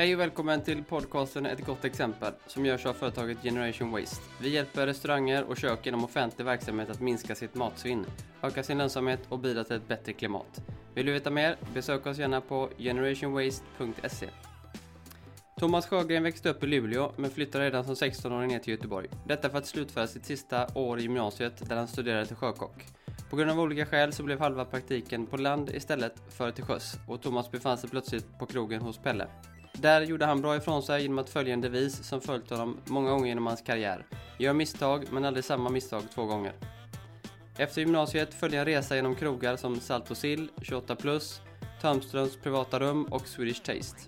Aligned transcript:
Hej 0.00 0.14
och 0.14 0.20
välkommen 0.20 0.62
till 0.62 0.84
podcasten 0.84 1.46
Ett 1.46 1.66
gott 1.66 1.84
exempel 1.84 2.32
som 2.46 2.66
görs 2.66 2.86
av 2.86 2.92
företaget 2.92 3.42
Generation 3.42 3.90
Waste. 3.90 4.22
Vi 4.40 4.48
hjälper 4.48 4.86
restauranger 4.86 5.44
och 5.44 5.56
kök 5.56 5.86
inom 5.86 6.04
offentlig 6.04 6.44
verksamhet 6.44 6.90
att 6.90 7.00
minska 7.00 7.34
sitt 7.34 7.54
matsvinn, 7.54 8.06
öka 8.42 8.62
sin 8.62 8.78
lönsamhet 8.78 9.20
och 9.28 9.38
bidra 9.38 9.64
till 9.64 9.76
ett 9.76 9.88
bättre 9.88 10.12
klimat. 10.12 10.62
Vill 10.94 11.06
du 11.06 11.12
veta 11.12 11.30
mer? 11.30 11.56
Besök 11.74 12.06
oss 12.06 12.18
gärna 12.18 12.40
på 12.40 12.68
generationwaste.se. 12.78 14.26
Thomas 15.60 15.86
Sjögren 15.86 16.22
växte 16.22 16.48
upp 16.48 16.64
i 16.64 16.66
Luleå 16.66 17.12
men 17.16 17.30
flyttade 17.30 17.64
redan 17.64 17.84
som 17.84 17.94
16-åring 17.94 18.48
ner 18.48 18.58
till 18.58 18.74
Göteborg. 18.74 19.08
Detta 19.26 19.50
för 19.50 19.58
att 19.58 19.66
slutföra 19.66 20.06
sitt 20.06 20.24
sista 20.24 20.66
år 20.74 20.98
i 20.98 21.02
gymnasiet 21.02 21.68
där 21.68 21.76
han 21.76 21.88
studerade 21.88 22.26
till 22.26 22.36
sjökock. 22.36 22.86
På 23.30 23.36
grund 23.36 23.50
av 23.50 23.60
olika 23.60 23.86
skäl 23.86 24.12
så 24.12 24.22
blev 24.22 24.40
halva 24.40 24.64
praktiken 24.64 25.26
på 25.26 25.36
land 25.36 25.70
istället 25.70 26.14
för 26.28 26.50
till 26.50 26.64
sjöss 26.64 26.94
och 27.08 27.22
Thomas 27.22 27.50
befann 27.50 27.78
sig 27.78 27.90
plötsligt 27.90 28.38
på 28.38 28.46
krogen 28.46 28.80
hos 28.82 28.98
Pelle. 28.98 29.28
Där 29.80 30.00
gjorde 30.00 30.26
han 30.26 30.40
bra 30.40 30.56
ifrån 30.56 30.82
sig 30.82 31.02
genom 31.02 31.18
att 31.18 31.30
följa 31.30 31.54
en 31.54 31.60
devis 31.60 32.04
som 32.04 32.20
följt 32.20 32.50
honom 32.50 32.76
många 32.84 33.10
gånger 33.10 33.26
genom 33.26 33.46
hans 33.46 33.62
karriär. 33.62 34.06
Gör 34.38 34.52
misstag, 34.52 35.04
men 35.10 35.24
aldrig 35.24 35.44
samma 35.44 35.70
misstag 35.70 36.02
två 36.14 36.24
gånger. 36.24 36.52
Efter 37.58 37.80
gymnasiet 37.80 38.34
följde 38.34 38.58
en 38.58 38.64
resa 38.64 38.96
genom 38.96 39.14
krogar 39.14 39.56
som 39.56 39.80
Salt 39.80 40.10
och 40.10 40.16
Sill, 40.16 40.48
28 40.62 40.96
plus, 40.96 41.40
Törnströms 41.80 42.36
privata 42.36 42.78
rum 42.80 43.04
och 43.04 43.28
Swedish 43.28 43.62
Taste. 43.62 44.00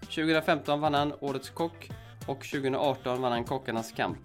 2015 0.00 0.80
vann 0.80 0.94
han 0.94 1.12
Årets 1.20 1.50
kock 1.50 1.90
och 2.26 2.44
2018 2.44 3.22
vann 3.22 3.32
han 3.32 3.44
Kockarnas 3.44 3.92
kamp. 3.92 4.18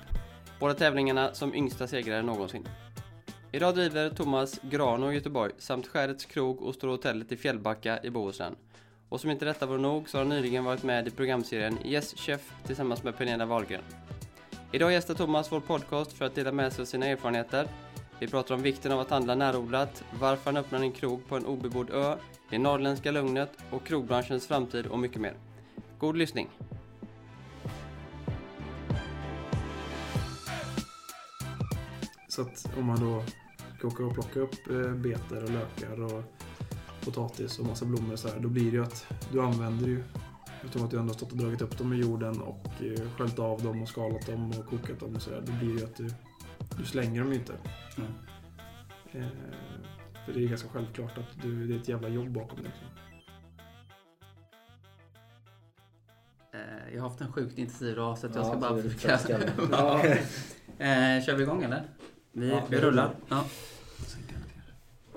Båda 0.59 0.73
tävlingarna 0.73 1.33
som 1.33 1.55
yngsta 1.55 1.87
segrare 1.87 2.21
någonsin. 2.21 2.67
Idag 3.51 3.75
driver 3.75 4.09
Thomas 4.09 4.59
Grano 4.61 5.11
i 5.11 5.15
Göteborg 5.15 5.51
samt 5.57 5.87
Skärets 5.87 6.25
krog 6.25 6.61
och 6.61 6.75
Stora 6.75 6.91
hotellet 6.91 7.31
i 7.31 7.37
Fjällbacka 7.37 8.03
i 8.03 8.09
Bohuslän. 8.09 8.55
Och 9.11 9.21
som 9.21 9.29
inte 9.29 9.45
detta 9.45 9.65
var 9.65 9.77
nog 9.77 10.09
så 10.09 10.17
har 10.17 10.25
han 10.25 10.29
nyligen 10.29 10.63
varit 10.63 10.83
med 10.83 11.07
i 11.07 11.11
programserien 11.11 11.77
Yes 11.85 12.13
Chef 12.17 12.53
tillsammans 12.65 13.03
med 13.03 13.17
Pernilla 13.17 13.45
Wahlgren. 13.45 13.81
Idag 14.71 14.91
gästar 14.91 15.13
Thomas 15.13 15.51
vår 15.51 15.59
podcast 15.59 16.13
för 16.13 16.25
att 16.25 16.35
dela 16.35 16.51
med 16.51 16.73
sig 16.73 16.81
av 16.81 16.85
sina 16.85 17.05
erfarenheter. 17.05 17.67
Vi 18.19 18.27
pratar 18.27 18.55
om 18.55 18.61
vikten 18.61 18.91
av 18.91 18.99
att 18.99 19.09
handla 19.09 19.35
närodlat, 19.35 20.03
varför 20.19 20.45
han 20.45 20.57
öppnar 20.57 20.79
en 20.79 20.91
krog 20.91 21.27
på 21.27 21.35
en 21.37 21.45
obebodd 21.45 21.89
ö, 21.89 22.15
det 22.49 22.57
norrländska 22.57 23.11
lugnet 23.11 23.51
och 23.69 23.83
krogbranschens 23.83 24.47
framtid 24.47 24.85
och 24.85 24.99
mycket 24.99 25.21
mer. 25.21 25.33
God 25.99 26.17
lyssning! 26.17 26.49
Så 32.27 32.41
att 32.41 32.77
om 32.77 32.85
man 32.85 32.99
då 32.99 33.23
ska 33.77 33.87
åka 33.87 34.03
och 34.03 34.13
plocka 34.13 34.39
upp 34.39 34.69
eh, 34.69 34.93
betor 34.93 35.43
och 35.43 35.49
lökar 35.49 36.01
och 36.01 36.23
potatis 37.05 37.59
och 37.59 37.65
massa 37.65 37.85
blommor 37.85 38.15
så 38.15 38.27
här, 38.27 38.39
då 38.39 38.49
blir 38.49 38.63
det 38.71 38.77
ju 38.77 38.83
att 38.83 39.05
du 39.31 39.41
använder 39.41 39.87
ju 39.87 40.03
Eftersom 40.63 40.85
att 40.85 40.91
du 40.91 40.97
ändå 40.99 41.09
har 41.09 41.17
stått 41.17 41.31
och 41.31 41.37
dragit 41.37 41.61
upp 41.61 41.77
dem 41.77 41.93
i 41.93 41.95
jorden 41.95 42.41
och 42.41 42.67
eh, 42.81 43.09
sköljt 43.17 43.39
av 43.39 43.63
dem 43.63 43.81
och 43.81 43.87
skalat 43.89 44.25
dem 44.25 44.49
och 44.51 44.65
kokat 44.65 44.99
dem 44.99 45.15
och 45.15 45.21
sådär. 45.21 45.43
Då 45.45 45.51
blir 45.51 45.73
det 45.73 45.79
ju 45.79 45.85
att 45.85 45.95
du, 45.95 46.09
du 46.77 46.85
slänger 46.85 47.21
dem 47.21 47.33
ju 47.33 47.39
inte. 47.39 47.53
Mm. 47.97 48.11
Eh, 49.11 49.29
för 50.25 50.33
det 50.33 50.43
är 50.43 50.47
ganska 50.47 50.69
självklart 50.69 51.17
att 51.17 51.41
du, 51.41 51.67
det 51.67 51.75
är 51.75 51.79
ett 51.79 51.87
jävla 51.87 52.07
jobb 52.09 52.29
bakom 52.31 52.57
det. 52.57 52.63
Liksom. 52.63 52.87
Eh, 56.53 56.93
Jag 56.93 57.01
har 57.01 57.09
haft 57.09 57.21
en 57.21 57.31
sjukt 57.33 57.57
intensiv 57.57 57.95
dag 57.95 58.17
så 58.17 58.27
att 58.27 58.35
jag 58.35 58.43
Ja, 58.43 58.47
ska 58.47 58.53
så 58.53 58.59
bara 58.59 58.81
försöka... 58.81 59.39
Ja. 59.71 60.05
eh, 60.85 61.25
kör 61.25 61.35
vi 61.35 61.43
igång 61.43 61.63
eller? 61.63 61.83
Vi, 62.31 62.49
Ja, 62.49 62.63
vi 62.69 62.77
rullar. 62.77 63.15
Ja. 63.29 63.43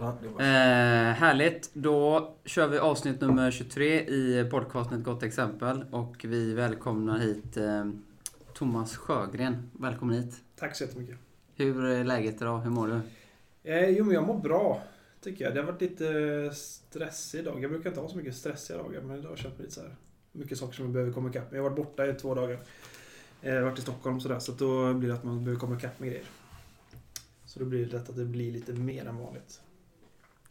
Ja. 0.04 0.10
Eh, 0.38 1.14
härligt. 1.14 1.70
Då 1.74 2.34
kör 2.44 2.68
vi 2.68 2.78
avsnitt 2.78 3.20
nummer 3.20 3.50
23 3.50 4.00
i 4.00 4.48
podcasten 4.50 4.98
Ett 4.98 5.04
gott 5.04 5.22
exempel. 5.22 5.84
Och 5.90 6.24
vi 6.28 6.54
välkomnar 6.54 7.18
hit 7.18 7.56
eh, 7.56 7.84
Thomas 8.54 8.96
Sjögren. 8.96 9.70
Välkommen 9.72 10.16
hit. 10.22 10.34
Tack 10.56 10.76
så 10.76 10.84
jättemycket. 10.84 11.16
Hur 11.56 11.84
är 11.84 12.04
läget 12.04 12.42
idag? 12.42 12.58
Hur 12.58 12.70
mår 12.70 12.88
du? 12.88 13.00
Eh, 13.70 13.88
jo, 13.88 14.04
men 14.04 14.14
jag 14.14 14.26
mår 14.26 14.38
bra. 14.38 14.82
Tycker 15.20 15.44
jag. 15.44 15.54
Det 15.54 15.60
har 15.60 15.66
varit 15.66 15.80
lite 15.80 16.50
stressig 16.54 17.44
dag. 17.44 17.62
Jag 17.62 17.70
brukar 17.70 17.90
inte 17.90 18.00
ha 18.00 18.08
så 18.08 18.16
mycket 18.16 18.36
stressiga 18.36 18.78
dagar, 18.78 19.00
men 19.00 19.16
idag 19.16 19.22
har 19.28 19.30
jag 19.30 19.38
känt 19.38 19.58
lite 19.58 19.70
så 19.72 19.80
här. 19.80 19.96
Mycket 20.32 20.58
saker 20.58 20.74
som 20.74 20.84
jag 20.84 20.92
behöver 20.92 21.12
komma 21.12 21.30
ikapp 21.30 21.50
med. 21.50 21.58
Jag 21.58 21.62
har 21.62 21.70
varit 21.70 21.84
borta 21.86 22.06
i 22.06 22.12
två 22.14 22.34
dagar. 22.34 22.58
Eh, 23.42 23.54
Jag 23.54 23.62
har 23.62 23.62
varit 23.70 23.78
i 23.78 23.82
Stockholm 23.82 24.20
sådär, 24.20 24.38
så 24.38 24.52
då 24.52 24.94
blir 24.94 25.08
det 25.08 25.14
att 25.14 25.24
man 25.24 25.44
behöver 25.44 25.60
komma 25.60 25.76
ikapp 25.76 26.00
med 26.00 26.08
grejer. 26.08 26.24
Så 27.44 27.58
då 27.58 27.64
blir 27.64 27.86
det 27.86 27.92
lätt 27.92 28.08
att 28.08 28.16
det 28.16 28.24
blir 28.24 28.52
lite 28.52 28.72
mer 28.72 29.06
än 29.06 29.16
vanligt. 29.18 29.60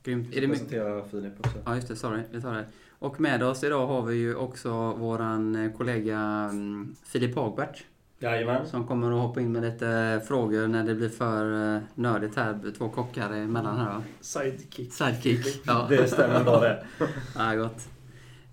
Grymt. 0.04 0.28
Vi 0.32 0.38
Är 0.38 0.42
det 0.42 0.48
presentera 0.48 1.04
Filip 1.12 1.40
också. 1.40 1.58
Ja, 1.66 1.76
just 1.76 1.88
det. 1.88 1.96
Sorry. 1.96 2.22
Vi 2.32 2.42
tar 2.42 2.54
det. 2.54 2.66
Och 3.00 3.22
med 3.22 3.44
oss 3.44 3.64
idag 3.64 3.88
har 3.88 4.02
vi 4.02 4.16
ju 4.16 4.36
också 4.36 4.94
våran 4.94 5.56
eh, 5.56 5.72
kollega 5.72 6.20
mm, 6.52 6.96
Filip 7.04 7.36
Hagbert. 7.36 7.84
Jajamän. 8.20 8.68
Som 8.68 8.88
kommer 8.88 9.12
att 9.12 9.22
hoppa 9.28 9.42
in 9.42 9.52
med 9.52 9.62
lite 9.62 10.22
frågor 10.28 10.68
när 10.68 10.84
det 10.84 10.96
blir 10.96 11.10
för 11.10 11.76
eh, 11.76 11.82
nördigt 11.96 12.36
här. 12.36 12.72
Två 12.78 12.90
kockar 12.90 13.34
emellan 13.34 13.78
här 13.78 13.86
va? 13.86 14.04
Sidekick. 14.22 14.94
Sidekick. 14.94 15.62
Ja. 15.66 15.86
Det 15.90 16.08
stämmer 16.08 16.44
bra 16.44 16.60
det. 16.60 16.86
Ja, 17.36 17.56
gott. 17.56 17.88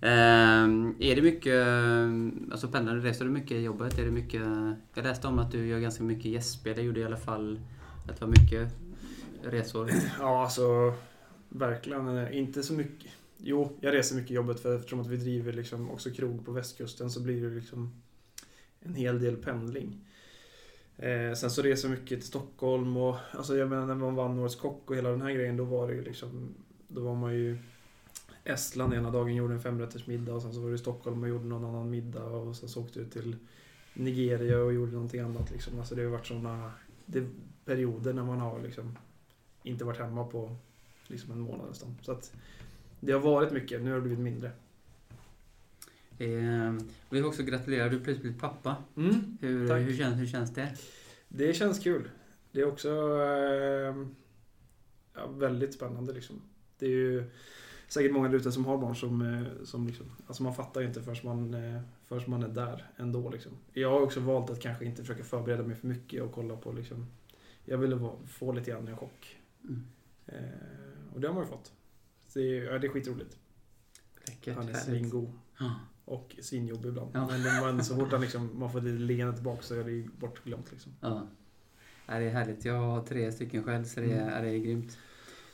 Ehm, 0.01 0.95
är 0.99 1.15
det 1.15 1.21
mycket, 1.21 1.65
alltså 2.51 2.67
pendlar 2.67 2.95
du, 2.95 3.01
reser 3.01 3.25
du 3.25 3.31
mycket 3.31 3.51
i 3.51 3.61
jobbet? 3.61 3.99
Är 3.99 4.05
det 4.05 4.11
mycket, 4.11 4.41
jag 4.93 5.03
läste 5.03 5.27
om 5.27 5.39
att 5.39 5.51
du 5.51 5.67
gör 5.67 5.79
ganska 5.79 6.03
mycket 6.03 6.25
gästspel. 6.25 6.75
Det 6.75 6.81
gjorde 6.81 6.99
i 6.99 7.05
alla 7.05 7.17
fall 7.17 7.59
att 8.09 8.19
det 8.19 8.25
var 8.25 8.31
mycket 8.31 8.73
resor. 9.43 9.91
Ja, 10.19 10.43
alltså 10.43 10.93
verkligen 11.51 12.17
eh, 12.17 12.37
inte 12.37 12.63
så 12.63 12.73
mycket. 12.73 13.11
Jo, 13.37 13.77
jag 13.81 13.93
reser 13.93 14.15
mycket 14.15 14.31
i 14.31 14.33
jobbet 14.33 14.59
för 14.59 14.75
eftersom 14.75 14.99
att 14.99 15.07
vi 15.07 15.17
driver 15.17 15.53
liksom 15.53 15.91
också 15.91 16.11
krog 16.11 16.45
på 16.45 16.51
västkusten 16.51 17.11
så 17.11 17.21
blir 17.21 17.41
det 17.41 17.55
liksom 17.55 18.01
en 18.79 18.95
hel 18.95 19.19
del 19.19 19.35
pendling. 19.35 20.05
Eh, 20.97 21.33
sen 21.33 21.51
så 21.51 21.61
reser 21.61 21.89
jag 21.89 21.99
mycket 21.99 22.19
till 22.19 22.27
Stockholm 22.27 22.97
och 22.97 23.15
alltså 23.31 23.57
jag 23.57 23.69
menar 23.69 23.85
när 23.85 23.95
man 23.95 24.15
vann 24.15 24.39
Årets 24.39 24.55
Kock 24.55 24.89
och 24.89 24.95
hela 24.95 25.09
den 25.09 25.21
här 25.21 25.31
grejen 25.31 25.57
då 25.57 25.63
var 25.63 25.87
det 25.87 25.93
ju 25.93 26.03
liksom 26.03 26.55
då 26.87 27.01
var 27.01 27.15
man 27.15 27.33
ju 27.33 27.57
Estland 28.43 28.93
ena 28.93 29.11
dagen 29.11 29.35
gjorde 29.35 29.53
en 29.53 29.61
femrättersmiddag 29.61 30.33
och 30.33 30.41
sen 30.41 30.53
så 30.53 30.61
var 30.61 30.69
det 30.69 30.75
i 30.75 30.77
Stockholm 30.77 31.23
och 31.23 31.29
gjorde 31.29 31.45
någon 31.45 31.65
annan 31.65 31.89
middag 31.89 32.25
och 32.25 32.55
sen 32.55 32.69
så 32.69 32.81
åkte 32.81 32.99
du 32.99 33.05
till 33.05 33.35
Nigeria 33.93 34.57
och 34.59 34.73
gjorde 34.73 34.91
någonting 34.91 35.21
annat 35.21 35.51
liksom. 35.51 35.79
Alltså 35.79 35.95
det 35.95 36.03
har 36.03 36.09
varit 36.09 36.27
sådana 36.27 36.71
perioder 37.65 38.13
när 38.13 38.23
man 38.23 38.39
har 38.39 38.59
liksom 38.61 38.97
inte 39.63 39.85
varit 39.85 39.99
hemma 39.99 40.23
på 40.23 40.55
liksom 41.11 41.31
en 41.31 41.39
månad 41.39 41.67
nästan. 41.69 41.95
Så 42.01 42.11
att 42.11 42.33
det 42.99 43.11
har 43.11 43.19
varit 43.19 43.51
mycket, 43.51 43.81
nu 43.81 43.89
har 43.89 43.95
det 43.95 44.01
blivit 44.01 44.19
mindre. 44.19 44.51
Ehm, 46.19 46.77
vi 47.09 47.17
vill 47.17 47.25
också 47.25 47.43
gratulera, 47.43 47.89
du 47.89 47.97
har 47.97 48.05
precis 48.05 48.21
blivit 48.21 48.41
pappa. 48.41 48.75
Mm. 48.97 49.37
Hur, 49.41 49.67
Tack. 49.67 49.81
hur, 49.81 49.97
känns, 49.97 50.19
hur 50.19 50.27
känns 50.27 50.53
det? 50.53 50.75
Det 51.27 51.53
känns 51.53 51.79
kul. 51.79 52.09
Det 52.51 52.61
är 52.61 52.67
också 52.67 52.89
eh, 52.89 53.95
ja, 55.15 55.27
väldigt 55.27 55.73
spännande 55.73 56.13
liksom. 56.13 56.41
Det 56.79 56.85
är 56.85 56.89
ju 56.89 57.23
säkert 57.87 58.11
många 58.11 58.29
där 58.29 58.37
ute 58.37 58.51
som 58.51 58.65
har 58.65 58.77
barn 58.77 58.95
som, 58.95 59.21
eh, 59.21 59.65
som 59.65 59.87
liksom, 59.87 60.05
alltså 60.27 60.43
man 60.43 60.55
fattar 60.55 60.81
ju 60.81 60.87
inte 60.87 61.01
förrän 61.01 61.17
man, 61.23 61.53
eh, 61.53 61.81
förrän 62.05 62.23
man 62.27 62.43
är 62.43 62.47
där 62.47 62.91
ändå 62.97 63.29
liksom. 63.29 63.51
Jag 63.73 63.89
har 63.89 64.01
också 64.01 64.19
valt 64.19 64.49
att 64.49 64.59
kanske 64.59 64.85
inte 64.85 65.01
försöka 65.01 65.23
förbereda 65.23 65.63
mig 65.63 65.75
för 65.75 65.87
mycket 65.87 66.23
och 66.23 66.31
kolla 66.31 66.55
på 66.55 66.71
liksom, 66.71 67.07
jag 67.65 67.77
ville 67.77 68.09
få 68.27 68.51
lite 68.51 68.71
grann 68.71 68.87
en 68.87 68.97
chock. 68.97 69.37
Mm. 69.63 69.83
Eh, 70.25 71.00
och 71.13 71.21
det 71.21 71.27
har 71.27 71.35
man 71.35 71.43
ju 71.43 71.49
fått. 71.49 71.71
Så 72.27 72.39
det, 72.39 72.57
är, 72.57 72.63
ja, 72.63 72.79
det 72.79 72.87
är 72.87 72.91
skitroligt. 72.91 73.37
Läckert, 74.27 74.55
Han 74.55 74.69
är 74.69 74.73
svingod. 74.73 75.31
Ja. 75.59 75.75
Och 76.05 76.35
svinjobbig 76.41 76.89
ibland. 76.89 77.11
Ja. 77.13 77.27
Men, 77.27 77.75
men 77.75 77.85
så 77.85 77.95
fort 77.95 78.11
han 78.11 78.21
liksom, 78.21 78.59
man 78.59 78.71
får 78.71 78.81
lite 78.81 78.97
leende 79.03 79.33
tillbaka 79.33 79.61
så 79.61 79.75
är 79.79 79.83
det 79.83 79.91
ju 79.91 80.07
bortglömt 80.19 80.71
liksom. 80.71 80.91
Ja. 81.01 81.27
Ja, 82.05 82.19
det 82.19 82.25
är 82.25 82.29
härligt. 82.29 82.65
Jag 82.65 82.73
har 82.79 83.03
tre 83.03 83.31
stycken 83.31 83.63
själv 83.63 83.83
så 83.83 83.99
det 83.99 84.11
är, 84.13 84.21
Mm. 84.27 84.43
det 84.43 84.49
är 84.49 84.57
grymt. 84.57 84.97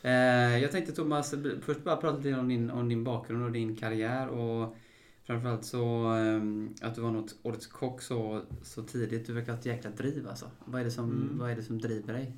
Eh, 0.02 0.58
jag 0.62 0.72
tänkte 0.72 0.92
Thomas, 0.94 1.34
först 1.62 1.84
bara 1.84 1.96
prata 1.98 2.18
lite 2.18 2.40
om 2.40 2.48
din, 2.50 2.70
om 2.72 2.90
din 2.90 3.04
bakgrund 3.04 3.44
och 3.44 3.52
din 3.52 3.76
karriär 3.76 4.28
och 4.28 4.76
framförallt 5.24 5.66
så 5.66 6.16
eh, 6.18 6.42
att 6.88 6.96
du 6.96 7.02
var 7.02 7.12
något 7.12 7.36
årets 7.44 7.68
kock 7.68 8.02
så, 8.02 8.42
så 8.62 8.84
tidigt. 8.84 9.28
Du 9.28 9.34
verkar 9.34 9.52
ha 9.52 9.60
ett 9.60 9.66
jäkla 9.66 9.90
driv 9.90 10.28
alltså. 10.28 10.52
Vad 10.66 10.82
är 10.82 10.86
det 10.86 10.92
som, 10.92 11.06
Mm. 11.12 11.38
vad 11.38 11.52
är 11.52 11.56
det 11.56 11.64
som 11.64 11.82
driver 11.82 12.14
dig? 12.14 12.38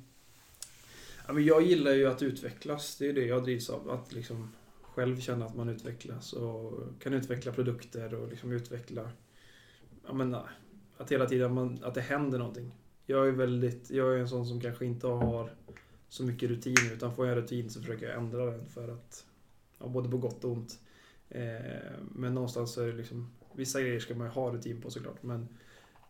Ja, 1.30 1.34
men 1.34 1.44
jag 1.44 1.62
gillar 1.62 1.92
ju 1.92 2.06
att 2.06 2.22
utvecklas. 2.22 2.96
Det 2.96 3.08
är 3.08 3.12
det 3.12 3.26
jag 3.26 3.44
drivs 3.44 3.70
av. 3.70 3.90
Att 3.90 4.12
liksom 4.12 4.52
själv 4.82 5.20
känna 5.20 5.44
att 5.46 5.56
man 5.56 5.68
utvecklas 5.68 6.32
och 6.32 6.72
kan 7.00 7.14
utveckla 7.14 7.52
produkter 7.52 8.14
och 8.14 8.28
liksom 8.28 8.52
utveckla... 8.52 9.10
Ja, 10.06 10.12
men, 10.12 10.36
att 10.96 11.12
hela 11.12 11.26
tiden 11.26 11.54
man, 11.54 11.78
att 11.84 11.94
det 11.94 12.00
händer 12.00 12.38
någonting. 12.38 12.72
Jag 13.06 13.28
är 13.28 13.32
väldigt, 13.32 13.90
jag 13.90 14.14
är 14.14 14.18
en 14.18 14.28
sån 14.28 14.46
som 14.46 14.60
kanske 14.60 14.86
inte 14.86 15.06
har 15.06 15.50
så 16.08 16.22
mycket 16.22 16.50
rutin 16.50 16.92
utan 16.92 17.14
får 17.14 17.26
jag 17.26 17.36
en 17.36 17.42
rutin 17.42 17.70
så 17.70 17.80
försöker 17.80 18.06
jag 18.08 18.16
ändra 18.16 18.46
den 18.46 18.66
för 18.66 18.88
att, 18.88 19.26
ja, 19.78 19.86
både 19.86 20.08
på 20.08 20.16
gott 20.18 20.44
och 20.44 20.50
ont. 20.50 20.80
Eh, 21.28 21.90
men 22.14 22.34
någonstans 22.34 22.72
så 22.72 22.82
är 22.82 22.86
det 22.86 22.96
liksom, 22.96 23.30
vissa 23.54 23.80
grejer 23.80 24.00
ska 24.00 24.14
man 24.14 24.26
ju 24.26 24.32
ha 24.32 24.52
rutin 24.52 24.80
på 24.80 24.90
såklart 24.90 25.22
men 25.22 25.48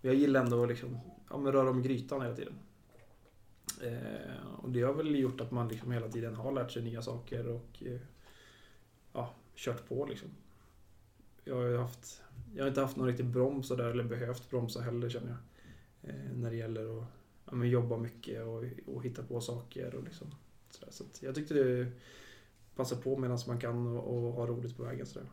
jag 0.01 0.15
gillar 0.15 0.45
ändå 0.45 0.63
att 0.63 0.69
liksom, 0.69 0.99
ja, 1.31 1.39
men 1.39 1.53
röra 1.53 1.71
om 1.71 1.83
grytan 1.83 2.23
hela 2.23 2.37
tiden. 2.37 2.55
Eh, 3.83 4.45
och 4.59 4.71
det 4.71 4.83
har 4.83 4.95
väl 4.95 5.15
gjort 5.17 5.41
att 5.41 5.51
man 5.51 5.69
liksom 5.69 5.93
hela 5.93 6.09
tiden 6.09 6.35
har 6.35 6.53
lärt 6.53 6.71
sig 6.71 6.83
nya 6.83 7.03
saker 7.03 7.47
och 7.47 7.83
eh, 7.83 8.01
ja, 9.13 9.35
kört 9.55 9.89
på 9.89 10.07
liksom. 10.07 10.29
Jag 11.45 11.55
har 11.55 11.79
haft 11.79 12.23
jag 12.55 12.63
har 12.63 12.69
inte 12.69 12.81
haft 12.81 12.97
någon 12.97 13.07
riktig 13.07 13.27
broms 13.27 13.69
där 13.69 13.91
eller 13.91 14.05
behövt 14.05 14.51
bromsa 14.51 14.81
heller 14.81 15.11
känner 15.11 15.29
jag. 15.29 15.39
Eh, 16.11 16.33
när 16.35 16.51
det 16.51 16.57
gäller 16.57 16.99
att 16.99 17.05
ja, 17.45 17.55
men 17.55 17.69
jobba 17.69 17.97
mycket 17.97 18.43
och, 18.43 18.65
och 18.87 19.05
hitta 19.05 19.23
på 19.23 19.41
saker 19.41 19.95
och 19.95 20.05
liksom 20.05 20.35
sådär. 20.71 20.93
Så 20.93 21.05
att 21.05 21.23
jag 21.23 21.35
tyckte 21.35 21.55
det 21.55 21.93
passade 22.77 23.03
på 23.03 23.17
medan 23.17 23.39
man 23.47 23.61
kan 23.61 23.87
och, 23.87 24.27
och 24.27 24.33
ha 24.33 24.47
roligt 24.47 24.77
på 24.77 24.83
vägen 24.83 25.07
sådär. 25.07 25.29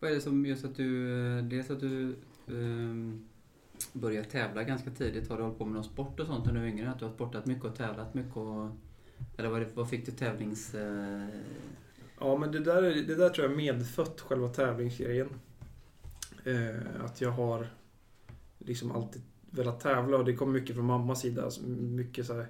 Vad 0.00 0.10
är 0.10 0.14
det 0.14 0.20
som 0.20 0.46
gör 0.46 0.54
att 0.54 0.76
du, 0.76 1.18
eh, 1.38 1.44
dels 1.44 1.70
att 1.70 1.80
du 1.80 2.16
um, 2.46 3.28
börjat 3.92 4.30
tävla 4.30 4.62
ganska 4.62 4.90
tidigt. 4.90 5.28
Har 5.28 5.36
du 5.36 5.42
hållit 5.42 5.58
på 5.58 5.64
med 5.64 5.74
någon 5.74 5.84
sport 5.84 6.20
och 6.20 6.26
sånt 6.26 6.46
när 6.46 6.52
du 6.52 6.60
var 6.60 6.66
yngre? 6.66 6.90
Att 6.90 6.98
du 6.98 7.04
har 7.04 7.12
sportat 7.12 7.46
mycket 7.46 7.64
och 7.64 7.76
tävlat 7.76 8.14
mycket? 8.14 8.36
Och, 8.36 8.70
eller 9.36 9.48
vad, 9.48 9.64
vad 9.74 9.88
fick 9.88 10.06
du 10.06 10.12
tävlings... 10.12 10.74
Eh... 10.74 11.26
Ja, 12.20 12.36
men 12.36 12.52
det 12.52 12.60
där, 12.60 12.82
det 12.82 13.14
där 13.14 13.28
tror 13.28 13.48
jag 13.48 13.56
medfött 13.56 14.20
själva 14.20 14.48
tävlingsgrejen. 14.48 15.28
Eh, 16.44 17.04
att 17.04 17.20
jag 17.20 17.30
har 17.30 17.66
liksom 18.58 18.92
alltid 18.92 19.22
velat 19.50 19.80
tävla 19.80 20.16
och 20.16 20.24
det 20.24 20.34
kom 20.34 20.52
mycket 20.52 20.76
från 20.76 20.84
mammas 20.84 21.20
sida. 21.20 21.44
Alltså 21.44 21.62
mycket 21.66 22.26
så 22.26 22.34
här, 22.34 22.46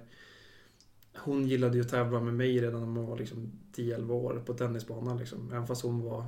hon 1.17 1.47
gillade 1.47 1.77
ju 1.77 1.81
att 1.81 1.89
tävla 1.89 2.19
med 2.19 2.33
mig 2.33 2.61
redan 2.61 2.79
när 2.79 2.87
man 2.87 3.05
var 3.05 3.17
liksom 3.17 3.51
10-11 3.75 4.11
år 4.11 4.43
på 4.45 4.53
tennisbanan. 4.53 5.17
Liksom. 5.17 5.51
Även 5.51 5.67
fast 5.67 5.81
hon 5.81 6.01
var 6.03 6.25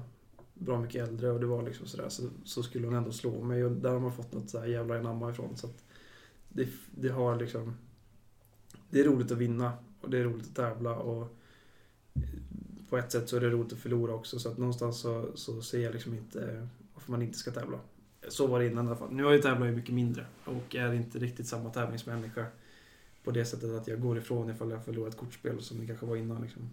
bra 0.59 0.81
mycket 0.81 1.07
äldre 1.07 1.31
och 1.31 1.39
det 1.39 1.45
var 1.45 1.63
liksom 1.63 1.87
sådär 1.87 2.09
så, 2.09 2.29
så 2.43 2.63
skulle 2.63 2.87
hon 2.87 2.95
ändå 2.95 3.11
slå 3.11 3.43
mig 3.43 3.65
och 3.65 3.71
där 3.71 3.89
har 3.89 3.99
man 3.99 4.13
fått 4.13 4.33
något 4.33 4.49
sådär 4.49 4.65
jävla 4.65 4.97
enamma 4.97 5.31
ifrån. 5.31 5.57
Så 5.57 5.67
att 5.67 5.83
det, 6.49 6.67
det 6.91 7.09
har 7.09 7.39
liksom... 7.39 7.73
Det 8.89 8.99
är 8.99 9.03
roligt 9.03 9.31
att 9.31 9.37
vinna 9.37 9.73
och 10.01 10.09
det 10.09 10.17
är 10.17 10.23
roligt 10.23 10.47
att 10.47 10.55
tävla 10.55 10.95
och 10.95 11.37
på 12.89 12.97
ett 12.97 13.11
sätt 13.11 13.29
så 13.29 13.37
är 13.37 13.41
det 13.41 13.49
roligt 13.49 13.73
att 13.73 13.79
förlora 13.79 14.13
också 14.13 14.39
så 14.39 14.49
att 14.49 14.57
någonstans 14.57 14.99
så, 14.99 15.31
så 15.35 15.61
ser 15.61 15.79
jag 15.79 15.93
liksom 15.93 16.13
inte 16.13 16.67
varför 16.93 17.11
man 17.11 17.21
inte 17.21 17.37
ska 17.37 17.51
tävla. 17.51 17.79
Så 18.27 18.47
var 18.47 18.59
det 18.59 18.67
innan 18.67 18.85
i 18.85 18.87
alla 18.87 18.97
fall. 18.97 19.11
Nu 19.11 19.23
har 19.23 19.31
jag 19.31 19.41
tävlat 19.41 19.73
mycket 19.73 19.95
mindre 19.95 20.25
och 20.45 20.75
är 20.75 20.93
inte 20.93 21.19
riktigt 21.19 21.47
samma 21.47 21.69
tävlingsmänniska 21.69 22.45
på 23.23 23.31
det 23.31 23.45
sättet 23.45 23.69
att 23.69 23.87
jag 23.87 24.01
går 24.01 24.17
ifrån 24.17 24.49
ifall 24.49 24.71
jag 24.71 24.85
förlorar 24.85 25.09
ett 25.09 25.17
kortspel 25.17 25.61
som 25.61 25.79
det 25.79 25.87
kanske 25.87 26.05
var 26.05 26.15
innan. 26.15 26.41
Liksom. 26.41 26.69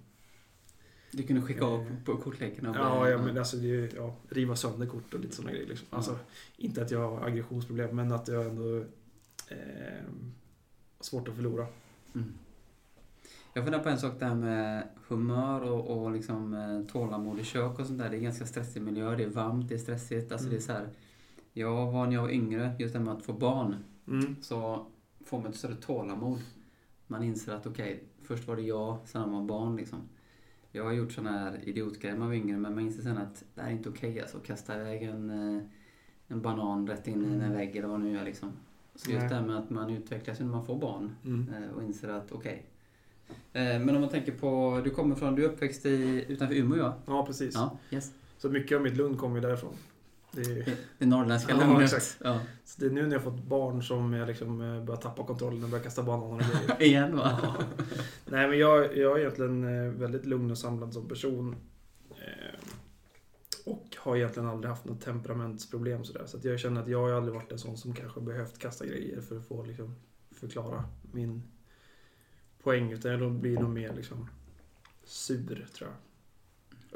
Du 1.16 1.22
kunde 1.22 1.42
skicka 1.42 1.64
av 1.64 1.96
på 2.04 2.16
kortleken? 2.16 2.72
Ja, 2.74 3.08
ja, 3.08 3.18
men 3.18 3.38
alltså 3.38 3.56
det 3.56 3.94
ja, 3.94 4.14
riva 4.28 4.56
sönder 4.56 4.86
kort 4.86 5.14
och 5.14 5.20
lite 5.20 5.36
sådana 5.36 5.52
grejer. 5.52 5.66
Liksom. 5.66 5.86
Alltså, 5.90 6.18
inte 6.56 6.82
att 6.82 6.90
jag 6.90 7.10
har 7.10 7.26
aggressionsproblem, 7.26 7.96
men 7.96 8.12
att 8.12 8.28
jag 8.28 8.46
ändå 8.46 8.78
eh, 9.48 10.04
svårt 11.00 11.28
att 11.28 11.34
förlora. 11.34 11.66
Mm. 12.14 12.34
Jag 13.52 13.64
funderar 13.64 13.82
på 13.82 13.88
en 13.88 13.98
sak 13.98 14.20
där 14.20 14.34
med 14.34 14.88
humör 15.08 15.60
och, 15.60 16.02
och 16.02 16.12
liksom, 16.12 16.54
eh, 16.54 16.92
tålamod 16.92 17.40
i 17.40 17.44
kök 17.44 17.78
och 17.78 17.86
sånt 17.86 17.98
där. 17.98 18.10
Det 18.10 18.16
är 18.16 18.20
ganska 18.20 18.46
stressig 18.46 18.82
miljö. 18.82 19.16
Det 19.16 19.24
är 19.24 19.28
varmt, 19.28 19.68
det 19.68 19.74
är 19.74 19.78
stressigt. 19.78 20.32
Alltså, 20.32 20.46
mm. 20.46 20.58
det 20.58 20.62
är 20.62 20.66
så 20.66 20.72
här, 20.72 20.88
jag 21.52 21.92
var 21.92 22.06
när 22.06 22.14
jag 22.14 22.22
var 22.22 22.30
yngre, 22.30 22.76
just 22.78 22.94
det 22.94 23.00
med 23.00 23.14
att 23.14 23.24
få 23.24 23.32
barn, 23.32 23.76
mm. 24.08 24.36
så 24.42 24.86
får 25.24 25.38
man 25.38 25.50
ett 25.50 25.56
större 25.56 25.76
tålamod. 25.76 26.40
Man 27.06 27.22
inser 27.22 27.54
att 27.54 27.66
okej, 27.66 27.94
okay, 27.94 28.04
först 28.22 28.48
var 28.48 28.56
det 28.56 28.62
jag, 28.62 28.98
sen 29.04 29.22
var 29.22 29.28
man 29.28 29.46
barn 29.46 29.76
liksom. 29.76 29.98
Jag 30.74 30.84
har 30.84 30.92
gjort 30.92 31.12
såna 31.12 31.30
här 31.30 31.60
idiotgrejer 31.62 32.16
man 32.16 32.28
var 32.28 32.34
yngre, 32.34 32.56
men 32.56 32.74
man 32.74 32.84
inser 32.84 33.02
sen 33.02 33.18
att 33.18 33.44
det 33.54 33.62
här 33.62 33.68
är 33.68 33.72
inte 33.72 33.88
okej 33.88 34.10
okay, 34.10 34.22
alltså. 34.22 34.38
Kasta 34.38 34.80
iväg 34.80 35.02
en, 35.02 35.30
eh, 35.30 35.62
en 36.28 36.42
banan 36.42 36.86
rätt 36.86 37.08
in 37.08 37.24
i 37.24 37.26
en 37.26 37.40
mm. 37.40 37.52
vägg 37.52 37.76
eller 37.76 37.88
vad 37.88 38.00
nu 38.00 38.18
är 38.18 38.24
liksom. 38.24 38.52
Så 38.94 39.10
just 39.10 39.28
det 39.28 39.34
här 39.34 39.46
med 39.46 39.56
att 39.56 39.70
man 39.70 39.90
utvecklas 39.90 40.40
när 40.40 40.46
man 40.46 40.66
får 40.66 40.78
barn 40.78 41.14
mm. 41.24 41.54
Eh, 41.54 41.70
och 41.70 41.82
inser 41.82 42.08
att 42.08 42.32
okej, 42.32 42.52
okay, 42.52 42.62
Eh, 43.52 43.80
men 43.80 43.94
om 43.94 44.00
man 44.00 44.10
tänker 44.10 44.32
på, 44.32 44.80
du 44.84 44.90
kommer 44.90 45.14
från, 45.14 45.34
du 45.34 45.44
är 45.44 45.48
uppväxt 45.48 45.86
i, 45.86 46.24
utanför 46.28 46.54
Umeå 46.54 46.78
ja? 46.78 46.96
Ja, 47.06 47.26
precis. 47.26 47.54
Ja, 47.54 47.78
yes. 47.90 48.12
Så 48.38 48.48
mycket 48.48 48.76
av 48.76 48.82
mitt 48.82 48.96
lugn 48.96 49.16
kommer 49.16 49.34
ju 49.34 49.40
därifrån. 49.40 49.74
Det, 50.34 50.40
är... 50.40 50.76
det 50.98 51.06
norrländska 51.06 51.56
lugnet. 51.56 51.78
Ja, 51.78 51.82
exakt. 51.84 52.16
Ja. 52.24 52.40
Så 52.64 52.80
det 52.80 52.86
är 52.86 52.90
nu 52.90 53.06
när 53.06 53.12
jag 53.12 53.22
fått 53.22 53.44
barn 53.44 53.82
som 53.82 54.12
jag 54.12 54.28
liksom 54.28 54.60
eh, 54.60 54.84
börjar 54.84 55.00
tappa 55.00 55.24
kontrollen 55.24 55.64
och 55.64 55.70
börjar 55.70 55.84
kasta 55.84 56.02
bananer 56.02 56.34
och 56.34 56.66
grejer. 56.66 56.82
Igen 56.90 57.16
va? 57.16 57.38
Ja. 57.42 57.54
Nej 58.26 58.48
men 58.48 58.58
jag, 58.58 58.96
jag 58.96 59.16
är 59.16 59.18
egentligen 59.18 59.64
eh, 59.64 59.92
väldigt 59.92 60.26
lugn 60.26 60.50
och 60.50 60.58
samlad 60.58 60.92
som 60.92 61.08
person. 61.08 61.56
Och 63.64 63.96
har 63.98 64.16
egentligen 64.16 64.48
aldrig 64.48 64.70
haft 64.70 64.84
något 64.84 65.00
temperamentsproblem 65.00 66.04
sådär. 66.04 66.26
Så 66.26 66.36
att 66.36 66.44
jag 66.44 66.60
känner 66.60 66.80
att 66.80 66.88
jag 66.88 67.00
har 67.00 67.12
aldrig 67.12 67.34
varit 67.34 67.52
en 67.52 67.58
sån 67.58 67.76
som 67.76 67.94
kanske 67.94 68.20
behövt 68.20 68.58
kasta 68.58 68.86
grejer 68.86 69.20
för 69.20 69.36
att 69.36 69.46
få 69.46 69.62
liksom, 69.62 69.94
förklara 70.30 70.84
min 71.12 71.42
poäng 72.62 72.92
utan 72.92 73.12
jag 73.12 73.32
blir 73.32 73.58
nog 73.58 73.70
mer 73.70 73.92
liksom 73.94 74.28
sur, 75.04 75.66
tror 75.74 75.90
jag. 75.90 75.98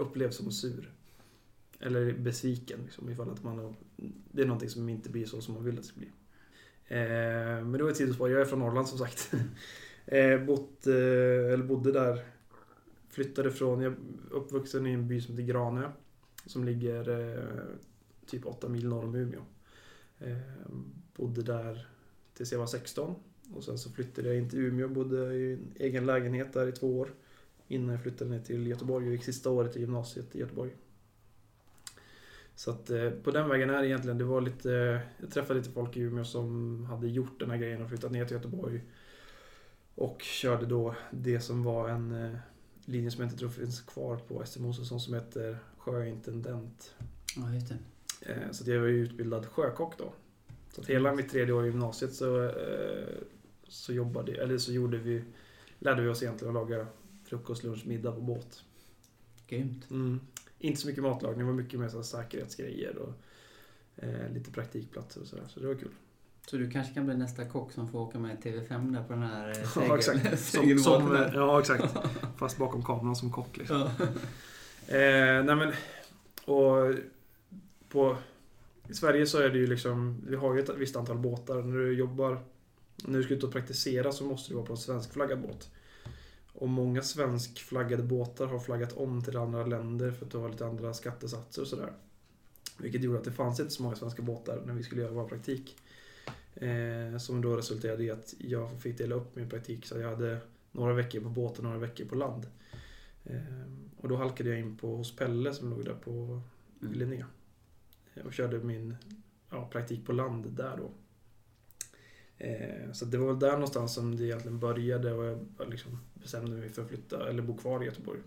Upplevs 0.06 0.37
som 0.37 0.52
sur. 0.52 0.93
Eller 1.80 2.12
besviken, 2.12 2.80
liksom, 2.84 3.10
ifall 3.10 3.30
att 3.30 3.44
man 3.44 3.58
har, 3.58 3.75
det 4.32 4.42
är 4.42 4.46
någonting 4.46 4.69
som 4.69 4.88
inte 4.88 5.10
blir 5.10 5.26
så 5.26 5.40
som 5.40 5.54
man 5.54 5.64
vill 5.64 5.75
att 5.75 5.82
det 5.82 5.88
ska 5.88 5.98
bli. 5.98 6.10
Eh, 6.88 7.64
men 7.64 7.72
det 7.72 7.82
var 7.82 7.90
ett 7.90 7.96
sidospår. 7.96 8.30
Jag 8.30 8.40
är 8.40 8.44
från 8.44 8.58
Norrland 8.58 8.88
som 8.88 8.98
sagt. 8.98 9.32
eh, 10.06 10.44
bott, 10.44 10.86
eh, 10.86 11.52
eller 11.52 11.64
bodde 11.64 11.92
där. 11.92 12.25
Flyttade 13.08 13.50
från, 13.50 13.80
jag 13.80 13.92
är 13.92 13.98
uppvuxen 14.30 14.86
i 14.86 14.92
en 14.92 15.08
by 15.08 15.20
som 15.20 15.34
heter 15.34 15.52
Granö. 15.52 15.90
Som 16.46 16.64
ligger 16.64 17.08
eh, 17.08 17.44
typ 18.26 18.46
8 18.46 18.69
mil 18.69 18.88
norr 18.88 19.04
om 19.04 19.14
Umeå. 19.14 19.40
Eh, 20.19 20.36
bodde 21.16 21.42
där 21.42 21.88
tills 22.34 22.52
jag 22.52 22.58
var 22.58 22.66
16. 22.66 23.14
Och 23.54 23.64
sen 23.64 23.78
så 23.78 23.90
flyttade 23.90 24.28
jag 24.28 24.38
in 24.38 24.50
till 24.50 24.58
Umeå 24.58 24.84
och 24.84 24.92
bodde 24.92 25.34
i 25.34 25.52
en 25.52 25.72
egen 25.76 26.06
lägenhet 26.06 26.52
där 26.52 26.66
i 26.66 26.72
två 26.72 26.98
år. 26.98 27.14
Innan 27.69 27.94
jag 27.94 28.02
flyttade 28.02 28.31
ner 28.31 28.40
till 28.40 28.66
Göteborg 28.66 29.06
och 29.06 29.12
gick 29.12 29.24
sista 29.24 29.50
året 29.50 29.76
i 29.76 29.81
gymnasiet 29.81 30.36
i 30.36 30.38
Göteborg. 30.38 30.70
Så 32.58 32.70
att 32.70 32.90
eh, 32.90 33.10
på 33.10 33.31
den 33.31 33.49
vägen 33.49 33.70
är 33.70 33.81
det 33.81 33.88
egentligen, 33.88 34.19
det 34.19 34.25
var 34.25 34.40
lite, 34.40 35.00
jag 35.20 35.31
träffade 35.31 35.58
lite 35.58 35.70
folk 35.70 35.96
i 35.96 36.00
Umeå 36.00 36.25
som 36.25 36.84
hade 36.84 37.08
gjort 37.08 37.40
den 37.40 37.50
här 37.50 37.56
grejen 37.56 37.82
och 37.82 37.88
flyttat 37.88 38.12
ner 38.12 38.25
till 38.25 38.37
Göteborg. 38.37 38.81
Och 39.94 40.22
körde 40.22 40.66
då 40.66 40.94
det 41.10 41.40
som 41.40 41.64
var 41.64 41.88
en 41.88 42.25
eh, 42.25 42.38
linje 42.84 43.10
som 43.10 43.20
jag 43.20 43.26
inte 43.26 43.38
tror 43.38 43.49
finns 43.49 43.81
kvar 43.81 44.16
på 44.16 44.44
Mosesson 44.58 45.00
som 45.00 45.14
heter 45.14 45.58
sjöintendent. 45.78 46.94
Ja, 47.37 47.55
just 47.55 47.69
det. 47.69 47.78
Eh, 48.32 48.50
så 48.50 48.70
jag 48.70 48.81
var 48.81 48.87
ju 48.87 49.02
utbildad 49.02 49.46
sjökock 49.46 49.99
då. 49.99 50.12
Så 50.74 50.81
att 50.81 50.86
hela 50.86 51.15
mitt 51.15 51.31
tredje 51.31 51.55
år 51.55 51.65
i 51.65 51.69
gymnasiet 51.69 52.15
så 52.15 52.53
så 53.69 53.93
jobbade, 53.93 54.32
eller 54.32 54.58
så 54.58 54.72
gjorde 54.72 54.98
vi, 54.98 55.24
lärde 55.79 56.03
vi 56.03 56.08
oss 56.08 56.22
egentligen 56.22 56.56
att 56.56 56.69
laga 56.69 56.86
frukost, 57.24 57.65
lunch, 57.65 57.86
middag 57.86 58.12
på 58.12 58.20
båt. 58.20 58.62
Grymt. 59.46 59.91
Mm. 59.91 60.20
Inte 60.58 60.81
så 60.81 60.86
mycket 60.88 61.03
matlagning, 61.03 61.38
det 61.38 61.44
var 61.44 61.53
mycket 61.53 61.81
mer 61.81 61.88
så 61.88 62.03
säkerhetsgrejer 62.03 62.96
och 62.96 63.15
eh, 63.96 64.32
lite 64.32 64.50
praktikplatser 64.50 65.20
och 65.20 65.27
sådär. 65.27 65.44
Så 65.48 65.60
det 65.60 65.67
var 65.67 65.74
kul. 65.74 65.91
Så 66.50 66.56
du 66.56 66.70
kanske 66.70 66.94
kan 66.94 67.06
bli 67.06 67.17
nästa 67.17 67.44
kock 67.44 67.72
som 67.72 67.88
får 67.88 67.98
åka 67.98 68.19
med 68.19 68.38
TV5 68.43 68.93
där 68.93 69.03
på 69.03 69.12
den 69.12 69.22
här 69.22 69.55
segel, 69.55 69.82
eh, 69.82 69.88
ja, 69.88 69.98
exakt. 69.98 70.41
Som, 70.41 70.79
som, 70.84 71.29
ja, 71.34 71.60
exakt. 71.60 71.96
Fast 72.36 72.58
bakom 72.58 72.84
kameran 72.84 73.17
som 73.17 73.32
kock 73.32 73.56
liksom. 73.56 73.77
Ja. 73.98 74.06
Eh, 74.88 75.44
nej 75.44 75.56
men, 75.56 75.72
och 76.44 76.94
på, 77.88 78.17
I 78.88 78.94
Sverige 78.94 79.27
så 79.27 79.38
är 79.38 79.48
det 79.48 79.58
ju 79.58 79.67
liksom, 79.67 80.24
vi 80.29 80.36
har 80.36 80.55
ju 80.55 80.60
ett 80.60 80.77
visst 80.77 80.96
antal 80.96 81.19
båtar. 81.19 81.62
När 81.62 81.79
du 81.79 81.93
jobbar 81.93 82.38
när 83.05 83.19
du 83.19 83.24
ska 83.24 83.34
ut 83.34 83.44
och 83.44 83.53
praktisera 83.53 84.12
så 84.12 84.24
måste 84.24 84.50
du 84.50 84.55
vara 84.55 84.67
på 84.67 84.72
en 84.72 84.77
svenskflaggad 84.77 85.41
båt. 85.41 85.70
Och 86.60 86.69
många 86.69 87.03
svenskflaggade 87.03 88.03
båtar 88.03 88.46
har 88.46 88.58
flaggat 88.58 88.93
om 88.93 89.24
till 89.24 89.36
andra 89.36 89.67
länder 89.67 90.10
för 90.10 90.27
att 90.27 90.32
ha 90.32 90.48
lite 90.48 90.67
andra 90.67 90.94
skattesatser 90.94 91.62
och 91.62 91.69
sådär. 91.69 91.93
Vilket 92.79 93.03
gjorde 93.03 93.19
att 93.19 93.24
det 93.24 93.32
fanns 93.32 93.60
inte 93.60 93.72
så 93.72 93.82
många 93.82 93.96
svenska 93.96 94.22
båtar 94.22 94.62
när 94.67 94.74
vi 94.74 94.82
skulle 94.82 95.03
göra 95.03 95.12
vår 95.12 95.29
praktik. 95.29 95.77
Eh, 96.55 97.19
som 97.19 97.41
då 97.41 97.56
resulterade 97.56 98.05
i 98.05 98.10
att 98.10 98.34
jag 98.38 98.81
fick 98.81 98.98
dela 98.98 99.15
upp 99.15 99.36
min 99.36 99.48
praktik 99.48 99.86
så 99.86 99.98
jag 99.98 100.08
hade 100.08 100.38
några 100.72 100.94
veckor 100.94 101.20
på 101.20 101.29
båt 101.29 101.58
och 101.58 101.65
några 101.65 101.79
veckor 101.79 102.05
på 102.05 102.15
land. 102.15 102.46
Eh, 103.24 103.43
och 103.96 104.08
då 104.08 104.17
halkade 104.17 104.50
jag 104.50 104.58
in 104.58 104.77
på 104.77 104.96
hos 104.96 105.17
Pelle 105.17 105.55
som 105.55 105.70
låg 105.70 105.84
där 105.84 105.94
på 105.94 106.10
mm. 106.82 106.94
Linné. 106.94 107.24
Och 108.24 108.32
körde 108.32 108.58
min 108.58 108.96
ja, 109.50 109.69
praktik 109.72 110.06
på 110.06 110.12
land 110.12 110.46
där 110.53 110.77
då. 110.77 110.91
Eh, 112.38 112.92
så 112.92 113.04
det 113.04 113.18
var 113.18 113.26
väl 113.26 113.38
där 113.38 113.52
någonstans 113.52 113.94
som 113.94 114.16
det 114.16 114.24
egentligen 114.24 114.58
började 114.58 115.12
och 115.12 115.24
jag 115.58 115.68
liksom 115.68 115.98
bestämde 116.14 116.56
mig 116.56 116.68
för 116.68 116.82
att 116.82 116.88
flytta, 116.88 117.28
eller 117.28 117.42
bo 117.42 117.56
kvar 117.56 117.82
i 117.82 117.86
Göteborg. 117.86 118.20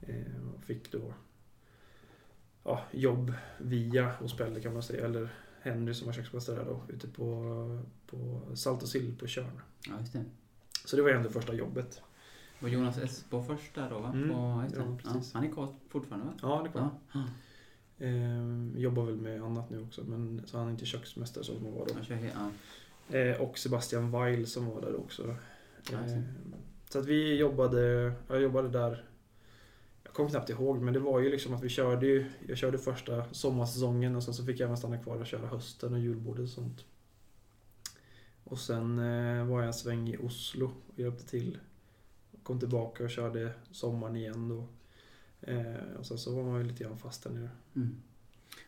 Eh, 0.00 0.48
och 0.54 0.64
fick 0.64 0.92
då 0.92 1.14
ja, 2.64 2.84
jobb 2.90 3.32
via 3.58 4.12
hos 4.12 4.36
Pelle 4.36 4.60
kan 4.60 4.72
man 4.72 4.82
säga, 4.82 5.04
eller 5.04 5.28
Henry 5.60 5.94
som 5.94 6.06
var 6.06 6.14
köksmästare 6.14 6.56
där 6.56 6.64
då, 6.64 6.82
ute 6.88 7.08
på, 7.08 7.82
på 8.06 8.40
Salt 8.54 8.82
och 8.82 8.88
sill 8.88 9.16
på 9.18 9.26
Tjörn. 9.26 9.60
Ja, 9.88 10.00
just 10.00 10.12
det. 10.12 10.24
Så 10.84 10.96
det 10.96 11.02
var 11.02 11.10
ändå 11.10 11.30
första 11.30 11.54
jobbet. 11.54 12.02
Var 12.60 12.68
Jonas 12.68 12.98
Esbo 12.98 13.42
först 13.42 13.74
där 13.74 13.90
då? 13.90 13.98
Va? 13.98 14.08
Mm, 14.08 14.28
på, 14.28 14.34
ja, 14.76 14.96
ja, 15.04 15.22
han 15.32 15.44
är 15.44 15.50
kvar 15.50 15.74
fortfarande 15.88 16.26
va? 16.26 16.32
Ja, 16.42 16.56
han 16.56 16.66
är 16.66 16.70
kvar. 16.70 16.90
Ja. 17.12 17.24
Eh, 18.02 18.80
jobbar 18.80 19.04
väl 19.04 19.16
med 19.16 19.42
annat 19.42 19.70
nu 19.70 19.82
också, 19.82 20.04
men 20.04 20.42
så 20.46 20.58
han 20.58 20.66
är 20.66 20.70
inte 20.70 20.86
köksmästare 20.86 21.44
som 21.44 21.64
han 21.64 21.74
var 21.74 21.86
då. 21.86 21.94
Ja, 21.94 22.50
Eh, 23.18 23.40
och 23.40 23.58
Sebastian 23.58 24.10
Weil 24.10 24.46
som 24.46 24.66
var 24.66 24.80
där 24.80 24.96
också. 24.96 25.36
Eh, 25.92 26.22
så 26.88 26.98
att 26.98 27.06
vi 27.06 27.36
jobbade, 27.36 28.12
jag 28.28 28.42
jobbade 28.42 28.68
där, 28.68 29.04
Jag 30.04 30.12
kommer 30.12 30.30
knappt 30.30 30.50
ihåg, 30.50 30.80
men 30.80 30.94
det 30.94 31.00
var 31.00 31.20
ju 31.20 31.30
liksom 31.30 31.54
att 31.54 31.62
vi 31.62 31.68
körde 31.68 32.06
ju... 32.06 32.30
Jag 32.48 32.58
körde 32.58 32.78
första 32.78 33.24
sommarsäsongen 33.32 34.16
och 34.16 34.22
sen 34.22 34.34
så 34.34 34.44
fick 34.44 34.60
jag 34.60 34.66
även 34.66 34.76
stanna 34.76 34.98
kvar 34.98 35.16
och 35.16 35.26
köra 35.26 35.46
hösten 35.46 35.92
och 35.92 36.00
julbordet 36.00 36.42
och 36.42 36.48
sånt. 36.48 36.84
Och 38.44 38.58
sen 38.58 38.98
eh, 38.98 39.46
var 39.46 39.58
jag 39.58 39.66
en 39.66 39.74
sväng 39.74 40.08
i 40.08 40.16
Oslo 40.16 40.72
och 40.92 40.98
hjälpte 40.98 41.26
till. 41.26 41.58
Kom 42.42 42.58
tillbaka 42.58 43.04
och 43.04 43.10
körde 43.10 43.52
sommaren 43.70 44.16
igen 44.16 44.48
då. 44.48 44.66
Eh, 45.42 45.96
och 45.98 46.06
sen 46.06 46.18
så 46.18 46.34
var 46.36 46.42
man 46.42 46.60
ju 46.60 46.66
lite 46.66 46.84
grann 46.84 46.98
fast 46.98 47.22
där 47.24 47.30
nere. 47.30 47.50
Mm. 47.76 47.96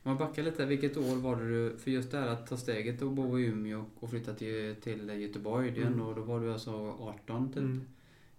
Om 0.02 0.10
man 0.10 0.16
backar 0.16 0.42
lite, 0.42 0.66
vilket 0.66 0.96
år 0.96 1.16
var 1.16 1.36
det 1.36 1.48
du... 1.48 1.76
För 1.78 1.90
just 1.90 2.10
det 2.10 2.18
här 2.18 2.26
att 2.28 2.46
ta 2.46 2.56
steget 2.56 3.02
och 3.02 3.10
bo 3.12 3.38
i 3.38 3.44
Umeå 3.46 3.84
och 4.00 4.10
flytta 4.10 4.34
till, 4.34 4.76
till 4.82 5.08
Göteborg, 5.22 5.70
det 5.70 5.80
Mm. 5.80 5.92
ändå, 5.92 6.14
då 6.14 6.22
var 6.22 6.40
du 6.40 6.52
alltså 6.52 6.70
18 7.00 7.48
typ. 7.48 7.56
Mm. 7.56 7.80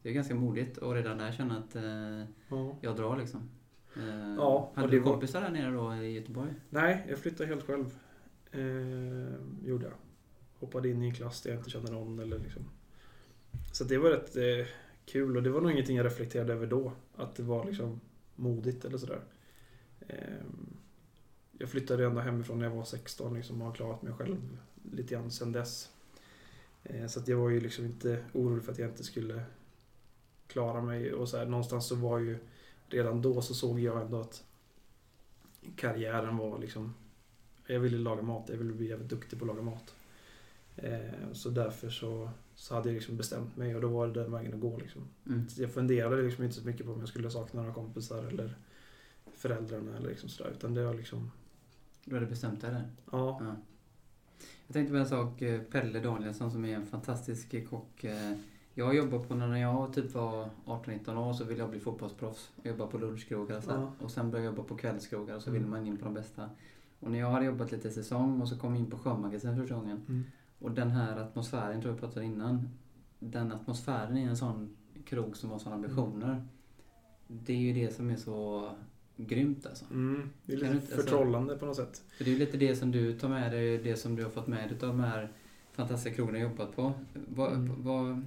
Det 0.01 0.09
är 0.09 0.13
ganska 0.13 0.35
modigt 0.35 0.77
och 0.77 0.93
redan 0.93 1.17
där 1.17 1.31
känna 1.31 1.57
att 1.57 1.75
eh, 1.75 2.23
Ja. 2.49 2.77
jag 2.81 2.95
drar 2.95 3.17
liksom. 3.17 3.49
Eh, 3.97 4.33
Ja, 4.37 4.71
och 4.75 4.81
hade 4.81 4.91
du 4.91 4.99
var- 4.99 5.11
kompisar 5.11 5.41
där 5.41 5.49
nere 5.49 5.71
då 5.71 5.93
i 5.95 6.11
Göteborg? 6.11 6.53
Nej, 6.69 7.05
jag 7.09 7.19
flyttade 7.19 7.49
helt 7.49 7.63
själv. 7.63 7.85
Eh, 8.51 9.35
gjorde 9.67 9.85
jag. 9.85 9.93
Hoppade 10.59 10.89
in 10.89 11.03
i 11.03 11.07
en 11.07 11.13
klass 11.15 11.41
där 11.41 11.49
jag 11.51 11.59
inte 11.59 11.69
kände 11.69 11.91
någon. 11.91 12.19
Eller 12.19 12.39
liksom. 12.39 12.61
Så 13.73 13.83
det 13.83 13.97
var 13.97 14.09
rätt 14.09 14.35
eh, 14.35 14.67
kul 15.05 15.37
och 15.37 15.43
det 15.43 15.49
var 15.49 15.61
nog 15.61 15.71
ingenting 15.71 15.97
jag 15.97 16.05
reflekterade 16.05 16.53
över 16.53 16.67
då. 16.67 16.91
Att 17.15 17.35
det 17.35 17.43
var 17.43 17.65
liksom 17.65 17.99
modigt 18.35 18.85
eller 18.85 18.97
sådär. 18.97 19.21
Ehm, 20.07 20.77
jag 21.57 21.69
flyttade 21.69 22.05
ändå 22.05 22.21
hemifrån 22.21 22.59
när 22.59 22.65
jag 22.65 22.75
var 22.75 22.83
16 22.83 23.33
liksom, 23.33 23.61
och 23.61 23.67
har 23.67 23.75
klarat 23.75 24.01
mig 24.01 24.13
själv 24.13 24.57
lite 24.91 25.13
grann 25.13 25.31
sedan 25.31 25.51
dess. 25.51 25.91
Ehm, 26.83 27.09
så 27.09 27.19
att 27.19 27.27
jag 27.27 27.37
var 27.37 27.49
ju 27.49 27.59
liksom 27.59 27.85
inte 27.85 28.25
orolig 28.33 28.63
för 28.63 28.71
att 28.71 28.79
jag 28.79 28.89
inte 28.89 29.03
skulle 29.03 29.43
klara 30.47 30.81
mig. 30.81 31.13
Och 31.13 31.29
så 31.29 31.37
här, 31.37 31.45
någonstans 31.45 31.87
så 31.87 31.95
var 31.95 32.19
ju 32.19 32.37
redan 32.87 33.21
då 33.21 33.41
så 33.41 33.53
såg 33.53 33.79
jag 33.79 34.01
ändå 34.01 34.21
att 34.21 34.43
karriären 35.75 36.37
var 36.37 36.59
liksom... 36.59 36.93
Jag 37.67 37.79
ville 37.79 37.97
laga 37.97 38.21
mat, 38.21 38.49
jag 38.49 38.57
ville 38.57 38.73
bli 38.73 38.87
jävligt 38.87 39.09
duktig 39.09 39.39
på 39.39 39.45
att 39.45 39.47
laga 39.47 39.61
mat. 39.61 39.95
Eh, 40.77 41.31
så 41.33 41.49
därför 41.49 41.89
så, 41.89 42.29
så 42.55 42.75
hade 42.75 42.89
jag 42.89 42.93
liksom 42.93 43.17
bestämt 43.17 43.57
mig 43.57 43.75
och 43.75 43.81
då 43.81 43.87
var 43.87 44.07
det 44.07 44.13
den 44.23 44.31
vägen 44.31 44.53
att 44.53 44.59
gå. 44.59 44.77
Liksom. 44.77 45.01
Mm. 45.27 45.45
Jag 45.57 45.71
funderade 45.71 46.21
liksom 46.21 46.43
inte 46.43 46.55
så 46.55 46.65
mycket 46.67 46.85
på 46.85 46.91
om 46.93 46.99
jag 46.99 47.09
skulle 47.09 47.29
sakna 47.31 47.61
några 47.61 47.73
kompisar 47.73 48.23
eller 48.23 48.55
föräldrarna 49.33 49.97
eller 49.97 50.09
liksom 50.09 50.29
sådär. 50.29 50.51
Utan 50.51 50.73
det 50.73 50.85
var 50.85 50.93
liksom... 50.93 51.31
Du 52.05 52.13
hade 52.15 52.25
bestämt 52.27 52.61
dig 52.61 52.71
där? 52.71 52.83
Ja. 53.11 53.37
Ja. 53.41 53.55
Jag 54.67 54.73
tänkte 54.73 54.91
på 54.91 54.97
en 54.97 55.05
sak, 55.07 55.41
eh, 55.41 55.61
Pelle 55.61 55.99
Danielsson 55.99 56.51
som 56.51 56.65
är 56.65 56.75
en 56.75 56.85
fantastisk 56.85 57.69
kock. 57.69 58.03
eh, 58.03 58.33
Jag 58.73 58.95
jobbade 58.95 59.23
på, 59.27 59.35
när 59.35 59.57
jag 59.57 59.93
typ 59.93 60.13
var 60.13 60.49
18-19 60.65 61.17
år 61.17 61.33
så 61.33 61.43
ville 61.43 61.59
jag 61.59 61.69
bli 61.69 61.79
fotbollsproffs. 61.79 62.51
Jag 62.63 62.71
jobbade 62.71 62.91
på 62.91 62.97
lunchkrogar 62.97 63.61
så. 63.61 63.71
Ja. 63.71 63.91
Och 63.99 64.11
sen 64.11 64.31
började 64.31 64.45
jag 64.47 64.55
jobba 64.55 64.67
på 64.67 64.75
kvällskrogar 64.75 65.35
och 65.35 65.41
så 65.41 65.49
Mm. 65.49 65.61
ville 65.61 65.71
man 65.71 65.85
in 65.87 65.97
på 65.97 66.05
de 66.05 66.13
bästa. 66.13 66.49
Och 66.99 67.11
när 67.11 67.19
jag 67.19 67.29
hade 67.31 67.45
jobbat 67.45 67.71
lite 67.71 67.91
säsong 67.91 68.41
och 68.41 68.47
så 68.49 68.57
kom 68.59 68.71
jag 68.75 68.79
in 68.79 68.89
på 68.91 68.97
Sjömagasin 68.97 69.57
första 69.57 69.75
gången. 69.75 70.01
Mm. 70.09 70.23
Och 70.65 70.71
den 70.71 70.91
här 70.91 71.17
atmosfären, 71.17 71.81
tror 71.81 71.93
jag 71.93 71.99
pratade 71.99 72.25
innan. 72.25 72.69
Den 73.19 73.51
atmosfären 73.51 74.17
i 74.17 74.21
en 74.23 74.37
sån 74.37 74.75
krog 75.05 75.37
som 75.37 75.49
har 75.49 75.59
såna 75.59 75.75
ambitioner. 75.75 76.45
Det 77.27 77.53
är 77.53 77.57
ju 77.57 77.73
det 77.73 77.93
som 77.95 78.09
är 78.09 78.15
så 78.15 78.69
grymt 79.17 79.65
alltså. 79.65 79.85
Mm. 79.91 80.29
Det 80.45 80.53
är 80.53 80.57
lite 80.57 80.67
inte- 80.71 80.77
alltså- 80.85 80.95
förtrollande 81.01 81.57
på 81.57 81.65
något 81.65 81.75
sätt. 81.75 82.03
För 82.17 82.23
det 82.23 82.29
är 82.29 82.33
ju 82.33 82.39
lite 82.39 82.57
det 82.57 82.75
som 82.75 82.91
du 82.91 83.19
tar 83.19 83.29
med 83.29 83.51
dig, 83.51 83.77
det 83.77 83.95
som 83.95 84.15
du 84.15 84.23
har 84.23 84.29
fått 84.29 84.47
med 84.47 84.69
dig 84.69 84.77
av 84.81 84.87
de 84.87 84.99
här 84.99 85.31
fantastiska 85.71 86.15
krogarna 86.15 86.37
du 86.37 86.43
har 86.45 86.51
jobbat 86.51 86.75
på. 86.75 86.93
Vad, 87.27 87.53
Mm. 87.53 87.83
vad, 87.83 88.23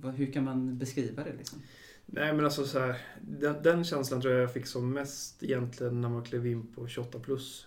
vad, 0.00 0.14
hur 0.14 0.32
kan 0.32 0.44
man 0.44 0.78
beskriva 0.78 1.24
det 1.24 1.32
liksom? 1.38 1.58
Nej 2.06 2.32
men 2.32 2.44
alltså 2.44 2.64
så 2.64 2.78
här, 2.78 2.96
den, 3.20 3.62
den 3.62 3.84
känslan 3.84 4.20
tror 4.20 4.34
jag 4.34 4.42
jag 4.42 4.52
fick 4.52 4.66
som 4.66 4.92
mest 4.92 5.42
egentligen 5.42 6.00
när 6.00 6.08
man 6.08 6.24
klev 6.24 6.46
in 6.46 6.66
på 6.66 6.86
28 6.88 7.18
plus. 7.18 7.66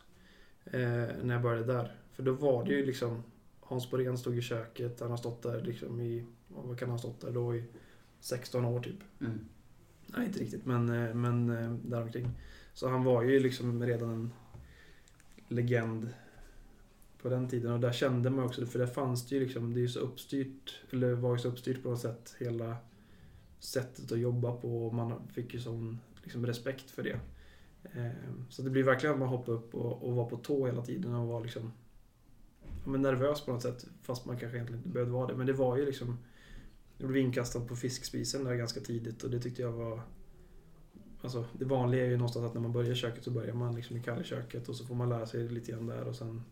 Eh, 0.66 0.82
när 1.24 1.34
jag 1.34 1.42
började 1.42 1.74
där. 1.74 1.96
För 2.12 2.24
då 2.24 2.34
var 2.34 2.66
det 2.66 2.72
ju 2.74 2.86
liksom 2.86 3.24
Hans 3.66 3.92
Borén 3.92 4.18
stod 4.18 4.38
i 4.38 4.42
köket, 4.42 5.00
han 5.00 5.10
har 5.10 5.18
stått 5.18 5.42
där 5.42 5.62
liksom 5.62 6.02
i, 6.02 6.26
vad 6.48 6.80
kan 6.80 6.90
han 6.90 6.94
ha 6.94 7.00
stått 7.00 7.22
där 7.22 7.32
då 7.32 7.56
i 7.56 7.64
16 8.20 8.66
år 8.66 8.80
typ. 8.80 9.00
Mm. 9.22 9.40
Nej 10.08 10.28
inte 10.28 10.40
riktigt 10.40 10.66
men, 10.66 10.90
eh, 10.90 11.14
men 11.14 11.50
eh, 11.50 11.74
däromkring. 11.74 12.30
Så 12.74 12.90
han 12.90 13.04
var 13.04 13.24
ju 13.24 13.40
liksom 13.40 13.84
redan 13.84 14.10
en 14.10 14.32
legend 15.48 16.10
på 17.22 17.30
den 17.30 17.48
tiden 17.50 17.72
och 17.72 17.80
där 17.80 17.92
kände 17.92 18.30
man 18.30 18.46
också, 18.46 18.66
för 18.66 18.80
där 18.80 18.88
fanns 18.88 19.28
det 19.28 19.36
ju 19.36 19.46
liksom, 19.46 19.74
det 19.74 19.80
är 19.80 19.82
ju 19.82 19.88
så 19.88 20.00
uppstyrt, 20.00 20.80
eller 20.92 21.14
var 21.14 21.32
ju 21.32 21.40
så 21.40 21.48
uppstyrt 21.48 21.84
på 21.84 21.90
något 21.90 22.02
sätt 22.02 22.36
hela 22.40 22.78
sättet 23.60 24.12
att 24.12 24.20
jobba 24.20 24.52
på 24.52 24.88
och 24.88 24.94
man 24.94 25.28
fick 25.28 25.54
ju 25.54 25.60
sån 25.60 26.00
liksom, 26.24 26.46
respekt 26.46 26.92
för 26.92 27.04
det. 27.04 27.20
Eh, 27.84 28.34
Så 28.50 28.62
det 28.62 28.70
blir 28.70 28.84
verkligen 28.84 29.14
att 29.14 29.20
man 29.20 29.30
hoppar 29.30 29.54
upp 29.54 29.76
och, 29.76 30.04
och 30.04 30.16
var 30.16 30.30
på 30.30 30.38
tå 30.38 30.66
hela 30.66 30.82
tiden 30.82 31.14
och 31.14 31.28
var 31.28 31.42
liksom 31.42 31.72
men 32.86 33.02
nervös 33.02 33.42
på 33.42 33.52
något 33.54 33.62
sätt. 33.62 33.86
Fast 34.02 34.26
man 34.26 34.38
kanske 34.38 34.58
egentligen 34.58 34.80
inte 34.80 34.94
behövde 34.94 35.14
vara 35.14 35.28
det. 35.28 35.36
Men 35.36 35.48
det 35.48 35.54
var 35.54 35.78
ju 35.78 35.86
liksom 35.86 36.18
Jag 36.98 37.10
blev 37.10 37.24
inkastad 37.24 37.60
på 37.60 37.76
fiskspisen 37.76 38.44
där 38.44 38.56
ganska 38.56 38.80
tidigt 38.80 39.24
och 39.24 39.30
det 39.30 39.40
tyckte 39.40 39.62
jag 39.62 39.72
var 39.72 40.02
Alltså 41.24 41.46
det 41.54 41.66
vanliga 41.66 42.06
är 42.06 42.10
ju 42.10 42.18
någonstans 42.18 42.46
att 42.46 42.54
när 42.54 42.62
man 42.62 42.72
börjar 42.72 42.96
köket 42.96 43.24
så 43.24 43.32
börjar 43.32 43.54
man 43.54 43.76
liksom 43.76 43.98
i 43.98 44.04
kallköket 44.04 44.70
och 44.70 44.76
så 44.76 44.86
får 44.86 44.96
man 44.96 45.10
lära 45.10 45.26
sig 45.26 45.50
lite 45.50 45.72
grann 45.72 45.86
där 45.86 46.08
och 46.08 46.16
sen 46.16 46.44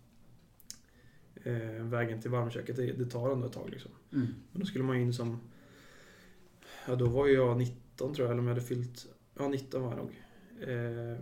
eh, 1.44 1.84
Vägen 1.84 2.22
till 2.22 2.32
varmköket 2.32 2.76
det, 2.76 2.92
det 2.92 3.06
tar 3.06 3.32
ändå 3.32 3.48
ett 3.48 3.54
tag 3.54 3.70
liksom. 3.70 3.92
Mm. 4.14 4.28
Men 4.52 4.60
då 4.60 4.66
skulle 4.66 4.84
man 4.84 4.98
ju 4.98 5.04
in 5.04 5.14
som... 5.14 5.40
Ja, 6.88 6.96
då 6.96 7.06
var 7.06 7.28
ju 7.28 7.34
jag 7.34 7.58
19 7.58 8.14
tror 8.14 8.26
jag, 8.28 8.32
eller 8.32 8.40
om 8.40 8.48
jag 8.48 8.54
hade 8.54 8.66
fyllt... 8.68 9.08
Ja, 9.38 9.48
19 9.48 9.82
var 9.82 9.90
jag 9.90 9.98
nog. 9.98 10.22
Eh, 10.70 11.20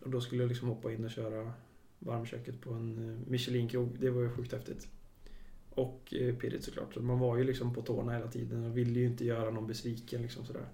och 0.00 0.10
då 0.10 0.20
skulle 0.20 0.42
jag 0.42 0.48
liksom 0.48 0.68
hoppa 0.68 0.92
in 0.92 1.04
och 1.04 1.10
köra 1.10 1.52
varmköket 2.04 2.60
på 2.60 2.72
en 2.72 3.10
eh, 3.10 3.30
Michelin-krog. 3.30 3.96
Det 4.00 4.10
var 4.10 4.22
ju 4.22 4.30
sjukt 4.30 4.52
häftigt. 4.52 4.88
Och 5.70 6.14
eh, 6.14 6.34
pirrigt 6.34 6.64
såklart. 6.64 6.94
Så 6.94 7.02
man 7.02 7.18
var 7.18 7.36
ju 7.36 7.44
liksom 7.44 7.74
på 7.74 7.82
tårna 7.82 8.12
hela 8.12 8.28
tiden 8.28 8.64
och 8.64 8.76
ville 8.76 9.00
ju 9.00 9.06
inte 9.06 9.24
göra 9.24 9.50
någon 9.50 9.66
besviken 9.66 10.22
liksom 10.22 10.44
sådär. 10.44 10.66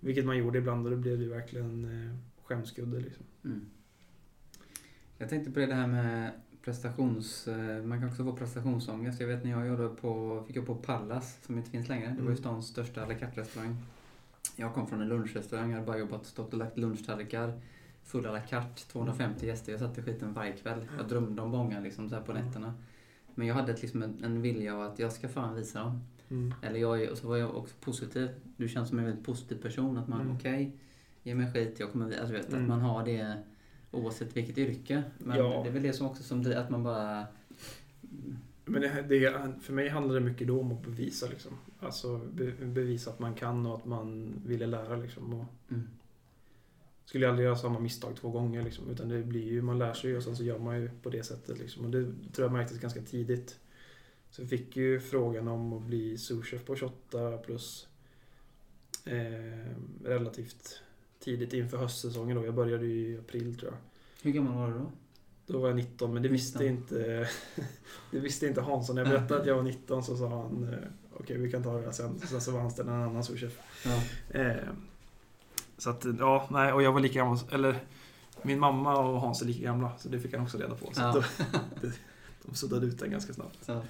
Vilket 0.00 0.24
man 0.24 0.38
gjorde 0.38 0.58
ibland 0.58 0.86
och 0.86 0.90
det 0.90 0.96
blev 0.96 1.22
ju 1.22 1.28
verkligen 1.28 1.84
eh, 1.84 2.16
skämskudde 2.44 3.00
liksom. 3.00 3.24
Mm. 3.44 3.66
Jag 5.18 5.28
tänkte 5.28 5.50
på 5.50 5.60
det 5.60 5.74
här 5.74 5.86
med 5.86 6.32
prestations... 6.62 7.48
Man 7.84 8.00
kan 8.00 8.08
också 8.08 8.24
få 8.24 8.32
prestationsångest. 8.36 9.20
Jag 9.20 9.28
vet 9.28 9.44
när 9.44 9.50
jag 9.50 9.66
jobbade 9.66 9.88
på, 9.88 10.44
fick 10.46 10.56
jag 10.56 10.66
på 10.66 10.74
Pallas, 10.74 11.38
som 11.46 11.58
inte 11.58 11.70
finns 11.70 11.88
längre. 11.88 12.06
Det 12.06 12.12
var 12.12 12.20
ju 12.20 12.26
Mm. 12.26 12.36
stans 12.36 12.66
största 12.66 13.02
à 13.02 13.06
la 13.06 13.14
carte-restaurang. 13.14 13.76
Jag 14.56 14.74
kom 14.74 14.86
från 14.86 15.00
en 15.00 15.08
lunchrestaurang, 15.08 15.70
jag 15.70 15.74
hade 15.74 15.86
bara 15.86 15.98
jobbat, 15.98 16.26
stått 16.26 16.52
och 16.52 16.58
lagt 16.58 16.78
lunchtallrikar. 16.78 17.60
Full 18.08 18.26
à 18.26 18.32
la 18.32 18.40
carte, 18.40 18.82
250 18.92 19.46
gäster. 19.46 19.72
Jag 19.72 19.80
satt 19.80 19.98
i 19.98 20.02
skiten 20.02 20.32
varje 20.32 20.52
kväll. 20.52 20.80
Jag 20.98 21.08
drömde 21.08 21.42
om 21.42 21.50
bångar 21.50 21.80
liksom 21.82 22.08
så 22.08 22.14
här 22.14 22.22
på 22.22 22.32
Mm. 22.32 22.46
nätterna. 22.46 22.74
Men 23.34 23.46
jag 23.46 23.54
hade 23.54 23.72
ett, 23.72 23.82
liksom 23.82 24.02
en, 24.02 24.24
en 24.24 24.42
vilja 24.42 24.74
av 24.74 24.82
att 24.82 24.98
jag 24.98 25.12
ska 25.12 25.28
fan 25.28 25.54
visa 25.56 25.78
dem. 25.80 26.00
Mm. 26.30 26.54
Eller 26.62 26.80
jag, 26.80 27.08
och 27.10 27.18
så 27.18 27.28
var 27.28 27.36
jag 27.36 27.56
också 27.56 27.74
positiv. 27.80 28.28
Du 28.56 28.68
känns 28.68 28.88
som 28.88 28.98
en 28.98 29.04
väldigt 29.04 29.24
positiv 29.24 29.56
person. 29.62 29.98
Att 29.98 30.08
man, 30.08 30.20
Mm. 30.20 30.36
okej, 30.36 30.76
ge 31.22 31.34
mig 31.34 31.52
skit, 31.52 31.76
jag 31.80 31.92
kommer. 31.92 32.04
Alltså, 32.18 32.32
vet, 32.32 32.48
Mm. 32.48 32.62
Att 32.62 32.68
man 32.68 32.80
har 32.80 33.04
det 33.04 33.42
oavsett 33.90 34.36
vilket 34.36 34.58
yrke. 34.58 35.02
Men 35.18 35.38
Ja. 35.38 35.60
det 35.62 35.68
är 35.68 35.72
väl 35.72 35.82
det 35.82 35.92
som 35.92 36.06
också 36.06 36.22
som 36.22 36.52
att 36.56 36.70
man 36.70 36.82
bara... 36.82 37.26
Men 38.64 38.80
det, 38.82 39.02
det, 39.08 39.52
för 39.62 39.72
mig 39.72 39.88
handlar 39.88 40.14
det 40.14 40.20
mycket 40.20 40.46
då 40.48 40.60
om 40.60 40.72
att 40.72 40.82
bevisa 40.82 41.26
liksom. 41.26 41.52
Alltså 41.80 42.18
be, 42.34 42.52
bevisa 42.66 43.10
att 43.10 43.18
man 43.18 43.34
kan 43.34 43.66
och 43.66 43.74
att 43.76 43.84
man 43.84 44.34
ville 44.46 44.66
lära 44.66 44.96
liksom. 44.96 45.34
Och 45.34 45.44
Mm. 45.70 45.88
Skulle 47.08 47.24
jag 47.24 47.30
aldrig 47.30 47.46
göra 47.46 47.56
samma 47.56 47.78
misstag 47.78 48.16
två 48.16 48.30
gånger 48.30 48.62
liksom. 48.62 48.90
Utan 48.90 49.08
det 49.08 49.22
blir 49.22 49.44
ju, 49.44 49.62
man 49.62 49.78
lär 49.78 49.92
sig 49.92 50.10
ju 50.10 50.16
och 50.16 50.22
sen 50.22 50.36
så 50.36 50.44
gör 50.44 50.58
man 50.58 50.80
ju 50.80 50.90
på 51.02 51.10
det 51.10 51.22
sättet 51.22 51.58
liksom. 51.58 51.84
Och 51.84 51.90
det 51.90 52.04
tror 52.32 52.44
jag 52.46 52.52
märktes 52.52 52.78
ganska 52.78 53.02
tidigt. 53.02 53.58
Så 54.30 54.42
jag 54.42 54.50
fick 54.50 54.76
ju 54.76 55.00
frågan 55.00 55.48
om 55.48 55.72
att 55.72 55.82
bli 55.82 56.18
souschef 56.18 56.64
på 56.64 56.76
28 56.76 57.38
plus. 57.38 57.88
Eh, 59.04 59.74
relativt 60.04 60.80
tidigt 61.20 61.52
inför 61.52 61.76
höstsäsongen 61.76 62.36
då. 62.36 62.44
Jag 62.44 62.54
började 62.54 62.86
ju 62.86 63.08
i 63.08 63.18
april 63.18 63.58
tror 63.58 63.72
jag. 63.72 63.78
Hur 64.22 64.32
gammal 64.32 64.54
var 64.54 64.68
du 64.68 64.78
då? 64.78 64.92
Då 65.46 65.58
var 65.58 65.68
jag 65.68 65.76
19 65.76 66.14
men 66.14 66.22
det 66.22 66.28
visste 66.28 66.58
19. 66.58 66.76
inte 66.76 67.28
Det 68.10 68.18
visste 68.18 68.46
inte 68.46 68.60
Hansson. 68.60 68.96
När 68.96 69.02
jag 69.02 69.10
berättade 69.10 69.40
att 69.40 69.46
jag 69.46 69.54
var 69.54 69.62
19 69.62 70.04
så 70.04 70.16
sa 70.16 70.28
han 70.28 70.72
eh, 70.72 70.78
Okej 71.12 71.38
vi 71.38 71.50
kan 71.50 71.62
ta 71.62 71.76
det 71.76 71.84
här 71.84 71.92
sen. 71.92 72.20
Sen 72.20 72.40
så 72.40 72.52
var 72.52 72.60
han 72.60 72.70
en 72.78 72.88
annan 72.88 73.24
souschef. 73.24 73.58
Ja. 73.84 74.02
Eh, 74.40 74.68
så 75.78 75.90
att 75.90 76.06
ja, 76.18 76.46
nej 76.50 76.72
och 76.72 76.82
jag 76.82 76.92
var 76.92 77.00
lika 77.00 77.18
gammal. 77.18 77.38
Eller 77.52 77.76
min 78.42 78.58
mamma 78.60 78.98
och 78.98 79.20
Hans 79.20 79.42
är 79.42 79.46
lika 79.46 79.64
gamla. 79.64 79.92
Så 79.98 80.08
det 80.08 80.20
fick 80.20 80.32
han 80.34 80.42
också 80.42 80.58
reda 80.58 80.74
på. 80.74 80.86
Så 80.92 81.00
Ja. 81.00 81.12
då, 81.12 81.20
det, 81.80 81.92
de 82.42 82.54
suddade 82.54 82.86
ut 82.86 82.98
den 82.98 83.10
ganska 83.10 83.32
snabbt. 83.32 83.58
Så. 83.64 83.82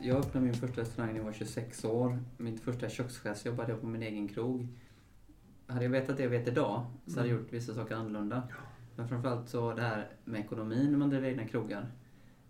Jag 0.00 0.16
öppnade 0.16 0.46
min 0.46 0.54
första 0.54 0.80
restaurang 0.80 1.10
när 1.12 1.18
jag 1.18 1.24
var 1.24 1.32
26 1.32 1.84
år. 1.84 2.18
Mitt 2.36 2.60
första 2.60 2.88
kökschef 2.88 3.46
jobbade 3.46 3.72
jag 3.72 3.80
på 3.80 3.86
min 3.86 4.02
egen 4.02 4.28
krog. 4.28 4.68
Hade 5.66 5.84
jag 5.84 5.90
vetat 5.90 6.16
det 6.16 6.22
jag 6.22 6.30
vet 6.30 6.48
idag 6.48 6.86
så 7.06 7.10
hade 7.18 7.28
jag 7.28 7.34
Mm. 7.34 7.42
gjort 7.44 7.52
vissa 7.52 7.74
saker 7.74 7.94
annorlunda. 7.94 8.42
Men 8.96 9.08
framförallt 9.08 9.48
så 9.48 9.74
det 9.74 9.82
här 9.82 10.08
med 10.24 10.40
ekonomin 10.40 10.90
när 10.90 10.98
man 10.98 11.10
driver 11.10 11.28
egna 11.28 11.46
krogar. 11.48 11.86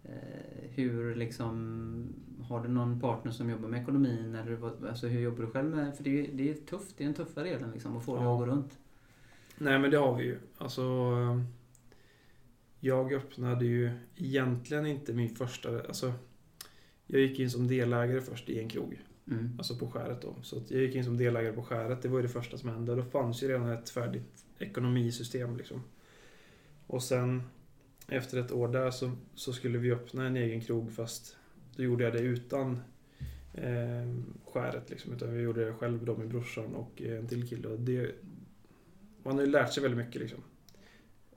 Eh, 0.05 0.71
hur 0.71 1.15
liksom, 1.15 2.15
har 2.49 2.63
du 2.63 2.69
någon 2.69 3.01
partner 3.01 3.33
som 3.33 3.51
jobbar 3.51 3.69
med 3.69 3.83
ekonomin 3.83 4.35
eller 4.35 4.53
vad- 4.55 4.85
alltså 4.85 5.07
hur 5.07 5.21
jobbar 5.21 5.41
du 5.45 5.47
själv 5.51 5.77
med, 5.77 5.97
för 5.97 6.05
det 6.05 6.21
är, 6.21 6.33
det 6.33 6.51
är 6.51 6.55
tufft, 6.55 6.95
det 6.99 7.05
är 7.05 7.09
en 7.09 7.15
tuffare 7.15 7.45
del 7.49 7.73
liksom 7.73 7.97
att 7.97 8.05
få 8.05 8.17
det 8.17 8.23
Ja. 8.23 8.33
att 8.33 8.39
gå 8.39 8.47
runt. 8.47 8.79
Nej 9.59 9.79
men 9.79 9.91
det 9.91 9.97
har 9.97 10.17
vi 10.17 10.25
ju. 10.25 10.39
Alltså, 10.59 10.83
jag 12.81 13.13
öppnade 13.13 13.65
ju 13.65 13.91
egentligen 14.17 14.87
inte 14.87 15.13
min 15.13 15.35
första... 15.37 15.69
Alltså, 15.81 16.13
jag 17.07 17.21
gick 17.21 17.39
in 17.41 17.51
som 17.51 17.67
delägare 17.69 18.21
först 18.21 18.49
i 18.49 18.59
en 18.61 18.69
krog. 18.69 19.01
Mm. 19.31 19.55
Alltså 19.59 19.77
på 19.77 19.91
skäret 19.91 20.23
då. 20.23 20.35
Så 20.43 20.63
jag 20.69 20.81
gick 20.83 20.95
in 20.95 21.05
som 21.05 21.17
delägare 21.17 21.53
på 21.53 21.63
skäret. 21.63 22.03
Det 22.03 22.09
var 22.09 22.17
ju 22.19 22.23
det 22.23 22.29
första 22.29 22.59
som 22.59 22.69
hände. 22.69 22.95
Då 22.95 23.03
fanns 23.03 23.43
ju 23.43 23.49
redan 23.49 23.69
ett 23.71 23.91
färdigt 23.91 24.45
ekonomisystem 24.59 25.57
liksom. 25.57 25.83
Och 26.87 27.03
sen 27.03 27.43
efter 28.09 28.39
ett 28.39 28.53
år 28.53 28.69
där 28.69 28.91
så, 28.91 29.13
så 29.35 29.53
skulle 29.53 29.79
vi 29.79 29.93
öppna 29.93 30.27
en 30.27 30.37
egen 30.37 30.61
krog 30.61 30.93
fast 30.93 31.37
då 31.77 31.83
gjorde 31.83 32.05
jag 32.05 32.13
det 32.13 32.21
utan 32.21 32.83
eh, 33.55 34.15
skäret 34.47 34.91
liksom. 34.91 35.13
Utan 35.13 35.35
vi 35.35 35.43
gjorde 35.43 35.65
det 35.65 35.75
själv 35.75 36.05
då 36.05 36.17
med 36.17 36.29
brorsan 36.29 36.75
och 36.75 37.03
en 37.03 37.29
till 37.29 37.49
kille. 37.49 37.69
Och 37.69 37.81
det, 37.81 38.15
man 39.23 39.35
har 39.35 39.45
ju 39.45 39.51
lärt 39.51 39.73
sig 39.73 39.83
väldigt 39.83 40.07
mycket 40.07 40.21
liksom. 40.21 40.41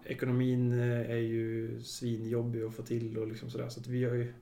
Ekonomin 0.06 0.72
eh, 0.72 1.12
är 1.12 1.16
ju 1.16 1.82
svinjobbig 1.82 2.64
att 2.64 2.76
få 2.76 2.84
till 2.84 3.18
och 3.18 3.28
liksom 3.28 3.50
sådär. 3.50 3.70
Så 3.70 3.80
att 3.80 3.88
vi 3.88 4.04
har 4.04 4.16
ju 4.16 4.34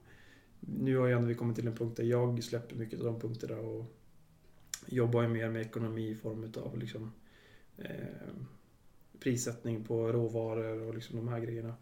nu 0.60 0.98
har 0.98 1.08
ju 1.08 1.14
ändå 1.14 1.28
vi 1.28 1.36
kommit 1.36 1.56
till 1.56 1.68
en 1.68 1.76
punkt 1.76 1.98
där 1.98 2.04
jag 2.04 2.44
släpper 2.44 2.76
mycket 2.76 3.00
av 3.00 3.06
de 3.06 3.20
punkterna 3.20 3.58
och 3.58 3.86
jobbar 4.88 5.22
ju 5.22 5.28
mer 5.28 5.50
med 5.50 5.62
ekonomi 5.62 6.10
i 6.10 6.16
form 6.16 6.52
av 6.58 6.78
liksom, 6.78 7.12
eh, 7.78 8.34
prissättning 9.20 9.84
på 9.84 10.12
råvaror 10.12 10.82
och 10.88 10.94
liksom 10.94 11.16
de 11.18 11.28
här 11.28 11.40
grejerna 11.40 11.76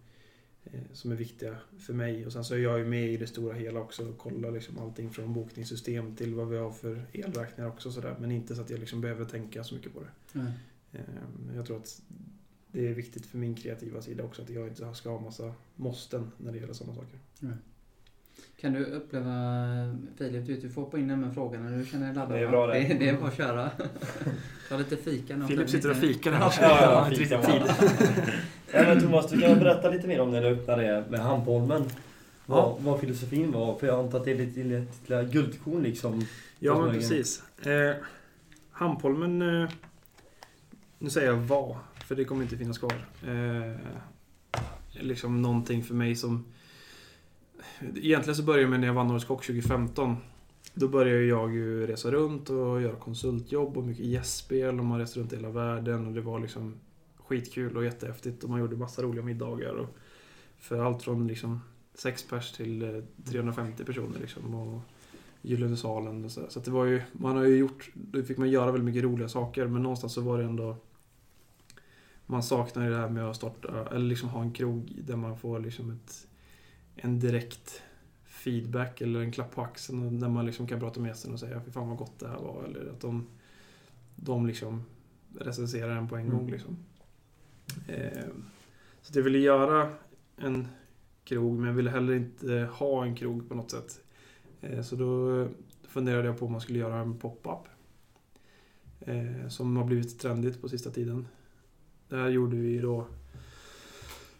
eh, 0.64 0.82
som 0.94 1.12
är 1.12 1.16
viktiga 1.16 1.58
för 1.80 1.94
mig. 1.94 2.26
Och 2.26 2.34
sen 2.34 2.44
så 2.44 2.54
är 2.54 2.60
jag 2.60 2.80
ju 2.80 2.86
med 2.86 3.10
i 3.14 3.18
det 3.18 3.28
stora 3.28 3.54
hela 3.54 3.80
också 3.80 4.10
och 4.10 4.18
kollar 4.18 4.52
liksom 4.52 4.80
allting 4.80 5.10
från 5.10 5.34
bokningssystem 5.34 6.16
till 6.16 6.34
vad 6.34 6.50
vi 6.50 6.58
har 6.58 6.72
för 6.72 7.06
elräkningar 7.12 7.70
också 7.70 7.92
sådär. 7.92 8.16
Men 8.20 8.32
inte 8.32 8.56
så 8.56 8.62
att 8.62 8.70
jag 8.70 8.80
liksom 8.80 9.02
behöver 9.02 9.26
tänka 9.26 9.64
så 9.64 9.76
mycket 9.76 9.94
på 9.94 10.00
det. 10.00 10.40
Mm. 10.40 10.52
Jag 11.56 11.66
tror 11.66 11.78
att 11.78 12.02
det 12.72 12.88
är 12.88 12.94
viktigt 12.94 13.26
för 13.26 13.38
min 13.38 13.56
kreativa 13.56 14.02
sida 14.02 14.24
också 14.24 14.42
att 14.42 14.50
jag 14.50 14.68
inte 14.68 14.94
ska 14.94 15.10
ha 15.10 15.22
massa 15.22 15.54
måsten 15.76 16.32
när 16.38 16.52
det 16.52 16.58
gäller 16.58 16.74
sådana 16.74 16.96
saker. 16.96 17.20
Kan 18.62 18.74
du 18.74 18.86
uppleva, 18.86 19.34
Filip, 20.18 20.46
du, 20.48 20.56
du 20.56 20.70
får 20.70 20.82
hoppa 20.82 20.98
in 20.98 21.08
med 21.08 21.24
en 21.24 21.34
fråga 21.34 21.60
när 21.60 21.78
du 21.78 21.86
känner 21.86 22.06
dig 22.06 22.16
laddad. 22.16 22.38
Det 22.38 22.44
är 22.44 22.48
bra 22.50 22.68
det. 22.68 22.74
det. 22.74 22.94
Det 23.00 23.10
är 23.10 23.18
bara 23.18 23.28
att 23.28 23.38
köra. 23.38 23.70
Ta 24.70 24.78
lite 24.78 24.98
fika. 24.98 25.36
något 25.38 25.48
Filip 25.48 25.70
sitter 25.70 25.92
och 25.92 25.98
fikar 25.98 26.32
här. 26.32 26.54
Ja. 26.62 27.10
Ja, 27.10 27.16
fika. 27.16 27.42
Ja, 28.74 28.84
men 28.84 29.02
Thomas, 29.02 29.32
du 29.32 29.42
kan 29.42 29.60
berätta 29.60 29.90
lite 29.90 30.08
mer 30.08 30.22
om 30.22 30.32
när 30.32 30.42
du 30.42 30.48
öppnade 30.48 31.04
med 31.10 31.20
Hampholmen. 31.20 31.84
Vad, 32.46 32.60
Ja. 32.60 32.78
vad 32.80 33.00
filosofin 33.00 33.52
var, 33.52 33.76
för 33.80 33.88
jag 33.88 34.00
antar 34.00 34.20
att 34.20 34.26
det 34.26 34.32
är 34.32 34.38
lite, 34.38 34.64
lite 34.64 35.30
guldkorn 35.32 35.84
liksom. 35.84 36.26
Ja, 36.60 36.82
men 36.82 36.94
precis. 36.94 37.44
Eh, 37.66 37.96
Hampholmen... 38.72 39.62
Eh, 39.64 39.70
nu 41.00 41.10
säger 41.10 41.28
jag 41.28 41.38
var, 41.38 41.78
för 42.06 42.16
det 42.16 42.24
kommer 42.26 42.44
inte 42.44 42.58
finnas 42.58 42.78
kvar. 42.78 42.94
Eh, 43.28 43.76
liksom 44.92 45.42
någonting 45.42 45.84
för 45.84 45.94
mig 45.94 46.16
som... 46.16 46.46
Egentligen 47.96 48.36
så 48.36 48.44
började 48.44 48.62
jag 48.62 48.70
med 48.70 48.80
när 48.80 48.88
jag 48.88 48.94
vann 48.94 49.12
Årets 49.12 49.25
Kock 49.25 49.46
2015. 49.46 50.15
Då 50.74 50.88
började 50.88 51.24
jag 51.24 51.53
ju 51.53 51.88
resa 51.88 52.12
runt 52.12 52.50
och 52.50 52.82
göra 52.82 52.96
konsultjobb 52.96 53.78
och 53.78 53.84
mycket 53.84 54.06
gästspel 54.06 54.80
och 54.80 54.86
man 54.86 55.00
reste 55.00 55.19
runt 55.19 55.34
i 55.34 55.36
hela 55.36 55.50
världen 55.50 56.08
och 56.08 56.13
det 56.13 56.21
var 56.21 56.39
liksom 56.39 56.76
skitkul 57.17 57.78
och 57.78 57.86
jättehäftigt 57.86 58.43
och 58.43 58.50
man 58.50 58.60
gjorde 58.60 58.76
massa 58.76 59.02
roliga 59.02 59.24
middagar. 59.24 59.74
Och 59.74 59.88
för 60.60 60.80
allt 60.84 61.04
från 61.04 61.28
liksom 61.28 61.60
sex 61.93 62.24
pers 62.24 62.52
till 62.52 62.82
eh, 62.82 63.04
350 63.26 63.84
personer 63.84 64.19
liksom. 64.19 64.56
Och 64.56 64.82
Gyllene 65.41 65.78
salen 65.78 66.26
och 66.26 66.32
så. 66.32 66.41
Så 66.50 66.60
att 66.60 66.65
det 66.65 66.71
var 66.71 66.86
ju, 66.86 67.02
man 67.12 67.38
har 67.38 67.43
ju 67.43 67.58
gjort, 67.58 67.91
då 67.93 68.24
fick 68.24 68.38
man 68.38 68.50
göra 68.50 68.65
väldigt 68.65 68.86
mycket 68.86 69.04
roliga 69.04 69.30
saker 69.30 69.67
men 69.67 69.84
någonstans 69.84 70.13
så 70.13 70.21
var 70.21 70.38
det 70.38 70.43
ändå 70.43 70.76
man 72.26 72.43
saknar 72.43 72.84
ju 72.84 72.89
det 72.89 72.97
här 72.97 73.10
med 73.10 73.30
att 73.30 73.36
starta, 73.36 73.88
eller 73.91 74.06
liksom 74.06 74.30
ha 74.30 74.41
en 74.41 74.52
krog 74.52 75.00
där 75.04 75.15
man 75.15 75.38
får 75.38 75.60
liksom 75.60 75.91
ett, 75.91 76.28
en 76.95 77.19
direkt 77.19 77.82
feedback 78.25 79.01
eller 79.01 79.19
en 79.19 79.32
klapp 79.32 79.56
på 79.56 79.62
axeln 79.62 80.19
när 80.19 80.30
man 80.30 80.45
liksom 80.45 80.67
kan 80.67 80.80
prata 80.80 80.99
med 80.99 81.10
gästen 81.10 81.34
och 81.34 81.39
säga 81.39 81.62
fy 81.65 81.71
fan 81.71 81.88
vad 81.89 81.97
gott 81.97 82.19
det 82.19 82.27
här 82.27 82.38
var 82.39 82.63
eller 82.63 82.89
att 82.91 82.99
de, 83.01 83.27
de 84.15 84.45
liksom 84.47 84.84
recenserar 85.39 85.95
en 85.95 86.08
på 86.08 86.15
en 86.15 86.21
Mm. 86.25 86.38
gång 86.38 86.51
liksom. 86.51 86.77
Eh, 87.88 88.27
så 89.01 89.10
att 89.12 89.15
jag 89.15 89.23
ville 89.23 89.38
göra 89.38 89.93
en 90.38 90.67
krog 91.23 91.58
men 91.58 91.67
jag 91.67 91.73
ville 91.73 91.89
heller 91.89 92.13
inte 92.13 92.69
ha 92.73 93.06
en 93.06 93.15
krog 93.15 93.49
på 93.49 93.56
något 93.56 93.71
sätt. 93.71 94.01
Eh, 94.62 94.82
Så 94.82 94.95
då 94.95 95.47
funderade 95.88 96.27
jag 96.27 96.39
på 96.39 96.45
om 96.45 96.51
man 96.51 96.62
skulle 96.62 96.80
göra 96.80 96.99
en 96.99 97.17
pop-up. 97.19 97.67
eh, 98.99 99.47
Som 99.47 99.77
har 99.77 99.84
blivit 99.86 100.19
trendigt 100.19 100.62
på 100.62 100.69
sista 100.69 100.89
tiden. 100.91 101.27
Det 102.10 102.15
här 102.15 102.30
gjorde 102.30 102.56
vi 102.58 102.80
då... 102.80 103.08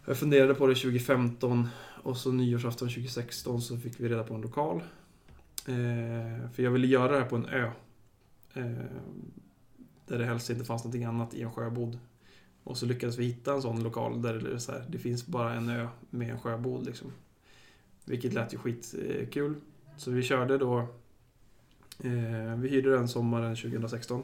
Jag 0.05 0.17
funderade 0.17 0.53
på 0.55 0.67
det 0.67 0.75
2015 0.75 1.67
och 2.03 2.17
så 2.17 2.31
nyårsafton 2.31 2.87
2016 2.89 3.61
så 3.61 3.77
fick 3.77 3.99
vi 3.99 4.09
reda 4.09 4.23
på 4.23 4.33
en 4.33 4.41
lokal. 4.41 4.77
Eh, 5.67 6.49
För 6.53 6.63
jag 6.63 6.71
ville 6.71 6.87
göra 6.87 7.11
det 7.11 7.17
här 7.19 7.25
på 7.29 7.35
en 7.35 7.45
ö. 7.45 7.71
eh, 8.53 8.71
Där 10.07 10.19
det 10.19 10.25
helst 10.25 10.49
inte 10.49 10.65
fanns 10.65 10.83
någonting 10.83 11.03
annat 11.03 11.33
i 11.33 11.41
en 11.41 11.51
sjöbod. 11.51 11.99
Och 12.63 12.77
så 12.77 12.85
lyckades 12.85 13.17
vi 13.17 13.25
hitta 13.25 13.53
en 13.53 13.61
sån 13.61 13.83
lokal 13.83 14.21
där 14.21 14.33
det, 14.33 14.53
är 14.53 14.57
så 14.57 14.71
här, 14.71 14.85
det 14.89 14.97
finns 14.99 15.27
bara 15.27 15.53
en 15.53 15.69
ö 15.69 15.87
med 16.09 16.29
en 16.29 16.39
sjöbod 16.39 16.85
liksom. 16.85 17.11
Vilket 18.05 18.33
lät 18.33 18.53
ju 18.53 18.57
skitkul. 18.57 19.55
Så 19.97 20.11
vi 20.11 20.23
körde 20.23 20.57
då... 20.57 20.79
Eh, 22.03 22.55
vi 22.57 22.69
hyrde 22.69 22.91
den 22.91 23.07
sommaren 23.07 23.55
2016. 23.55 24.23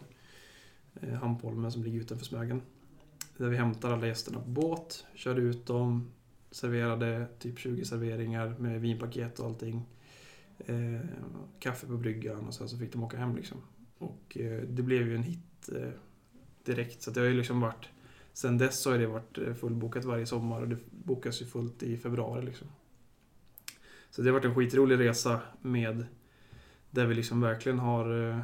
Eh, 1.01 1.13
Hampholmen 1.13 1.71
som 1.71 1.83
ligger 1.83 1.99
utanför 1.99 2.25
Smögen. 2.25 2.61
Där 3.37 3.47
vi 3.49 3.57
hämtar 3.57 3.93
alla 3.93 4.07
gästerna 4.07 4.39
på 4.39 4.49
båt, 4.49 5.05
körde 5.15 5.41
ut 5.41 5.65
dem, 5.65 6.11
serverade 6.51 7.27
typ 7.39 7.59
20 7.59 7.85
serveringar 7.85 8.55
med 8.59 8.81
vinpaket 8.81 9.39
och 9.39 9.45
allting. 9.45 9.85
Eh, 10.59 10.99
kaffe 11.59 11.87
på 11.87 11.97
bryggan 11.97 12.47
och 12.47 12.53
sen 12.53 12.69
så 12.69 12.77
fick 12.77 12.93
de 12.93 13.03
åka 13.03 13.17
hem 13.17 13.35
liksom. 13.35 13.57
Och 13.97 14.37
eh, 14.37 14.61
det 14.61 14.81
blev 14.81 15.07
ju 15.07 15.15
en 15.15 15.23
hit 15.23 15.69
eh, 15.75 15.89
direkt. 16.63 17.01
Så 17.01 17.11
det 17.11 17.19
har 17.19 17.27
ju 17.27 17.33
liksom 17.33 17.61
varit... 17.61 17.89
Sen 18.33 18.57
dess 18.57 18.81
så 18.81 18.91
har 18.91 18.97
det 18.97 19.07
varit 19.07 19.37
eh, 19.37 19.53
fullbokat 19.53 20.05
varje 20.05 20.25
sommar 20.25 20.61
och 20.61 20.67
det 20.67 20.77
bokas 20.91 21.41
ju 21.41 21.45
fullt 21.45 21.83
i 21.83 21.97
februari 21.97 22.45
liksom. 22.45 22.67
Så 24.09 24.21
det 24.21 24.29
har 24.29 24.33
varit 24.33 24.45
en 24.45 24.55
skitrolig 24.55 24.99
resa 24.99 25.41
med 25.61 26.05
där 26.91 27.05
vi 27.05 27.15
liksom 27.15 27.41
verkligen 27.41 27.79
har 27.79 28.29
eh, 28.29 28.39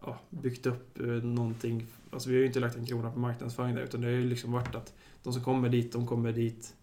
ja, 0.00 0.20
byggt 0.30 0.66
upp 0.66 1.00
eh, 1.00 1.06
någonting. 1.06 1.86
Alltså 2.10 2.28
vi 2.28 2.34
har 2.34 2.40
ju 2.40 2.46
inte 2.46 2.60
lagt 2.60 2.76
en 2.76 2.86
krona 2.86 3.10
på 3.10 3.18
marknadsföring 3.18 3.74
där 3.74 3.82
utan 3.82 4.00
det 4.00 4.06
har 4.06 4.14
ju 4.14 4.28
liksom 4.28 4.52
varit 4.52 4.74
att 4.74 4.94
de 5.22 5.32
som 5.32 5.42
kommer 5.42 5.68
dit, 5.68 5.92
de 5.92 6.06
kommer 6.06 6.32
dit 6.32 6.74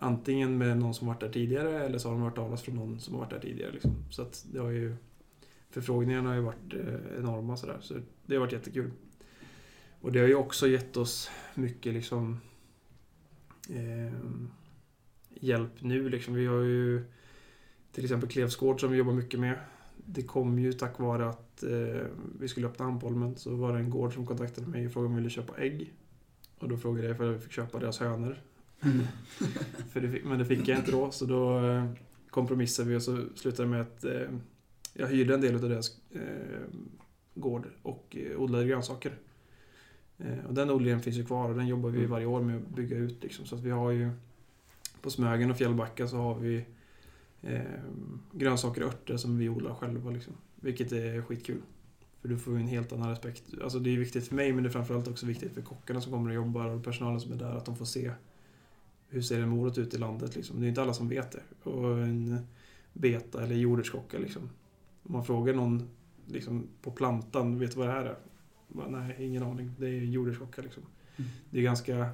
antingen 0.00 0.58
med 0.58 0.78
någon 0.78 0.94
som 0.94 1.06
varit 1.06 1.20
där 1.20 1.28
tidigare 1.28 1.84
eller 1.84 1.98
så 1.98 2.08
har 2.08 2.14
de 2.14 2.22
hört 2.22 2.36
talas 2.36 2.62
från 2.62 2.74
någon 2.74 3.00
som 3.00 3.14
har 3.14 3.20
varit 3.20 3.30
där 3.30 3.40
tidigare. 3.40 3.72
Liksom. 3.72 4.04
Så 4.10 4.22
att 4.22 4.46
det 4.52 4.58
har 4.58 4.70
ju 4.70 4.96
Förfrågningarna 5.70 6.28
har 6.28 6.36
ju 6.36 6.42
varit 6.42 6.74
eh, 6.74 7.18
enorma 7.18 7.56
sådär 7.56 7.78
så 7.80 7.94
det 8.26 8.34
har 8.34 8.40
varit 8.40 8.52
jättekul. 8.52 8.90
Och 10.00 10.12
det 10.12 10.20
har 10.20 10.26
ju 10.26 10.34
också 10.34 10.68
gett 10.68 10.96
oss 10.96 11.30
mycket 11.54 11.94
liksom 11.94 12.40
eh, 13.68 14.12
hjälp 15.30 15.72
nu 15.82 16.08
liksom. 16.08 16.34
Vi 16.34 16.46
har 16.46 16.60
ju 16.60 17.04
till 17.92 18.04
exempel 18.04 18.28
Klevsgård 18.28 18.80
som 18.80 18.90
vi 18.90 18.98
jobbar 18.98 19.12
mycket 19.12 19.40
med. 19.40 19.58
Det 19.96 20.22
kom 20.22 20.58
ju 20.58 20.72
tack 20.72 20.98
vare 20.98 21.28
att 21.28 21.62
eh, 21.62 22.06
vi 22.40 22.48
skulle 22.48 22.66
öppna 22.66 22.84
Hampolmen 22.84 23.36
så 23.36 23.56
var 23.56 23.72
det 23.72 23.78
en 23.78 23.90
gård 23.90 24.14
som 24.14 24.26
kontaktade 24.26 24.66
mig 24.66 24.86
och 24.86 24.92
frågade 24.92 25.06
om 25.06 25.12
jag 25.12 25.18
ville 25.18 25.30
köpa 25.30 25.56
ägg. 25.56 25.94
Och 26.58 26.68
då 26.68 26.76
frågade 26.76 27.06
jag 27.06 27.14
ifall 27.14 27.26
jag 27.26 27.42
fick 27.42 27.52
köpa 27.52 27.78
deras 27.78 28.00
hönor. 28.00 28.42
Mm. 28.84 28.98
För 29.90 30.00
det, 30.00 30.10
fick- 30.10 30.24
men 30.24 30.38
det 30.38 30.44
fick 30.44 30.68
jag 30.68 30.78
inte 30.78 30.90
då, 30.90 31.10
så 31.10 31.24
då 31.26 31.66
eh, 31.66 31.84
kompromissade 32.30 32.88
vi 32.88 32.96
och 32.96 33.02
så 33.02 33.24
slutade 33.34 33.68
med 33.68 33.80
att 33.80 34.04
eh, 34.04 34.22
jag 34.94 35.06
hyrde 35.06 35.34
en 35.34 35.40
del 35.40 35.54
av 35.54 35.60
deras 35.60 35.96
eh, 36.10 36.20
gård 37.34 37.66
och 37.82 38.16
eh, 38.20 38.36
odlade 38.40 38.66
grönsaker. 38.66 39.12
Eh, 40.18 40.44
och 40.48 40.54
den 40.54 40.70
odlingen 40.70 41.00
finns 41.00 41.16
ju 41.16 41.24
kvar 41.26 41.48
och 41.48 41.56
den 41.56 41.66
jobbar 41.66 41.90
vi 41.90 41.98
Mm. 41.98 42.10
varje 42.10 42.26
år 42.26 42.40
med 42.42 42.56
att 42.56 42.68
bygga 42.68 42.96
ut. 42.96 43.22
Liksom. 43.22 43.46
Så 43.46 43.54
att 43.56 43.60
vi 43.62 43.70
har 43.70 43.90
ju 43.90 44.10
på 45.02 45.10
Smögen 45.10 45.50
och 45.50 45.56
Fjällbacka 45.56 46.08
så 46.08 46.16
har 46.16 46.34
vi 46.38 46.64
eh, 47.42 47.60
grönsaker 48.32 48.82
och 48.82 48.88
örter 48.88 49.16
som 49.16 49.38
vi 49.38 49.48
odlar 49.48 49.74
själva. 49.74 50.10
Liksom. 50.10 50.32
Vilket 50.60 50.92
är 50.92 51.22
skitkul. 51.22 51.60
För 52.20 52.28
du 52.28 52.38
får 52.38 52.54
ju 52.54 52.60
en 52.60 52.68
helt 52.68 52.92
annan 52.92 53.10
respekt. 53.10 53.42
Alltså 53.62 53.78
det 53.78 53.90
är 53.90 53.98
viktigt 53.98 54.28
för 54.28 54.34
mig 54.34 54.52
men 54.52 54.62
det 54.62 54.68
är 54.68 54.72
framförallt 54.72 55.08
också 55.08 55.26
viktigt 55.26 55.52
för 55.54 55.62
kockarna 55.62 56.00
som 56.00 56.12
kommer 56.12 56.30
och 56.30 56.36
jobbar 56.36 56.66
och 56.68 56.84
personalen 56.84 57.20
som 57.20 57.32
är 57.32 57.36
där. 57.36 57.56
Att 57.56 57.64
de 57.66 57.76
får 57.76 57.84
se 57.84 58.10
hur 59.10 59.22
ser 59.22 59.40
en 59.40 59.48
morot 59.48 59.78
ut 59.78 59.94
i 59.94 59.98
landet. 59.98 60.36
Liksom. 60.36 60.60
Det 60.60 60.66
är 60.66 60.68
inte 60.68 60.82
alla 60.82 60.94
som 60.94 61.08
vet 61.08 61.32
det. 61.32 61.70
Och 61.70 61.98
en 61.98 62.46
beta 62.92 63.42
eller 63.44 63.54
jordärtskocka 63.54 64.18
liksom. 64.18 64.42
Om 65.02 65.12
man 65.12 65.24
frågar 65.24 65.54
någon 65.54 65.88
liksom, 66.26 66.66
på 66.82 66.90
plantan, 66.90 67.58
vet 67.58 67.70
du 67.72 67.78
vad 67.78 67.88
det 67.88 67.92
här 67.92 68.04
är? 68.04 68.16
Bara, 68.68 68.88
Nej, 68.88 69.16
ingen 69.18 69.42
aning. 69.42 69.74
Det 69.78 69.86
är 69.86 70.00
jordärtskocka 70.00 70.62
liksom. 70.62 70.82
Mm. 71.16 71.30
Det 71.50 71.58
är 71.58 71.62
ganska 71.62 72.10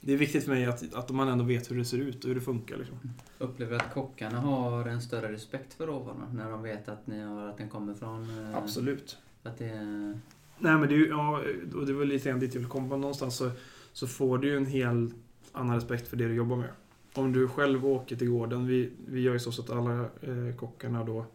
det 0.00 0.12
är 0.12 0.16
viktigt 0.16 0.44
för 0.44 0.50
mig 0.50 0.66
att, 0.66 0.94
att 0.94 1.10
man 1.10 1.28
ändå 1.28 1.44
vet 1.44 1.70
hur 1.70 1.76
det 1.78 1.84
ser 1.84 1.98
ut 1.98 2.24
och 2.24 2.28
hur 2.28 2.34
det 2.34 2.40
funkar. 2.40 2.76
Liksom. 2.76 2.96
Upplever 3.38 3.76
att 3.76 3.94
kockarna 3.94 4.40
har 4.40 4.86
en 4.86 5.02
större 5.02 5.32
respekt 5.32 5.74
för 5.74 5.86
råvarorna 5.86 6.28
när 6.32 6.50
de 6.50 6.62
vet 6.62 6.88
att, 6.88 7.06
ni 7.06 7.20
har, 7.20 7.48
att 7.48 7.58
den 7.58 7.68
kommer 7.68 7.94
från... 7.94 8.22
eh, 8.22 8.56
Absolut. 8.56 9.18
Att 9.42 9.58
det 9.58 9.68
är... 9.68 10.20
Nej 10.58 10.78
men 10.78 10.80
det 10.80 10.94
är 10.94 10.98
ju, 10.98 11.08
ja, 11.08 11.42
och 11.74 11.86
det 11.86 11.92
var 11.92 12.04
lite 12.04 12.28
grann 12.28 12.40
dit 12.40 12.54
jag 12.54 12.60
vill 12.60 12.70
komma 12.70 12.96
någonstans 12.96 13.36
så, 13.36 13.50
så 13.92 14.06
får 14.06 14.38
du 14.38 14.48
ju 14.48 14.56
en 14.56 14.66
helt 14.66 15.14
annan 15.52 15.74
respekt 15.74 16.08
för 16.08 16.16
det 16.16 16.28
du 16.28 16.34
jobbar 16.34 16.56
med. 16.56 16.70
Om 17.14 17.32
du 17.32 17.48
själv 17.48 17.86
åker 17.86 18.16
till 18.16 18.30
gården, 18.30 18.66
vi, 18.66 18.92
vi 19.06 19.20
gör 19.20 19.32
ju 19.32 19.38
så 19.38 19.62
att 19.62 19.70
alla 19.70 20.00
eh, 20.00 20.56
kockarna 20.56 21.04
då 21.04 21.26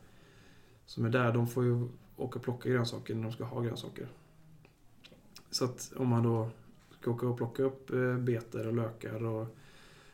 som 0.85 1.05
är 1.05 1.09
där, 1.09 1.33
de 1.33 1.47
får 1.47 1.63
ju 1.63 1.87
åka 2.17 2.39
och 2.39 2.43
plocka 2.43 2.69
grönsaker 2.69 3.15
när 3.15 3.23
de 3.23 3.31
ska 3.31 3.43
ha 3.43 3.61
grönsaker. 3.61 4.07
Så 5.51 5.65
att 5.65 5.93
om 5.95 6.07
man 6.07 6.23
då 6.23 6.49
ska 6.99 7.11
åka 7.11 7.27
och 7.27 7.37
plocka 7.37 7.63
upp 7.63 7.93
eh, 7.93 8.17
betor 8.17 8.67
och 8.67 8.73
lökar 8.73 9.23
och 9.23 9.47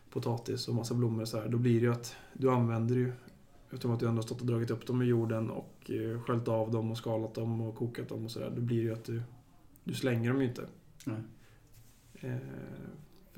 potatis 0.09 0.67
och 0.67 0.75
massa 0.75 0.93
blommor 0.93 1.21
och 1.21 1.27
så 1.27 1.39
här, 1.39 1.47
då 1.47 1.57
blir 1.57 1.79
det 1.79 1.85
ju 1.85 1.91
att 1.91 2.15
du 2.33 2.51
använder 2.51 2.95
ju 2.95 3.11
Eftersom 3.71 3.91
att 3.91 3.99
du 3.99 4.07
ändå 4.07 4.17
har 4.17 4.23
stått 4.23 4.41
och 4.41 4.47
dragit 4.47 4.71
upp 4.71 4.87
dem 4.87 5.01
i 5.01 5.05
jorden 5.05 5.49
och 5.49 5.91
eh, 5.91 6.21
sköljt 6.21 6.47
av 6.47 6.71
dem 6.71 6.91
och 6.91 6.97
skalat 6.97 7.33
dem 7.33 7.61
och 7.61 7.75
kokat 7.75 8.09
dem 8.09 8.25
och 8.25 8.31
sådär. 8.31 8.51
Då 8.55 8.61
blir 8.61 8.77
det 8.77 8.83
ju 8.83 8.93
att 8.93 9.03
du, 9.03 9.21
du 9.83 9.93
slänger 9.93 10.29
dem 10.29 10.41
ju 10.41 10.47
inte. 10.47 10.67
Nej. 11.05 11.21
Eh, 12.13 12.35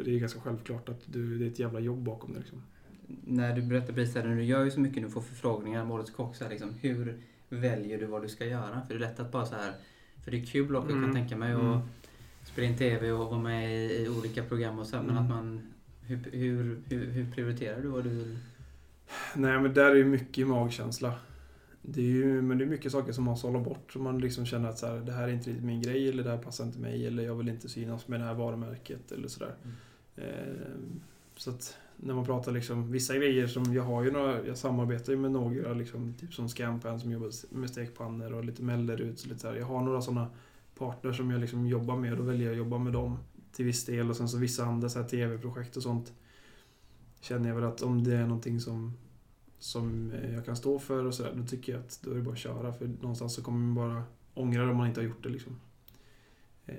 för 0.03 0.09
det 0.11 0.15
är 0.15 0.19
ganska 0.19 0.39
självklart 0.39 0.89
att 0.89 1.01
du, 1.05 1.37
det 1.37 1.45
är 1.45 1.49
ett 1.49 1.59
jävla 1.59 1.79
jobb 1.79 1.99
bakom 2.03 2.33
det 2.33 2.39
liksom. 2.39 2.61
När 3.23 3.55
du 3.55 3.61
berättar 3.61 3.93
precis 3.93 4.13
där, 4.13 4.27
du 4.27 4.43
gör 4.43 4.63
ju 4.65 4.71
så 4.71 4.79
mycket, 4.79 5.03
du 5.03 5.09
får 5.09 5.21
förfrågningar 5.21 5.83
om 5.83 5.91
årets 5.91 6.11
kock. 6.11 6.35
Så 6.35 6.43
här, 6.43 6.51
liksom, 6.51 6.73
hur 6.81 7.17
väljer 7.49 7.99
du 7.99 8.05
vad 8.05 8.21
du 8.21 8.29
ska 8.29 8.45
göra? 8.45 8.81
För 8.87 8.89
det 8.89 8.95
är 8.95 8.99
lätt 8.99 9.19
att 9.19 9.31
bara 9.31 9.45
så 9.45 9.55
här... 9.55 9.71
För 10.23 10.31
det 10.31 10.37
är 10.41 10.45
kul 10.45 10.75
också, 10.75 10.91
Mm. 10.91 11.03
kan 11.03 11.13
tänka 11.13 11.37
mig, 11.37 11.51
Mm. 11.51 11.65
att 11.67 11.81
spela 12.43 12.67
in 12.67 12.77
TV 12.77 13.11
och 13.11 13.29
vara 13.29 13.39
med 13.41 13.75
i, 13.75 14.03
i 14.03 14.09
olika 14.09 14.43
program 14.43 14.79
och 14.79 14.87
så. 14.87 14.95
här, 14.95 15.03
Men 15.03 15.17
Mm. 15.17 15.23
att 15.23 15.29
man... 15.29 15.61
Hur, 16.01 16.17
hur, 16.31 16.79
hur, 16.89 17.05
hur 17.11 17.31
prioriterar 17.31 17.81
du 17.81 17.87
vad 17.87 18.03
du 18.03 18.09
vill? 18.09 18.37
Nej 19.35 19.59
men 19.59 19.73
där 19.73 19.91
är 19.91 19.95
ju 19.95 20.05
mycket 20.05 20.47
magkänsla. 20.47 21.13
Det 21.81 22.01
är 22.01 22.05
ju, 22.05 22.41
men 22.41 22.57
det 22.57 22.63
är 22.63 22.67
mycket 22.67 22.91
saker 22.91 23.11
som 23.11 23.23
man 23.23 23.37
sållar 23.37 23.59
bort. 23.59 23.91
Som 23.93 24.03
man 24.03 24.19
liksom 24.19 24.45
känner 24.45 24.69
att 24.69 24.77
så 24.79 24.87
här, 24.87 24.95
det 24.97 25.11
här 25.11 25.23
är 25.27 25.31
inte 25.33 25.49
riktigt 25.49 25.65
min 25.65 25.81
grej 25.81 26.09
eller 26.09 26.23
det 26.23 26.29
här 26.29 26.37
passar 26.37 26.63
inte 26.65 26.79
mig 26.79 27.07
eller 27.07 27.23
jag 27.23 27.35
vill 27.35 27.49
inte 27.49 27.69
synas 27.69 28.07
med 28.07 28.19
det 28.19 28.25
här 28.25 28.33
varumärket 28.33 29.11
eller 29.11 29.27
sådär. 29.27 29.55
Eh, 29.63 29.69
Eh, 30.15 30.25
så 31.35 31.49
att 31.49 31.77
när 31.95 32.13
man 32.13 32.25
pratar 32.25 32.51
liksom 32.51 32.91
vissa 32.91 33.15
grejer 33.15 33.47
som 33.47 33.73
jag 33.73 33.83
har 33.83 34.03
ju 34.03 34.11
några, 34.11 34.45
jag 34.45 34.57
samarbetar 34.57 35.13
ju 35.13 35.19
med 35.19 35.31
några 35.31 35.73
liksom 35.73 36.13
typ 36.13 36.33
som 36.33 36.49
Scampan 36.49 36.99
som 36.99 37.11
jobbar 37.11 37.55
med 37.55 37.69
stekpannor 37.69 38.33
och 38.33 38.45
lite 38.45 38.63
Mellerud. 38.63 39.19
och 39.23 39.27
lite 39.27 39.39
så 39.39 39.47
här. 39.47 39.55
Jag 39.55 39.65
har 39.65 39.81
några 39.81 40.01
sådana 40.01 40.27
partners 40.77 41.17
som 41.17 41.31
jag 41.31 41.41
liksom 41.41 41.67
jobbar 41.67 41.97
med 41.97 42.11
och 42.11 42.17
då 42.17 42.23
väljer 42.23 42.45
jag 42.45 42.51
att 42.51 42.57
jobba 42.57 42.77
med 42.77 42.93
dem 42.93 43.17
till 43.51 43.65
viss 43.65 43.85
del 43.85 44.09
och 44.09 44.15
sen 44.15 44.29
så 44.29 44.37
vissa 44.37 44.65
andra 44.65 44.89
så 44.89 45.01
här 45.01 45.07
tv-projekt 45.07 45.77
och 45.77 45.83
sånt 45.83 46.13
känner 47.21 47.49
jag 47.49 47.55
väl 47.55 47.65
att 47.65 47.81
om 47.81 48.03
det 48.03 48.15
är 48.15 48.27
någonting 48.27 48.59
som 48.59 48.93
som 49.59 50.13
jag 50.33 50.45
kan 50.45 50.55
stå 50.55 50.79
för 50.79 51.05
och 51.05 51.13
sådär, 51.13 51.33
då 51.35 51.43
tycker 51.43 51.73
jag 51.73 51.81
att 51.81 51.99
då 52.03 52.11
är 52.11 52.15
det 52.15 52.21
bara 52.21 52.33
att 52.33 52.37
köra. 52.37 52.73
För 52.73 52.87
någonstans 52.87 53.33
så 53.33 53.43
kommer 53.43 53.59
man 53.59 53.75
bara 53.75 54.03
ångra 54.33 54.65
det 54.65 54.71
om 54.71 54.77
man 54.77 54.87
inte 54.87 54.99
har 54.99 55.05
gjort 55.05 55.23
det 55.23 55.29
liksom. 55.29 55.59
Eh, 56.65 56.75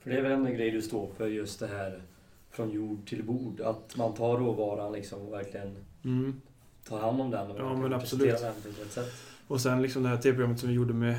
för 0.00 0.10
det 0.10 0.18
är 0.18 0.22
väl 0.22 0.32
en 0.32 0.54
grej 0.54 0.70
du 0.70 0.82
står 0.82 1.12
för, 1.16 1.26
just 1.26 1.60
det 1.60 1.66
här 1.66 2.02
från 2.50 2.70
jord 2.70 3.06
till 3.08 3.24
bord. 3.24 3.60
Att 3.60 3.96
man 3.96 4.14
tar 4.14 4.36
råvaran 4.38 4.92
liksom 4.92 5.20
och 5.26 5.32
verkligen 5.32 5.76
Mm. 6.04 6.40
tar 6.88 6.98
hand 7.00 7.20
om 7.20 7.30
den 7.30 7.50
och 7.50 7.60
Ja, 7.60 7.76
men 7.76 7.92
absolut. 7.92 8.40
den 8.40 8.54
på 8.62 8.68
rätt 8.82 8.92
sätt. 8.92 9.12
Och 9.46 9.60
sen 9.60 9.82
liksom 9.82 10.02
det 10.02 10.08
här 10.08 10.16
tv-programmet 10.16 10.60
som 10.60 10.68
vi 10.68 10.74
gjorde 10.74 10.94
med 10.94 11.16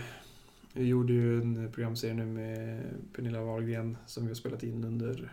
Vi 0.73 0.85
gjorde 0.87 1.13
ju 1.13 1.41
en 1.41 1.71
programserie 1.71 2.13
nu 2.13 2.25
med 2.25 2.81
Pernilla 3.15 3.41
Wahlgren 3.41 3.97
som 4.05 4.23
vi 4.23 4.29
har 4.29 4.35
spelat 4.35 4.63
in 4.63 4.83
under 4.83 5.31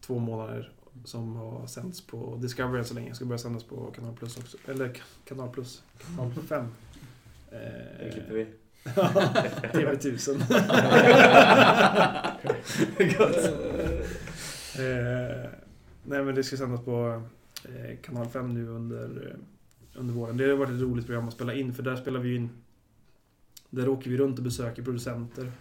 två 0.00 0.18
månader 0.18 0.72
som 1.04 1.36
har 1.36 1.66
sänds 1.66 2.06
på 2.06 2.36
Discovery 2.36 2.78
än 2.78 2.84
så 2.84 2.94
länge. 2.94 3.14
Ska 3.14 3.24
börja 3.24 3.38
sändas 3.38 3.64
på 3.64 3.90
Kanal 3.96 4.14
Plus 4.16 4.38
också. 4.38 4.56
Eller 4.66 4.92
Kanal 5.24 5.48
Plus. 5.50 5.82
Kanal 6.16 6.32
5. 6.48 6.66
Det 7.50 8.10
klipper 8.12 8.34
vi. 8.34 8.46
TV1000. 9.72 10.42
eh, 14.78 15.50
nej 16.04 16.24
men 16.24 16.34
det 16.34 16.44
ska 16.44 16.56
sändas 16.56 16.84
på 16.84 17.22
eh, 17.64 17.96
Kanal 18.02 18.26
5 18.26 18.54
nu 18.54 18.68
under, 18.68 19.26
eh, 19.26 20.00
under 20.00 20.14
våren. 20.14 20.36
Det 20.36 20.44
har 20.44 20.56
varit 20.56 20.70
ett 20.70 20.80
roligt 20.80 21.06
program 21.06 21.28
att 21.28 21.34
spela 21.34 21.54
in 21.54 21.74
för 21.74 21.82
där 21.82 21.96
spelar 21.96 22.20
vi 22.20 22.34
in 22.34 22.50
Där 23.70 23.88
åker 23.88 24.10
vi 24.10 24.16
runt 24.16 24.38
och 24.38 24.44
besöker 24.44 24.82
producenter. 24.82 25.52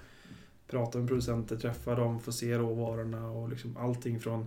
Pratar 0.67 0.99
med 0.99 1.07
producenter, 1.07 1.55
träffar 1.57 1.95
dem, 1.95 2.19
får 2.19 2.31
se 2.31 2.57
råvarorna 2.57 3.29
och 3.31 3.49
liksom 3.49 3.77
allting 3.77 4.19
från 4.19 4.45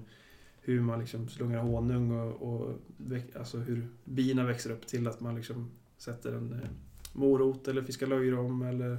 hur 0.60 0.80
man 0.80 0.98
liksom 1.00 1.28
slungar 1.28 1.58
honung 1.58 2.20
och, 2.20 2.42
och 2.42 2.78
väx- 2.96 3.36
alltså 3.36 3.58
hur 3.58 3.88
bina 4.04 4.44
växer 4.44 4.70
upp 4.70 4.86
till 4.86 5.06
att 5.08 5.20
man 5.20 5.34
liksom 5.36 5.70
sätter 5.98 6.32
en 6.32 6.52
eh, 6.52 6.68
morot 7.12 7.68
eller 7.68 7.82
fiskar 7.82 8.06
löjrom 8.06 8.62
eller 8.62 8.98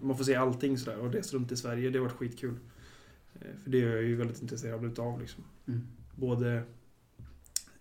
man 0.00 0.16
får 0.16 0.24
se 0.24 0.34
allting 0.34 0.78
sådär 0.78 0.98
och 0.98 1.12
resa 1.12 1.36
runt 1.36 1.52
i 1.52 1.56
Sverige. 1.56 1.90
Det 1.90 1.98
har 1.98 2.06
varit 2.06 2.16
skitkul. 2.16 2.54
Eh, 3.40 3.56
För 3.62 3.70
det 3.70 3.82
är 3.82 3.90
jag 3.90 4.02
ju 4.02 4.16
väldigt 4.16 4.42
intresserad 4.42 4.84
utav 4.84 5.20
liksom. 5.20 5.44
Mm. 5.66 5.86
Både 6.16 6.62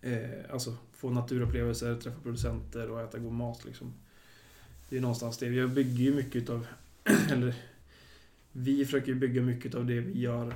eh, 0.02 0.30
alltså, 0.50 0.78
få 0.92 1.10
naturupplevelser, 1.10 1.96
träffa 1.96 2.20
producenter 2.22 2.92
och 2.92 3.02
äta 3.02 3.20
god 3.20 3.34
mat 3.34 3.66
liksom. 3.66 3.94
Det 4.90 4.98
är 4.98 5.02
någonstans 5.02 5.38
det. 5.38 5.48
Jag 5.48 5.70
bygger 5.70 6.04
ju 6.04 6.16
mycket 6.16 6.36
utav, 6.36 6.68
eller 7.32 7.56
vi 8.52 8.86
försöker 8.86 9.14
bygga 9.14 9.42
mycket 9.42 9.76
av 9.76 9.86
det 9.86 10.00
vi 10.00 10.20
gör. 10.20 10.54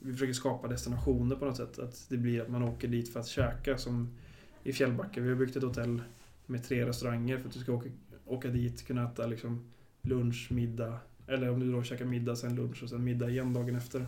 Vi 0.00 0.12
försöker 0.12 0.32
skapa 0.32 0.68
destinationer 0.68 1.36
på 1.36 1.44
något 1.44 1.56
sätt. 1.56 1.78
Att 1.78 2.06
det 2.08 2.16
blir 2.16 2.40
att 2.42 2.48
man 2.48 2.62
åker 2.62 2.88
dit 2.88 3.12
för 3.12 3.20
att 3.20 3.26
käka 3.26 3.78
som 3.78 4.14
i 4.64 4.72
Fjällbacka. 4.72 5.20
Vi 5.20 5.28
har 5.28 5.36
byggt 5.36 5.56
ett 5.56 5.62
hotell 5.62 6.02
med 6.46 6.64
tre 6.64 6.86
restauranger 6.86 7.38
för 7.38 7.48
att 7.48 7.54
du 7.54 7.60
ska 7.60 7.72
åka, 7.72 7.88
åka 8.24 8.48
dit, 8.48 8.86
kunna 8.86 9.04
äta 9.04 9.26
liksom 9.26 9.64
lunch, 10.02 10.48
middag. 10.50 10.98
Eller 11.26 11.50
om 11.50 11.60
du 11.60 11.72
då 11.72 11.82
käkar 11.82 12.04
middag, 12.04 12.36
sen 12.36 12.56
lunch 12.56 12.82
och 12.82 12.88
sen 12.88 13.04
middag 13.04 13.30
igen 13.30 13.52
dagen 13.52 13.76
efter. 13.76 14.06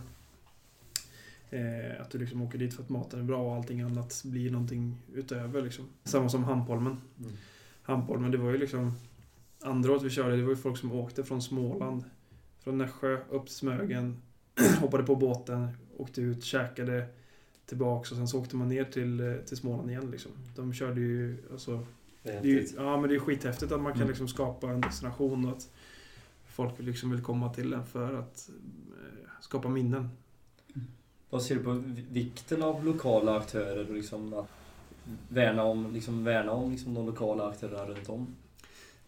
Eh, 1.49 2.01
att 2.01 2.09
du 2.09 2.17
liksom 2.17 2.41
åker 2.41 2.57
dit 2.57 2.73
för 2.73 2.83
att 2.83 2.89
maten 2.89 3.19
är 3.19 3.23
bra 3.23 3.41
och 3.43 3.55
allting 3.55 3.81
annat 3.81 4.21
blir 4.25 4.51
någonting 4.51 5.01
utöver 5.13 5.61
liksom. 5.61 5.85
Samma 6.03 6.29
som 6.29 6.43
Hampholmen. 6.43 6.97
Mm. 7.19 7.31
Hampholmen, 7.81 8.31
det 8.31 8.37
var 8.37 8.51
ju 8.51 8.57
liksom... 8.57 8.93
Andra 9.61 9.91
året 9.91 10.03
vi 10.03 10.09
körde, 10.09 10.35
det 10.35 10.43
var 10.43 10.49
ju 10.49 10.55
folk 10.55 10.77
som 10.77 10.91
åkte 10.91 11.23
från 11.23 11.41
Småland. 11.41 12.03
Från 12.59 12.77
Nässjö 12.77 13.17
upp 13.29 13.49
Smögen. 13.49 14.21
hoppade 14.79 15.03
på 15.03 15.15
båten, 15.15 15.67
åkte 15.97 16.21
ut, 16.21 16.43
käkade 16.43 17.07
tillbaks 17.65 18.11
och 18.11 18.17
sen 18.17 18.27
så 18.27 18.39
åkte 18.39 18.55
man 18.55 18.69
ner 18.69 18.83
till, 18.83 19.19
eh, 19.19 19.33
till 19.35 19.57
Småland 19.57 19.89
igen 19.89 20.11
liksom. 20.11 20.31
De 20.55 20.73
körde 20.73 21.01
ju, 21.01 21.37
alltså... 21.51 21.85
Det 22.23 22.29
är 22.29 22.41
Det 22.41 22.47
är 22.47 22.51
ju, 22.51 22.67
ja 22.75 22.99
men 23.01 23.09
det 23.09 23.15
är 23.15 23.19
skithäftigt 23.19 23.71
att 23.71 23.81
man 23.81 23.91
kan 23.91 24.01
Mm. 24.01 24.07
liksom 24.07 24.27
skapa 24.27 24.69
en 24.69 24.81
destination 24.81 25.45
och 25.45 25.51
att 25.51 25.69
folk 26.45 26.79
liksom 26.79 27.11
vill 27.11 27.21
komma 27.23 27.53
till 27.53 27.69
den 27.69 27.85
för 27.85 28.13
att 28.13 28.49
eh, 28.89 29.29
skapa 29.41 29.69
minnen. 29.69 30.09
Vad 31.29 31.43
ser 31.43 31.55
du 31.55 31.63
på 31.63 31.83
vikten 32.11 32.63
av 32.63 32.85
lokala 32.85 33.37
aktörer 33.37 33.89
och 33.89 33.95
liksom 33.95 34.33
att 34.33 34.47
värna 35.29 35.63
om, 35.63 35.93
liksom, 35.93 36.23
värna 36.23 36.51
om 36.51 36.71
liksom, 36.71 36.93
de 36.93 37.05
lokala 37.05 37.47
aktörerna 37.49 37.85
runt 37.85 38.09
om? 38.09 38.27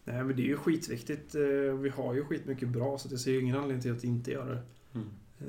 Nej 0.04 0.24
men 0.24 0.36
det 0.36 0.42
är 0.42 0.46
ju 0.46 0.56
skitviktigt. 0.56 1.34
eh, 1.34 1.40
Vi 1.80 1.88
har 1.88 2.14
ju 2.14 2.24
skitmycket 2.24 2.68
bra 2.68 2.98
så 2.98 3.08
jag 3.10 3.20
ser 3.20 3.30
ju 3.32 3.40
ingen 3.40 3.56
anledning 3.56 3.82
till 3.82 3.92
att 3.92 4.04
inte 4.04 4.30
göra 4.30 4.50
det. 4.54 4.62
Mm. 4.94 5.06
Eh, 5.40 5.46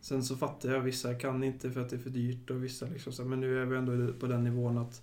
Sen 0.00 0.24
så 0.24 0.36
fattar 0.36 0.72
jag, 0.72 0.80
vissa 0.80 1.14
kan 1.14 1.44
inte 1.44 1.70
för 1.70 1.80
att 1.80 1.90
det 1.90 1.96
är 1.96 2.00
för 2.00 2.10
dyrt 2.10 2.50
och 2.50 2.64
vissa 2.64 2.86
liksom 2.86 3.12
så, 3.12 3.24
men 3.24 3.40
nu 3.40 3.62
är 3.62 3.64
vi 3.66 3.76
ändå 3.76 4.12
på 4.12 4.26
den 4.26 4.44
nivån 4.44 4.78
att 4.78 5.02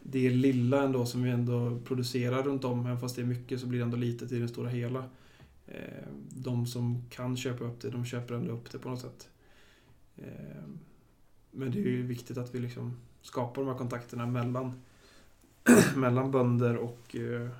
det 0.00 0.30
lilla 0.30 0.82
ändå 0.82 1.06
som 1.06 1.22
vi 1.22 1.30
ändå 1.30 1.78
producerar 1.84 2.42
runt 2.42 2.64
om, 2.64 2.86
även 2.86 3.00
fast 3.00 3.16
det 3.16 3.22
är 3.22 3.26
mycket 3.26 3.60
så 3.60 3.66
blir 3.66 3.78
det 3.78 3.84
ändå 3.84 3.96
litet 3.96 4.32
i 4.32 4.38
det 4.38 4.48
stora 4.48 4.68
hela. 4.68 5.04
Eh, 5.66 6.06
De 6.30 6.66
som 6.66 7.02
kan 7.10 7.36
köpa 7.36 7.64
upp 7.64 7.80
det, 7.80 7.90
de 7.90 8.04
köper 8.04 8.34
ändå 8.34 8.52
upp 8.52 8.70
det 8.72 8.78
på 8.78 8.88
något 8.88 9.00
sätt. 9.00 9.28
Eh, 10.20 10.62
Men 11.50 11.70
det 11.70 11.78
är 11.78 11.82
ju 11.82 12.06
viktigt 12.06 12.38
att 12.38 12.54
vi 12.54 12.58
liksom 12.58 12.96
skapar 13.22 13.62
de 13.62 13.68
här 13.68 13.78
kontakterna 13.78 14.26
mellan, 14.26 14.80
mellan 15.96 16.30
bönder 16.30 16.76
och 16.76 17.16
eh, 17.16 17.50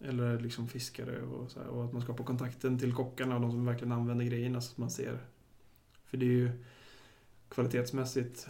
eller 0.00 0.40
liksom 0.40 0.68
fiskare 0.68 1.22
och, 1.22 1.50
så 1.50 1.60
här, 1.60 1.68
och 1.68 1.84
att 1.84 1.92
man 1.92 2.02
skapar 2.02 2.24
kontakten 2.24 2.78
till 2.78 2.92
kockarna 2.92 3.34
och 3.34 3.40
de 3.40 3.50
som 3.50 3.64
verkligen 3.64 3.92
använder 3.92 4.24
grejerna 4.24 4.60
så 4.60 4.72
att 4.72 4.78
man 4.78 4.90
ser. 4.90 5.18
För 6.04 6.16
det 6.16 6.26
är 6.26 6.30
ju 6.30 6.50
kvalitetsmässigt, 7.48 8.48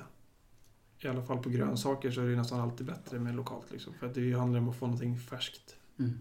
i 1.00 1.08
alla 1.08 1.22
fall 1.22 1.42
på 1.42 1.48
grönsaker, 1.48 2.10
så 2.10 2.20
är 2.20 2.28
det 2.28 2.36
nästan 2.36 2.60
alltid 2.60 2.86
bättre 2.86 3.18
med 3.18 3.34
lokalt. 3.34 3.70
Liksom, 3.70 3.94
för 3.94 4.06
att 4.06 4.14
det 4.14 4.32
handlar 4.32 4.60
om 4.60 4.68
att 4.68 4.76
få 4.76 4.86
någonting 4.86 5.18
färskt. 5.18 5.76
Mm. 5.98 6.18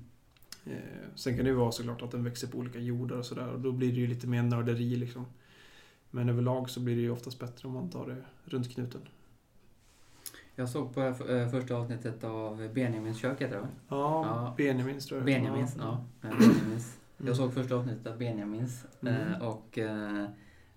Eh, 0.65 1.07
sen 1.15 1.35
kan 1.35 1.45
det 1.45 1.49
ju 1.49 1.57
vara 1.57 1.71
såklart 1.71 2.01
att 2.01 2.11
den 2.11 2.23
växer 2.23 2.47
på 2.47 2.57
olika 2.57 2.79
jordar 2.79 3.17
och 3.17 3.25
sådär 3.25 3.47
och 3.47 3.59
då 3.59 3.71
blir 3.71 3.93
det 3.93 3.99
ju 3.99 4.07
lite 4.07 4.27
mer 4.27 4.43
nörderi 4.43 4.95
liksom. 4.95 5.25
Men 6.15 6.29
överlag 6.29 6.69
så 6.69 6.79
blir 6.79 6.95
det 6.95 7.01
ju 7.01 7.11
oftast 7.11 7.39
bättre 7.39 7.67
om 7.67 7.73
man 7.73 7.89
tar 7.89 8.05
det 8.07 8.15
runt 8.45 8.71
knuten. 8.73 9.01
Jag 10.55 10.69
såg 10.69 10.93
på 10.93 11.01
eh, 11.01 11.49
första 11.49 11.75
avsnittet 11.75 12.23
av 12.23 12.69
Benjamins 12.73 13.17
kök, 13.17 13.41
heter 13.41 13.55
det? 13.55 13.67
Ja, 13.89 14.25
Ja. 14.25 14.53
Benjamins 14.57 15.05
tror 15.05 15.19
jag. 15.19 15.25
Benjamins, 15.25 15.75
ja. 15.79 16.03
eh, 16.23 16.29
Benjamins. 16.29 16.97
Mm. 17.17 17.27
Jag 17.27 17.35
såg 17.37 17.53
första 17.53 17.75
avsnittet 17.75 18.07
av 18.07 18.17
Benjamins 18.17 18.85
Mm. 19.01 19.33
eh, 19.33 19.41
och 19.47 19.77
eh, 19.77 20.25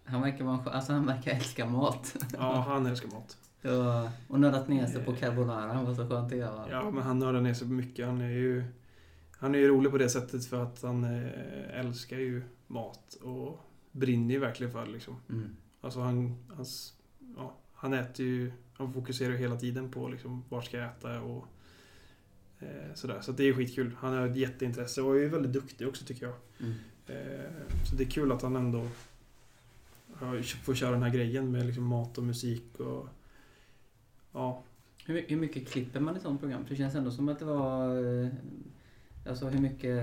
Han 0.04 0.20
verkar, 0.22 0.44
vara, 0.44 0.70
alltså 0.70 0.92
han 0.92 1.06
verkar 1.06 1.30
älska 1.32 1.66
mat. 1.66 2.16
Ja, 2.38 2.60
han 2.68 2.86
älskar 2.86 3.08
mat. 3.08 3.36
och, 3.62 4.32
och 4.34 4.40
nördat 4.40 4.68
ner 4.68 4.86
sig 4.86 5.04
på 5.04 5.14
carbonara. 5.14 5.72
Han 5.72 5.84
var 5.84 5.94
så 5.94 6.08
skönt 6.08 6.32
att 6.32 6.38
göra. 6.38 6.66
Ja, 6.70 6.90
men 6.90 7.02
han 7.02 7.18
nördar 7.18 7.40
ner 7.40 7.54
sig 7.54 7.66
på 7.68 7.72
mycket. 7.72 8.06
Han 8.06 8.20
är 8.20 8.28
ju, 8.30 8.64
han 9.38 9.54
är 9.54 9.58
ju 9.58 9.68
rolig 9.68 9.92
på 9.92 9.98
det 9.98 10.08
sättet 10.08 10.46
för 10.46 10.62
att 10.62 10.82
han 10.82 11.04
älskar 11.72 12.16
ju 12.16 12.42
mat 12.66 13.14
och 13.14 13.60
brinner 13.98 14.34
ju 14.34 14.40
verkligen 14.40 14.72
för 14.72 14.86
det 14.86 14.92
liksom. 14.92 15.16
Mm. 15.28 15.56
Alltså 15.80 16.00
han, 16.00 16.36
hans, 16.48 16.94
ja, 17.36 17.54
han 17.74 17.92
äter 17.94 18.26
ju, 18.26 18.52
han 18.74 18.92
fokuserar 18.92 19.32
ju 19.32 19.38
hela 19.38 19.56
tiden 19.56 19.90
på 19.90 20.08
liksom 20.08 20.44
var 20.48 20.62
ska 20.62 20.76
jag 20.76 20.86
äta 20.90 21.20
och 21.20 21.46
eh, 22.60 22.94
sådär. 22.94 23.20
Så 23.20 23.32
det 23.32 23.44
är 23.44 23.52
skitkul. 23.54 23.96
Han 23.98 24.12
har 24.14 24.28
ett 24.28 24.36
jätteintresse 24.36 25.02
och 25.02 25.18
är 25.18 25.28
väldigt 25.28 25.52
duktig 25.52 25.88
också 25.88 26.04
tycker 26.04 26.26
jag. 26.26 26.34
Mm. 26.60 26.74
Eh, 27.06 27.50
så 27.90 27.96
det 27.96 28.04
är 28.04 28.10
kul 28.10 28.32
att 28.32 28.42
han 28.42 28.56
ändå 28.56 28.88
har- 30.14 30.42
får 30.64 30.74
köra 30.74 30.90
den 30.90 31.02
här 31.02 31.10
grejen 31.10 31.50
med 31.50 31.66
liksom 31.66 31.84
mat 31.84 32.18
och 32.18 32.24
musik 32.24 32.80
och 32.80 33.08
ja, 34.32 34.62
Hur, 35.06 35.24
hur 35.28 35.36
mycket 35.36 35.68
klipper 35.68 36.00
man 36.00 36.16
i 36.16 36.20
sånt 36.20 36.40
program? 36.40 36.62
För 36.64 36.70
det 36.70 36.76
känns 36.76 36.94
ändå 36.94 37.10
som 37.10 37.28
att 37.28 37.38
det 37.38 37.44
var... 37.44 37.96
eh, 38.24 38.28
Alltså 39.26 39.48
hur 39.48 39.60
mycket... 39.60 39.94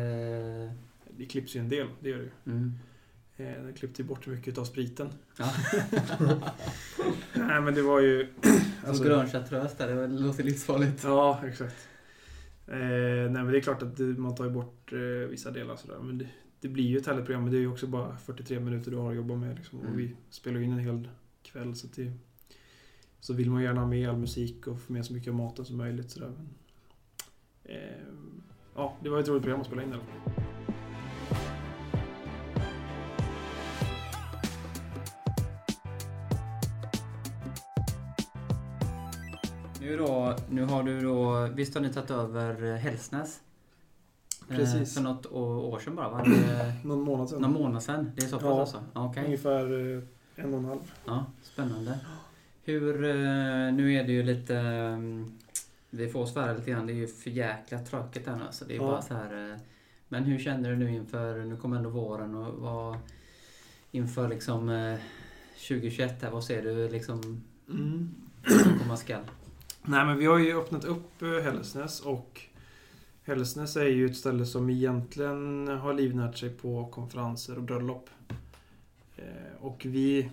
det 1.18 1.26
klipps 1.26 1.56
ju 1.56 1.60
en 1.60 1.70
del, 1.70 1.88
det 2.00 2.10
gör 2.10 2.18
det 2.18 2.24
ju. 2.24 2.32
Mm. 2.54 2.72
Eh, 3.38 3.64
Den 3.64 3.74
klippte 3.74 4.02
ju 4.02 4.08
bort 4.08 4.28
mycket 4.28 4.58
av 4.58 4.64
spriten. 4.66 5.10
Ja. 5.38 5.54
Nej 7.36 7.62
men 7.62 7.74
det 7.74 7.82
var 7.82 8.00
ju... 8.00 8.28
Som 8.42 8.90
alltså- 8.90 9.04
grön 9.04 9.28
chartreuse 9.30 9.76
där, 9.78 9.96
det 9.96 10.08
låter 10.08 10.44
livsfarligt. 10.44 11.04
Ja, 11.04 11.42
exakt. 11.48 11.88
Eh, 12.68 12.78
nej 12.78 13.30
men 13.30 13.48
det 13.52 13.58
är 13.58 13.62
klart 13.62 13.82
att 13.82 14.00
man 14.00 14.36
tar 14.36 14.44
ju 14.46 14.50
bort 14.52 14.94
eh, 14.94 15.00
vissa 15.30 15.52
delar 15.52 15.76
sådär. 15.76 16.00
Men 16.02 16.18
det, 16.18 16.28
det 16.60 16.68
blir 16.68 16.84
ju 16.84 16.98
ett 16.98 17.08
härligt 17.08 17.26
program. 17.26 17.44
Men 17.44 17.52
det 17.52 17.58
är 17.58 17.62
ju 17.62 17.72
också 17.72 17.88
bara 17.88 18.18
43 18.18 18.60
minuter 18.60 18.92
du 18.92 18.98
har 18.98 19.10
att 19.10 19.16
jobba 19.16 19.36
med. 19.36 19.56
Liksom. 19.56 19.80
Mm. 19.80 19.92
Och 19.92 20.00
vi 20.00 20.16
spelar 20.30 20.60
in 20.60 20.72
en 20.72 20.80
hel 20.80 21.10
kväll. 21.44 21.76
Så, 21.76 21.88
det, 21.96 22.12
så 23.20 23.34
vill 23.34 23.52
man 23.52 23.64
gärna 23.64 23.82
ha 23.82 23.88
med 23.88 24.10
all 24.10 24.18
musik 24.18 24.68
och 24.68 24.82
få 24.82 24.94
med 24.94 25.06
så 25.06 25.14
mycket 25.14 25.30
av 25.30 25.36
maten 25.36 25.66
som 25.66 25.78
möjligt. 25.78 26.12
Sådär. 26.12 26.32
Men, 26.38 26.50
eh, 27.64 28.04
ja, 28.76 28.98
det 29.04 29.10
var 29.10 29.20
ett 29.20 29.28
roligt 29.28 29.44
program 29.44 29.62
att 29.62 29.68
spela 29.68 29.84
in 29.84 29.90
i 29.90 29.94
alla 29.94 30.04
fall. 30.04 30.45
Nu, 39.86 39.98
då, 39.98 40.36
nu 40.50 40.64
har 40.66 40.84
du 40.84 41.02
då... 41.02 41.48
Visst 41.56 41.74
har 41.76 41.82
ni 41.82 41.94
tagit 41.94 42.12
över 42.12 42.64
eh, 42.64 42.76
Hälsnäs? 42.76 43.40
Eh, 44.50 44.56
Precis. 44.56 44.94
För 44.94 45.02
något 45.02 45.26
år 45.26 45.80
sedan 45.80 45.96
bara 45.96 46.10
va? 46.10 46.26
Någon 46.84 47.02
månad 47.02 47.30
sedan. 47.30 47.42
Någon 47.42 47.54
månad 47.54 47.84
sedan? 47.84 48.12
Det 48.16 48.24
är 48.24 48.28
så 48.28 48.36
pass 48.40 48.44
Ja. 48.46 48.60
alltså? 48.62 48.84
Okej. 48.94 49.26
Ungefär 49.26 49.96
eh, 49.98 50.04
en 50.36 50.54
och 50.54 50.60
en 50.60 50.66
halv. 50.66 50.92
Ja, 51.06 51.26
spännande. 51.44 52.00
Hur, 52.64 52.98
nu 53.72 53.94
är 53.94 54.04
det 54.04 54.12
ju 54.12 54.24
lite, 54.24 54.56
eh, 54.58 54.98
vi 55.90 56.10
får 56.10 56.26
svära 56.26 56.54
lite 56.54 56.72
grann, 56.72 56.88
det 56.88 56.94
är 56.94 56.96
ju 56.96 57.08
för 57.08 57.30
jäkla 57.30 57.80
tråkigt 57.80 58.28
här 58.28 58.36
nu 58.36 58.44
alltså. 58.44 58.66
Det 58.66 58.74
är 58.76 58.78
Ja. 58.78 58.84
bara 58.88 59.02
så 59.02 59.14
här. 59.14 59.60
Men 60.10 60.24
hur 60.24 60.40
känner 60.40 60.70
du 60.70 60.76
nu 60.76 60.92
inför, 60.96 61.38
nu 61.46 61.58
kommer 61.58 61.78
ändå 61.78 61.90
våren 61.90 62.36
och 62.36 62.54
vad, 62.54 62.98
inför 63.92 64.28
liksom 64.28 64.70
eh, 64.70 64.98
2021 65.68 66.22
här, 66.24 66.32
vad 66.32 66.44
ser 66.44 66.62
du 66.62 66.90
liksom 66.90 67.44
Mm. 67.70 68.10
komma 68.84 68.98
skall? 68.98 69.22
Nej 69.88 70.06
men 70.06 70.18
vi 70.18 70.26
har 70.26 70.38
ju 70.38 70.60
öppnat 70.60 70.86
upp 70.86 71.22
eh, 71.22 71.30
Hällesnäs 71.30 72.02
och 72.02 72.42
Hällesnäs 73.24 73.78
är 73.78 73.86
ju 73.86 74.06
ett 74.06 74.18
ställe 74.18 74.46
som 74.46 74.70
egentligen 74.70 75.68
har 75.68 75.94
livnärt 75.94 76.38
sig 76.38 76.50
på 76.50 76.86
konferenser 76.86 77.58
och 77.58 77.64
bröllop. 77.64 78.10
Eh, 79.16 79.56
och 79.62 79.86
vi 79.86 80.30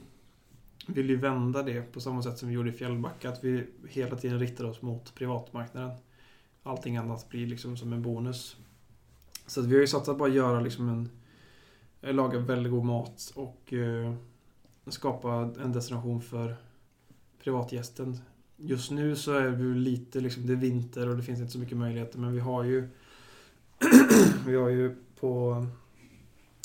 vill 0.86 1.10
ju 1.10 1.16
vända 1.16 1.62
det 1.62 1.92
på 1.92 2.00
samma 2.00 2.22
sätt 2.22 2.38
som 2.38 2.48
vi 2.48 2.54
gjorde 2.54 2.70
i 2.70 2.72
Fjällbacka. 2.72 3.28
Att 3.28 3.44
vi 3.44 3.66
hela 3.88 4.16
tiden 4.16 4.38
riktar 4.38 4.64
oss 4.64 4.82
mot 4.82 5.14
privatmarknaden. 5.14 5.90
Allting 6.62 6.96
annat 6.96 7.28
blir 7.28 7.46
liksom 7.46 7.76
som 7.76 7.92
en 7.92 8.02
bonus. 8.02 8.56
Så 9.46 9.60
att 9.60 9.66
vi 9.66 9.74
har 9.74 9.80
ju 9.80 9.86
satsat 9.86 10.18
på 10.18 10.24
att 10.24 10.34
göra 10.34 10.60
liksom 10.60 10.88
en... 10.88 11.08
Eh, 12.00 12.14
laga 12.14 12.38
väldigt 12.38 12.72
god 12.72 12.84
mat 12.84 13.32
och 13.34 13.72
eh, 13.72 14.14
skapa 14.86 15.32
en 15.62 15.72
destination 15.72 16.22
för 16.22 16.56
privatgästen 17.42 18.18
Just 18.56 18.90
nu 18.90 19.16
så 19.16 19.32
är 19.32 19.48
vi 19.48 19.74
lite 19.74 20.20
liksom, 20.20 20.46
det 20.46 20.52
är 20.52 20.56
vinter 20.56 21.08
och 21.08 21.16
det 21.16 21.22
finns 21.22 21.40
inte 21.40 21.52
så 21.52 21.58
mycket 21.58 21.76
möjligheter 21.76 22.18
men 22.18 22.32
vi 22.32 22.40
har 22.40 22.64
ju 22.64 22.88
Vi 24.46 24.56
har 24.56 24.68
ju 24.68 24.96
på 25.20 25.66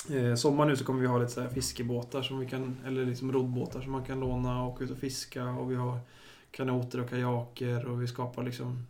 eh, 0.10 0.36
sommar 0.36 0.66
nu 0.66 0.76
så 0.76 0.86
kommer 0.86 1.02
vi 1.02 1.08
ha 1.08 1.18
lite 1.18 1.32
så 1.32 1.42
här 1.42 1.50
fiskebåtar 1.50 2.22
som 2.22 2.40
vi 2.40 2.46
kan, 2.46 2.78
eller 2.86 3.06
liksom 3.06 3.32
roddbåtar 3.32 3.82
som 3.82 3.92
man 3.92 4.06
kan 4.06 4.20
låna 4.20 4.64
och 4.64 4.74
åka 4.74 4.84
ut 4.84 4.92
och 4.92 4.98
fiska 4.98 5.46
och 5.50 5.72
vi 5.72 5.76
har 5.76 6.00
kanoter 6.52 7.02
och 7.02 7.10
kajaker 7.10 7.86
och 7.86 8.02
vi 8.02 8.08
skapar 8.08 8.44
liksom 8.44 8.86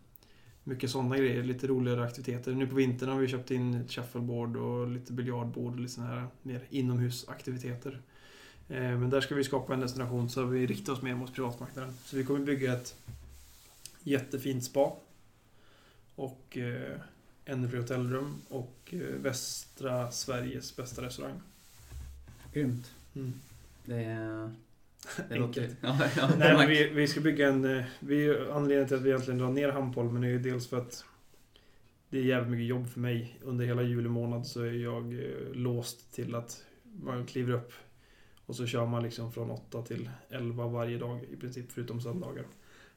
mycket 0.64 0.90
sådana 0.90 1.16
grejer, 1.16 1.42
lite 1.42 1.66
roligare 1.66 2.04
aktiviteter. 2.04 2.52
Nu 2.52 2.66
på 2.66 2.74
vintern 2.74 3.08
har 3.08 3.18
vi 3.18 3.28
köpt 3.28 3.50
in 3.50 3.74
ett 3.74 3.90
shuffleboard 3.90 4.56
och 4.56 4.88
lite 4.88 5.12
biljardbord 5.12 5.72
och 5.72 5.80
lite 5.80 5.92
sådana 5.92 6.12
här 6.12 6.26
mer 6.42 6.64
inomhusaktiviteter. 6.70 8.00
Eh, 8.68 8.98
Men 8.98 9.10
där 9.10 9.20
ska 9.20 9.34
vi 9.34 9.44
skapa 9.44 9.74
en 9.74 9.80
destination 9.80 10.30
så 10.30 10.44
vi 10.44 10.66
riktar 10.66 10.92
oss 10.92 11.02
mer 11.02 11.14
mot 11.14 11.34
privatmarknaden. 11.34 11.94
Så 12.04 12.16
vi 12.16 12.24
kommer 12.24 12.40
bygga 12.40 12.72
ett 12.72 12.94
jättefint 14.02 14.64
spa. 14.64 14.96
Och 16.14 16.56
eh, 16.58 17.00
ännu 17.44 17.68
fler 17.68 17.78
hotellrum 17.80 18.34
och 18.48 18.78
eh, 18.90 18.98
västra 19.00 20.10
Sveriges 20.10 20.76
bästa 20.76 21.02
restaurang. 21.02 21.40
Grymt. 22.52 22.90
Mm. 23.16 23.32
Det, 23.84 23.94
är- 24.04 24.52
det 25.28 25.34
Enkelt. 25.34 25.56
låter... 25.56 25.68
Ja, 25.80 25.98
ja, 26.16 26.30
Nej, 26.38 26.54
men 26.56 26.68
vi, 26.68 26.88
vi 26.88 27.08
ska 27.08 27.20
bygga 27.20 27.48
en... 27.48 27.78
eh, 27.78 27.84
Vi, 28.00 28.38
anledningen 28.52 28.88
till 28.88 28.96
att 28.96 29.02
vi 29.02 29.08
egentligen 29.10 29.38
drar 29.38 29.48
ner 29.50 29.68
Hamnpolmen 29.68 30.24
är 30.24 30.28
ju 30.28 30.38
dels 30.38 30.66
för 30.68 30.78
att 30.78 31.04
det 32.10 32.18
är 32.18 32.22
jävligt 32.22 32.50
mycket 32.50 32.66
jobb 32.66 32.88
för 32.88 33.00
mig. 33.00 33.38
Under 33.42 33.66
hela 33.66 33.82
juli 33.82 34.08
månad 34.08 34.46
så 34.46 34.62
är 34.62 34.72
jag 34.72 35.12
eh, 35.14 35.52
låst 35.52 36.12
till 36.14 36.34
att 36.34 36.64
man 37.02 37.26
kliver 37.26 37.52
upp 37.54 37.72
och 38.48 38.56
så 38.56 38.66
kör 38.66 38.86
man 38.86 39.02
liksom 39.02 39.32
från 39.32 39.50
8 39.50 39.82
till 39.82 40.10
11 40.28 40.66
varje 40.66 40.98
dag 40.98 41.24
i 41.32 41.36
princip 41.36 41.72
förutom 41.72 42.00
söndagar. 42.00 42.44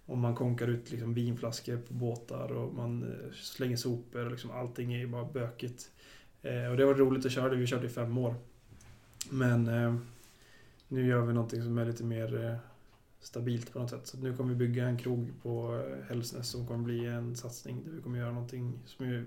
Och 0.05 0.17
man 0.17 0.35
konkar 0.35 0.67
ut 0.67 0.91
liksom 0.91 1.13
vinflaskor 1.13 1.77
på 1.77 1.93
båtar 1.93 2.51
och 2.51 2.73
man 2.73 3.03
eh, 3.03 3.31
slänger 3.33 3.75
sopor 3.75 4.25
och 4.25 4.31
liksom 4.31 4.51
allting 4.51 4.93
är 4.93 4.97
ju 4.97 5.07
bara 5.07 5.25
bökigt. 5.25 5.91
Eh, 6.41 6.65
och 6.65 6.77
det 6.77 6.83
har 6.83 6.87
varit 6.87 6.99
roligt 6.99 7.25
att 7.25 7.31
köra 7.31 7.49
det, 7.49 7.55
vi 7.55 7.67
körde 7.67 7.85
i 7.85 7.89
fem 7.89 8.17
år. 8.17 8.35
Men 9.29 9.67
eh, 9.67 9.95
nu 10.87 11.07
gör 11.07 11.21
vi 11.21 11.33
någonting 11.33 11.63
som 11.63 11.77
är 11.77 11.85
lite 11.85 12.03
mer 12.03 12.45
eh, 12.45 12.55
stabilt 13.19 13.73
på 13.73 13.79
något 13.79 13.89
sätt. 13.89 14.07
Så 14.07 14.17
nu 14.17 14.35
kommer 14.35 14.49
vi 14.49 14.67
bygga 14.67 14.85
en 14.87 14.97
krog 14.97 15.31
på 15.43 15.75
eh, 15.75 15.79
Hällsnäs 15.79 16.09
Hälsnäs 16.09 16.47
som 16.47 16.67
kommer 16.67 16.83
bli 16.83 17.05
en 17.05 17.35
satsning 17.35 17.83
där 17.85 17.91
vi 17.91 18.01
kommer 18.01 18.19
göra 18.19 18.31
någonting 18.31 18.79
som 18.85 19.25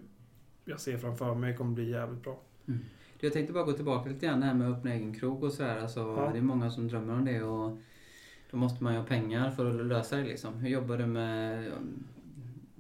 jag 0.64 0.80
ser 0.80 0.98
framför 0.98 1.34
mig 1.34 1.56
kommer 1.56 1.74
bli 1.74 1.90
jävligt 1.90 2.22
bra. 2.22 2.40
Mm. 2.68 2.80
Jag 3.24 3.32
tänkte 3.32 3.52
bara 3.52 3.64
gå 3.64 3.72
tillbaka 3.72 4.08
lite 4.10 4.26
grann 4.26 4.40
det 4.40 4.46
här 4.46 4.54
med 4.54 4.70
att 4.70 4.78
öppna 4.78 4.92
egen 4.94 5.14
krog 5.14 5.44
och 5.44 5.52
sådär. 5.52 5.78
Alltså, 5.82 6.00
Ja. 6.00 6.30
Det 6.32 6.38
är 6.38 6.42
många 6.42 6.70
som 6.70 6.88
drömmer 6.88 7.14
om 7.14 7.24
det 7.24 7.42
och 7.42 7.78
då 8.50 8.56
måste 8.56 8.84
man 8.84 8.92
ju 8.92 8.98
ha 8.98 9.06
pengar 9.06 9.50
för 9.50 9.80
att 9.80 9.87
lösa 9.87 10.16
det 10.16 10.24
liksom. 10.24 10.54
Hur 10.54 10.68
jobbar 10.68 10.96
du 10.96 11.06
med... 11.06 11.64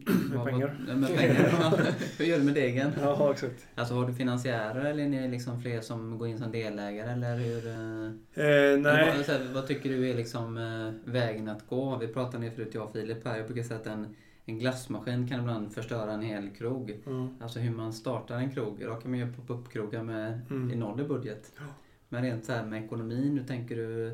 Med 0.30 0.44
pengar? 0.44 0.76
Ja, 0.88 0.94
med 0.94 1.08
pengar. 1.16 1.94
Hur 2.18 2.24
gör 2.24 2.38
du 2.38 2.44
med 2.44 2.54
degen? 2.54 2.92
Ja, 3.00 3.32
exakt. 3.32 3.66
Alltså 3.74 3.94
har 3.94 4.06
du 4.06 4.14
finansiärer 4.14 4.84
eller 4.84 5.04
är 5.04 5.08
ni 5.08 5.28
liksom 5.28 5.62
fler 5.62 5.80
som 5.80 6.18
går 6.18 6.28
in 6.28 6.38
som 6.38 6.52
delägare 6.52 7.10
eller 7.12 7.36
hur? 7.36 7.66
eh, 7.66 8.44
Eh, 8.46 8.78
nej. 8.78 9.24
Vad, 9.28 9.40
vad 9.54 9.66
tycker 9.66 9.90
du 9.90 10.10
är 10.10 10.14
liksom 10.14 10.56
eh, 10.56 11.12
vägen 11.12 11.48
att 11.48 11.68
gå? 11.68 11.98
Vi 12.00 12.08
pratade 12.08 12.44
det 12.44 12.50
förut, 12.50 12.70
jag 12.74 12.84
och 12.84 12.92
Filip 12.92 13.24
här. 13.24 13.36
Jag 13.36 13.46
brukar 13.46 13.62
säga 13.62 13.80
att 13.80 13.86
en, 13.86 14.16
en 14.46 14.58
glassmaskin 14.58 15.28
kan 15.28 15.40
ibland 15.40 15.72
förstöra 15.74 16.12
en 16.12 16.22
hel 16.22 16.50
krog. 16.50 16.98
Mm. 17.06 17.28
Alltså 17.40 17.58
hur 17.58 17.70
man 17.76 17.92
startar 17.92 18.36
en 18.38 18.50
krog. 18.50 18.80
Idag 18.80 19.02
kan 19.02 19.10
man 19.10 19.20
göra 19.20 19.32
pop-up-krogar 19.32 20.02
med 20.02 20.40
Mm. 20.50 20.70
i 20.70 20.76
noll 20.76 21.00
i 21.00 21.04
budget. 21.04 21.52
Ja. 21.56 21.62
Men 22.08 22.22
rent 22.22 22.44
så 22.44 22.52
här 22.52 22.66
med 22.66 22.84
ekonomin, 22.84 23.38
hur 23.38 23.44
tänker 23.46 23.76
du? 23.76 24.06
eh, 24.08 24.12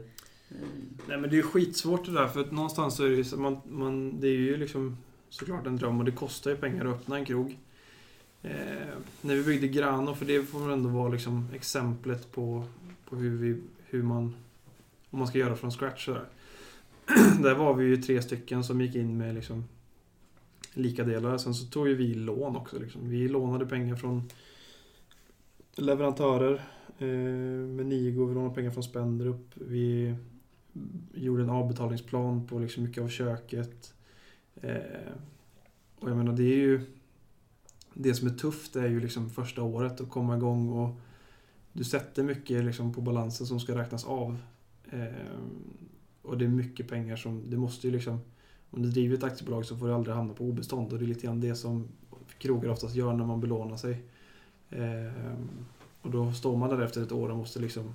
Nej 1.09 1.19
men 1.19 1.23
det 1.23 1.35
är 1.35 1.37
ju 1.37 1.43
skitsvårt 1.43 2.07
det 2.07 2.13
där 2.13 2.29
för 2.29 2.41
att 2.41 2.51
någonstans 2.53 2.97
så 2.97 3.05
är 3.05 3.09
det 3.11 3.15
ju 3.17 3.37
man, 3.37 3.61
man, 3.69 4.21
det 4.21 4.29
är 4.29 4.37
ju 4.39 4.57
liksom 4.57 4.97
såklart 5.29 5.67
en 5.67 5.77
dröm 5.77 5.99
och 5.99 6.05
det 6.05 6.13
kostar 6.13 6.51
ju 6.51 6.57
pengar 6.57 6.85
att 6.85 6.95
öppna 6.95 7.19
en 7.19 7.25
krog. 7.25 7.59
Eh, 8.43 8.51
när 9.21 9.35
vi 9.37 9.43
byggde 9.43 9.69
Grano, 9.69 10.15
för 10.15 10.27
det 10.27 10.43
får 10.43 10.61
väl 10.61 10.71
ändå 10.71 10.89
vara 10.89 11.09
liksom 11.09 11.47
exemplet 11.55 12.33
på, 12.33 12.65
på 13.09 13.17
hur, 13.17 13.37
vi, 13.37 13.63
hur 13.87 14.03
man, 14.03 14.35
om 15.11 15.19
man 15.19 15.29
ska 15.29 15.39
göra 15.39 15.57
från 15.57 15.71
scratch 15.71 16.05
sådär. 16.05 16.25
Där 17.43 17.55
var 17.55 17.75
vi 17.75 17.85
ju 17.85 17.97
tre 17.97 18.23
stycken 18.23 18.65
som 18.65 18.81
gick 18.81 18.95
in 18.95 19.17
med 19.19 19.35
liksom 19.35 19.65
lika 20.75 21.05
delar. 21.05 21.39
Sen 21.39 21.55
så 21.55 21.67
tog 21.67 21.89
ju 21.89 21.95
vi 21.95 22.15
lån 22.15 22.57
också. 22.57 22.79
Liksom. 22.79 23.09
Vi 23.09 23.29
lånade 23.29 23.67
pengar 23.67 23.97
från 23.97 24.23
leverantörer. 25.77 26.55
Eh, 26.99 27.07
med 27.67 27.87
Nigo, 27.87 28.27
vi 28.27 28.35
lånade 28.35 28.55
pengar 28.55 28.71
från 28.71 28.83
Spendrup. 28.83 29.55
Vi 29.55 30.15
gjorde 31.15 31.43
en 31.43 31.51
avbetalningsplan 31.51 32.47
på 32.47 32.59
liksom 32.59 32.83
mycket 32.83 33.03
av 33.03 33.09
köket. 33.09 33.95
Eh, 34.55 35.13
och 36.01 36.11
jag 36.11 36.17
menar, 36.17 36.33
det 36.33 36.45
är 36.45 36.57
ju... 36.57 36.81
Det 37.95 38.15
som 38.15 38.29
är 38.29 38.33
tufft 38.33 38.77
är 38.77 38.89
ju 38.89 39.01
liksom 39.01 39.31
första 39.31 39.63
året 39.63 40.01
att 40.01 40.11
komma 40.11 40.37
igång 40.37 40.69
och 40.69 41.01
du 41.73 41.85
sätter 41.85 42.23
mycket 42.23 42.65
liksom 42.65 42.95
på 42.95 43.01
balansen 43.01 43.47
som 43.47 43.61
ska 43.61 43.79
räknas 43.79 44.05
av. 44.05 44.39
Eh, 44.91 45.07
och 46.23 46.39
det 46.39 46.45
är 46.45 46.49
mycket 46.49 46.89
pengar 46.89 47.17
som, 47.17 47.51
det 47.51 47.57
måste 47.57 47.87
ju 47.87 47.93
liksom, 47.93 48.19
om 48.71 48.83
du 48.83 48.91
driver 48.91 49.17
ett 49.17 49.25
aktiebolag 49.25 49.67
så 49.67 49.77
får 49.77 49.87
du 49.87 49.95
aldrig 49.95 50.17
hamna 50.17 50.35
på 50.35 50.45
obestånd 50.45 50.93
och 50.93 50.99
det 50.99 51.05
är 51.05 51.07
lite 51.07 51.27
grann 51.27 51.41
det 51.41 51.55
som 51.55 51.89
krogar 52.39 52.71
oftast 52.71 52.95
gör 52.95 53.13
när 53.13 53.27
man 53.27 53.41
belånar 53.41 53.77
sig. 53.77 54.03
Ehm, 54.71 55.49
och 56.03 56.11
då 56.11 56.33
står 56.33 56.57
man 56.57 56.71
där 56.71 56.81
efter 56.81 57.03
ett 57.03 57.13
år 57.13 57.29
och 57.29 57.37
måste 57.37 57.59
liksom 57.59 57.95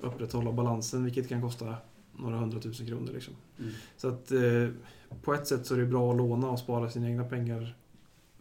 upprätthålla 0.00 0.52
balansen 0.52 1.04
vilket 1.04 1.28
kan 1.28 1.42
kosta 1.42 1.74
några 2.16 2.36
hundratusen 2.36 2.86
kronor. 2.86 3.12
Liksom. 3.12 3.34
Mm. 3.58 3.72
Så 3.96 4.08
att 4.08 4.32
eh, 4.32 4.68
på 5.22 5.34
ett 5.34 5.46
sätt 5.46 5.66
så 5.66 5.74
är 5.74 5.78
det 5.78 5.86
bra 5.86 6.10
att 6.10 6.16
låna 6.16 6.50
och 6.50 6.58
spara 6.58 6.90
sina 6.90 7.08
egna 7.08 7.24
pengar 7.24 7.76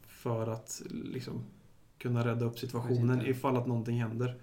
för 0.08 0.48
att 0.48 0.82
liksom, 0.89 1.34
kunna 1.98 2.26
rädda 2.26 2.45
upp 2.45 2.60
situationen 2.60 3.26
ifall 3.26 3.58
att 3.58 3.67
någonting 3.67 4.02
händer. 4.02 4.36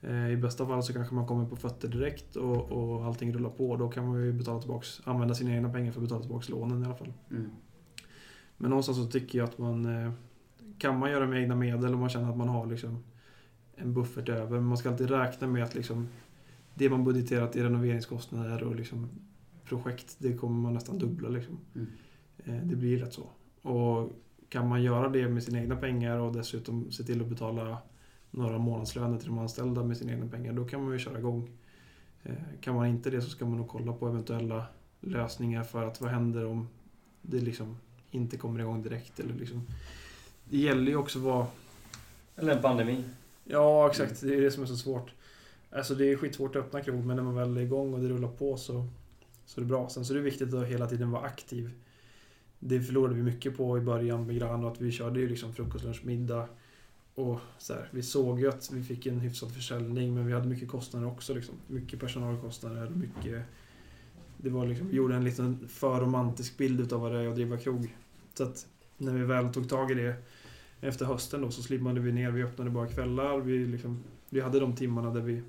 Eh, 0.00 0.30
I 0.30 0.36
bästa 0.36 0.66
fall 0.66 0.82
så 0.82 0.92
kanske 0.92 1.14
man 1.14 1.26
kommer 1.26 1.46
på 1.46 1.56
fötter 1.56 1.88
direkt 1.88 2.36
och, 2.36 2.72
och 2.72 3.04
allting 3.04 3.32
rullar 3.32 3.50
på. 3.50 3.76
Då 3.76 3.88
kan 3.88 4.08
man 4.08 4.24
ju 4.24 4.32
betala 4.32 4.60
tillbaks, 4.60 5.00
använda 5.04 5.34
sina 5.34 5.54
egna 5.54 5.72
pengar 5.72 5.92
för 5.92 6.00
att 6.00 6.04
betala 6.04 6.20
tillbaka 6.20 6.46
lånen 6.48 6.82
i 6.82 6.86
alla 6.86 6.94
fall. 6.94 7.12
Mm. 7.30 7.50
Men 8.56 8.70
någonstans 8.70 8.98
så 8.98 9.06
tycker 9.06 9.38
jag 9.38 9.48
att 9.48 9.58
man 9.58 10.04
eh, 10.04 10.12
kan 10.78 10.98
man 10.98 11.10
göra 11.10 11.26
med 11.26 11.42
egna 11.42 11.54
medel 11.54 11.92
och 11.92 11.98
man 11.98 12.08
känner 12.08 12.30
att 12.30 12.36
man 12.36 12.48
har 12.48 12.66
liksom 12.66 13.04
en 13.76 13.94
buffert 13.94 14.28
över. 14.28 14.50
Men 14.50 14.64
man 14.64 14.78
ska 14.78 14.90
alltid 14.90 15.10
räkna 15.10 15.46
med 15.46 15.64
att 15.64 15.74
liksom 15.74 16.08
det 16.74 16.90
man 16.90 17.04
budgeterat 17.04 17.56
i 17.56 17.62
renoveringskostnader 17.62 18.62
och 18.62 18.76
liksom 18.76 19.08
projekt, 19.64 20.16
det 20.18 20.32
kommer 20.32 20.60
man 20.60 20.74
nästan 20.74 20.98
dubbla. 20.98 21.28
Liksom. 21.28 21.58
Mm. 21.74 21.88
Eh, 22.44 22.66
Det 22.68 22.76
blir 22.76 22.98
rätt 22.98 23.12
så. 23.12 23.28
Och 23.62 24.10
kan 24.48 24.68
man 24.68 24.82
göra 24.82 25.08
det 25.08 25.28
med 25.28 25.42
sina 25.42 25.60
egna 25.60 25.76
pengar 25.76 26.18
och 26.18 26.32
dessutom 26.32 26.90
se 26.90 27.02
till 27.02 27.20
att 27.20 27.28
betala 27.28 27.78
några 28.30 28.58
månadslöner 28.58 29.18
till 29.18 29.26
de 29.28 29.38
anställda 29.38 29.82
med 29.82 29.96
sina 29.96 30.12
egna 30.12 30.26
pengar, 30.26 30.52
då 30.52 30.64
kan 30.64 30.84
man 30.84 30.92
ju 30.92 30.98
köra 30.98 31.18
igång. 31.18 31.50
Eh, 32.22 32.34
Kan 32.60 32.74
man 32.74 32.86
inte 32.86 33.10
det 33.10 33.22
så 33.22 33.30
ska 33.30 33.44
man 33.46 33.56
nog 33.56 33.68
kolla 33.68 33.92
på 33.92 34.08
eventuella 34.08 34.66
lösningar 35.00 35.62
för 35.64 35.86
att 35.86 36.00
vad 36.00 36.10
händer 36.10 36.46
om 36.46 36.68
det 37.22 37.40
liksom 37.40 37.76
inte 38.10 38.36
kommer 38.36 38.60
igång 38.60 38.82
direkt. 38.82 39.20
Eller 39.20 39.34
liksom. 39.34 39.62
Det 40.44 40.58
gäller 40.58 40.90
ju 40.90 40.96
också 40.96 41.18
vad... 41.18 41.46
Eller 42.36 42.56
en 42.56 42.62
pandemi. 42.62 43.04
Ja, 43.44 43.90
exakt. 43.90 44.20
Det 44.20 44.34
är 44.34 44.40
det 44.40 44.50
som 44.50 44.62
är 44.62 44.66
så 44.66 44.76
svårt. 44.76 45.12
Alltså 45.70 45.94
det 45.94 46.12
är 46.12 46.16
skitsvårt 46.16 46.56
att 46.56 46.64
öppna 46.64 46.80
krog, 46.80 47.04
men 47.04 47.16
när 47.16 47.22
man 47.22 47.34
väl 47.34 47.56
är 47.56 47.60
igång 47.60 47.94
och 47.94 48.00
det 48.00 48.08
rullar 48.08 48.28
på 48.28 48.56
så, 48.56 48.86
så 49.46 49.60
är 49.60 49.62
det 49.62 49.68
bra. 49.68 49.88
Sen 49.88 50.04
så 50.04 50.12
är 50.12 50.16
det 50.16 50.22
viktigt 50.22 50.54
att 50.54 50.66
hela 50.66 50.86
tiden 50.86 51.10
vara 51.10 51.22
aktiv. 51.22 51.70
Det 52.58 52.80
förlorade 52.80 53.14
vi 53.14 53.22
mycket 53.22 53.56
på 53.56 53.78
i 53.78 53.80
början 53.80 54.26
med 54.26 54.36
Grano, 54.36 54.66
att 54.68 54.80
vi 54.80 54.92
körde 54.92 55.20
ju 55.20 55.28
liksom 55.28 55.54
frukost, 55.54 55.84
lunch, 55.84 56.04
middag. 56.04 56.48
Och 57.18 57.40
så 57.58 57.74
här, 57.74 57.88
vi 57.90 58.02
såg 58.02 58.40
ju 58.40 58.48
att 58.48 58.70
vi 58.72 58.82
fick 58.82 59.06
en 59.06 59.20
hyfsad 59.20 59.54
försäljning, 59.54 60.14
men 60.14 60.26
vi 60.26 60.32
hade 60.32 60.48
mycket 60.48 60.68
kostnader 60.68 61.06
också. 61.06 61.34
Liksom. 61.34 61.54
Mycket 61.66 62.00
personalkostnader, 62.00 62.90
mycket... 62.90 63.42
Det 64.36 64.50
var 64.50 64.66
liksom, 64.66 64.88
vi 64.88 64.96
gjorde 64.96 65.16
en 65.16 65.24
liten 65.24 65.68
för 65.68 66.00
romantisk 66.00 66.56
bild 66.56 66.80
utav 66.80 67.00
vad 67.00 67.12
det 67.12 67.18
är 67.18 67.28
att 67.28 67.34
driva 67.34 67.56
krog. 67.56 67.96
Så 68.34 68.42
att 68.42 68.66
när 68.96 69.12
vi 69.12 69.24
väl 69.24 69.52
tog 69.52 69.68
tag 69.68 69.90
i 69.90 69.94
det 69.94 70.16
efter 70.80 71.06
hösten 71.06 71.40
då 71.40 71.50
så 71.50 71.62
slimmade 71.62 72.00
vi 72.00 72.12
ner. 72.12 72.30
Vi 72.30 72.42
öppnade 72.42 72.70
bara 72.70 72.88
kvällar. 72.88 73.38
Vi, 73.38 73.66
liksom, 73.66 74.04
vi 74.30 74.40
hade 74.40 74.60
de 74.60 74.76
timmarna 74.76 75.10
där 75.10 75.20
vi 75.20 75.42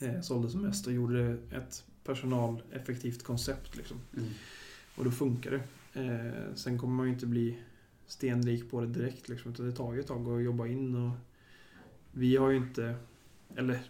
eh, 0.00 0.20
sålde 0.20 0.50
som 0.50 0.62
mest 0.62 0.86
och 0.86 0.92
gjorde 0.92 1.38
ett 1.52 1.84
personaleffektivt 2.04 3.22
koncept. 3.22 3.76
Liksom. 3.76 3.96
Mm. 4.16 4.28
Och 4.96 5.04
då 5.04 5.10
funkar 5.10 5.50
det. 5.50 5.62
Eh, 6.02 6.54
sen 6.54 6.78
kommer 6.78 6.94
man 6.94 7.06
ju 7.06 7.12
inte 7.12 7.26
bli 7.26 7.58
stenrik 8.06 8.70
på 8.70 8.80
det 8.80 8.86
direkt. 8.86 9.28
Liksom, 9.28 9.52
utan 9.52 9.66
det 9.66 9.72
tar 9.72 9.94
ju 9.94 10.00
ett 10.00 10.06
tag 10.06 10.28
att 10.28 10.42
jobba 10.44 10.66
in. 10.66 10.94
Och 10.94 11.10
vi 12.12 12.36
har 12.36 12.50
ju 12.50 12.56
inte, 12.56 12.94
eller 13.56 13.80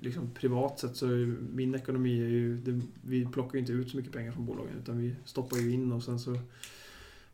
liksom 0.00 0.30
privat 0.34 0.78
sett 0.78 0.96
så 0.96 1.06
min 1.52 1.74
ekonomi 1.74 2.22
är 2.22 2.28
ju, 2.28 2.56
det, 2.56 2.80
vi 3.02 3.26
plockar 3.26 3.54
ju 3.54 3.60
inte 3.60 3.72
ut 3.72 3.90
så 3.90 3.96
mycket 3.96 4.12
pengar 4.12 4.32
från 4.32 4.46
bolagen 4.46 4.72
utan 4.82 4.98
vi 4.98 5.14
stoppar 5.24 5.56
ju 5.56 5.72
in 5.72 5.92
och 5.92 6.02
sen 6.02 6.18
så 6.18 6.38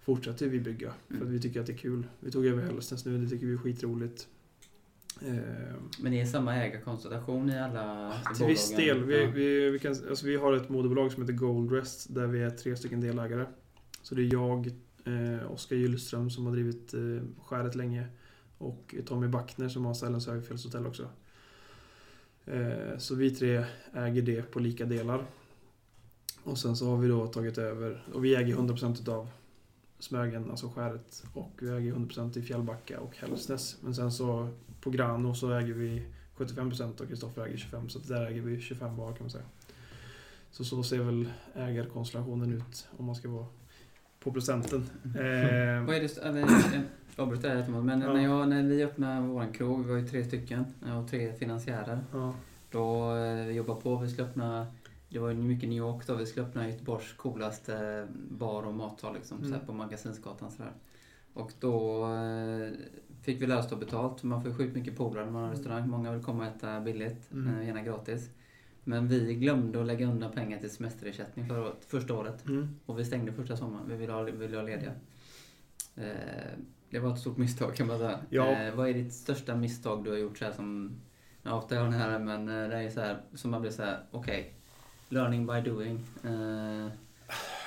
fortsätter 0.01 0.49
vi 0.49 0.61
bygga. 0.61 0.93
För 1.09 1.15
att 1.15 1.21
Mm. 1.21 1.33
vi 1.33 1.41
tycker 1.41 1.61
att 1.61 1.67
det 1.67 1.73
är 1.73 1.77
kul. 1.77 2.07
Vi 2.21 2.31
tog 2.31 2.47
över 2.47 2.63
Hellsnäs 2.63 3.05
nu, 3.05 3.19
det 3.25 3.29
tycker 3.31 3.47
vi 3.47 3.53
är 3.53 3.59
skitroligt. 3.59 4.29
Eh, 5.23 5.35
Men 6.01 6.13
det 6.13 6.21
är 6.21 6.27
samma 6.27 6.55
ägarkonstellation 6.57 7.51
i 7.51 7.59
alla 7.59 8.13
till 8.37 8.47
viss 8.47 8.71
del. 8.77 9.05
Vi, 9.05 9.27
vi, 9.27 9.71
vi, 9.71 9.79
kan, 9.79 9.91
alltså 10.09 10.27
vi 10.27 10.37
har 10.37 10.53
ett 10.53 10.69
moderbolag 10.69 11.13
som 11.13 11.23
heter 11.23 11.33
Goldrest 11.35 12.15
där 12.15 12.27
vi 12.27 12.43
är 12.43 12.51
tre 12.51 12.77
stycken 12.77 13.01
delägare. 13.01 13.45
Så 14.03 14.15
det 14.15 14.23
är 14.23 14.33
jag, 14.33 14.71
eh, 15.07 15.53
Oskar 15.53 15.77
Gyllström 15.77 16.31
som 16.31 16.47
har 16.47 16.53
drivit 16.53 16.95
eh, 16.95 17.45
Skäret 17.45 17.75
länge 17.75 18.07
och 18.59 18.95
Tommy 19.07 19.29
Backner 19.29 19.69
som 19.69 19.85
har 19.85 19.95
Sälen's 19.95 20.31
högfjällshotell 20.31 20.87
också. 20.87 21.09
Eh, 22.47 22.99
så 22.99 23.15
vi 23.15 23.31
tre 23.31 23.65
äger 23.93 24.23
det 24.23 24.43
på 24.43 24.59
lika 24.59 24.85
delar. 24.85 25.27
Och 26.43 26.59
sen 26.59 26.77
så 26.77 26.91
har 26.91 26.97
vi 26.97 27.09
då 27.09 27.27
tagit 27.27 27.59
över, 27.59 28.05
och 28.13 28.25
vi 28.25 28.35
äger 28.35 28.57
100% 28.57 29.09
av 29.09 29.29
Smögen, 29.99 30.51
alltså 30.51 30.69
Skäret. 30.69 31.25
Och 31.33 31.53
vi 31.59 31.69
äger 31.69 31.93
100% 31.93 32.39
i 32.39 32.43
Fjällbacka 32.43 33.01
och 33.01 33.17
Hälsnäs. 33.17 33.77
Men 33.81 33.95
sen 33.95 34.13
så 34.13 34.49
på 34.81 34.91
Grano 34.91 35.35
så 35.35 35.53
äger 35.53 35.75
vi 35.75 36.07
75% 36.37 37.01
och 37.01 37.09
Kristoffer 37.09 37.43
äger 37.43 37.57
25% 37.57 37.89
så 37.89 37.99
där 37.99 38.27
äger 38.27 38.43
vi 38.43 38.61
25 38.61 38.97
var 38.97 39.13
kan 39.13 39.23
man 39.23 39.31
säga. 39.31 39.45
Så 40.51 40.65
så 40.65 40.83
ser 40.83 40.99
väl 40.99 41.29
ägarkonstellationen 41.55 42.53
ut 42.53 42.89
om 42.97 43.05
man 43.05 43.15
ska 43.15 43.29
vara 43.29 43.47
på 44.27 44.33
procenten. 44.33 44.79
Eh, 45.05 45.85
Vad 45.87 45.97
är 45.97 46.01
det, 46.01 46.19
eller, 46.23 46.41
jag 47.17 47.23
avbryter 47.23 47.49
här 47.49 47.57
jättemånga, 47.57 47.85
men 47.85 48.01
Ja. 48.01 48.13
när, 48.13 48.23
jag, 48.25 48.49
när 48.49 48.63
vi 48.63 48.85
öppnade 48.85 49.21
vår 49.27 49.53
krog, 49.55 49.85
vi 49.85 49.91
var 49.91 49.99
ju 49.99 50.09
tre 50.09 50.25
stycken 50.25 50.65
och 51.03 51.11
tre 51.11 51.33
finansiärer. 51.33 51.99
ja, 52.13 52.35
Då 52.71 53.17
eh, 53.17 53.47
vi 53.47 53.53
jobbade 53.53 53.81
på, 53.81 53.97
vi 53.97 54.09
skulle 54.09 54.29
öppna, 54.29 54.67
det 55.09 55.19
var 55.19 55.29
ju 55.29 55.35
mycket 55.37 55.69
New 55.69 55.79
York 55.79 56.07
då, 56.07 56.15
vi 56.15 56.27
skulle 56.27 56.47
öppna 56.47 56.69
Göteborgs 56.69 57.13
coolaste 57.13 58.07
bar 58.31 58.63
och 58.63 58.75
matsal 58.75 59.15
liksom, 59.15 59.39
Mm. 59.39 59.49
så 59.51 59.59
här 59.59 59.67
på 59.67 59.73
Magasinsgatan 59.73 60.51
sådär. 60.51 60.73
Och 61.35 61.53
då 61.61 62.05
eh, 62.15 62.71
fick 63.23 63.43
vi 63.43 63.47
lära 63.47 63.59
oss 63.59 63.69
ta 63.69 63.77
betalt, 63.77 64.23
man 64.23 64.43
får 64.43 64.51
ju 64.51 64.57
sjukt 64.57 64.75
mycket 64.77 64.97
polare 64.97 65.25
när 65.25 65.33
man 65.33 65.43
har 65.45 65.51
restaurang, 65.51 65.89
många 65.89 66.13
vill 66.13 66.23
komma 66.23 66.43
och 66.49 66.57
äta 66.57 66.81
billigt, 66.81 67.33
Mm. 67.33 67.55
eh, 67.61 67.67
gärna 67.67 67.83
gratis. 67.83 68.31
Men 68.89 69.09
vi 69.09 69.35
glömde 69.35 69.81
att 69.81 69.87
lägga 69.87 70.07
undan 70.07 70.33
pengar 70.33 70.59
till 70.59 70.71
semesterersättning 70.71 71.49
förra 71.49 71.63
året, 71.63 71.85
första 71.89 72.15
året. 72.15 72.47
mm. 72.47 72.77
Och 72.87 72.99
vi 72.99 73.05
stängde 73.05 73.33
första 73.33 73.57
sommaren. 73.57 73.89
Vi 73.89 73.97
ville 73.97 74.13
ha, 74.13 74.23
vi 74.23 74.33
ville 74.33 74.57
ha 74.57 74.63
lediga. 74.63 74.93
Eh, 75.97 76.59
det 76.91 76.99
var 76.99 77.13
ett 77.13 77.19
stort 77.19 77.37
misstag 77.37 77.75
kan 77.75 77.87
man 77.87 77.99
säga. 77.99 78.19
Ja. 78.31 78.53
Eh, 78.53 78.75
vad 78.75 78.89
är 78.89 78.95
ditt 78.95 79.13
största 79.13 79.57
misstag 79.57 80.05
du 80.05 80.11
har 80.11 80.19
gjort 80.19 80.39
så 80.39 80.45
här 80.45 80.53
som... 80.53 80.97
Jag 81.43 81.65
den 81.69 81.93
här 81.93 82.19
men 82.19 82.49
eh, 82.49 82.69
det 82.69 82.77
är 82.77 82.91
så 82.91 83.01
här 83.01 83.17
som 83.35 83.51
man 83.51 83.61
blir 83.61 83.71
så 83.71 83.83
här, 83.83 83.99
okej. 84.11 84.55
learning 85.09 85.47
by 85.47 85.61
doing. 85.61 86.05
Eh, 86.25 86.89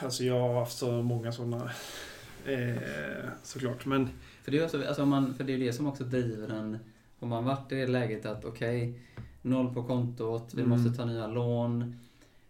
Alltså 0.01 0.23
jag 0.23 0.39
har 0.39 0.59
haft 0.59 0.77
så 0.77 1.01
många 1.01 1.31
sådana 1.31 1.71
eh, 2.45 3.29
såklart. 3.43 3.85
Men 3.85 4.09
för, 4.43 4.51
det 4.51 4.59
är 4.59 4.65
också, 4.65 4.87
alltså 4.87 5.05
man, 5.05 5.33
för 5.33 5.43
det 5.43 5.53
är 5.53 5.57
det 5.57 5.73
som 5.73 5.87
också 5.87 6.03
driver 6.03 6.47
en... 6.47 6.79
Om 7.19 7.29
man 7.29 7.45
varit 7.45 7.71
i 7.71 7.75
det 7.75 7.87
läget 7.87 8.25
att 8.25 8.45
okej, 8.45 8.99
noll 9.41 9.73
på 9.73 9.83
kontot, 9.83 10.53
vi 10.53 10.61
Mm. 10.61 10.69
måste 10.69 10.97
ta 10.97 11.05
nya 11.05 11.27
lån. 11.27 11.95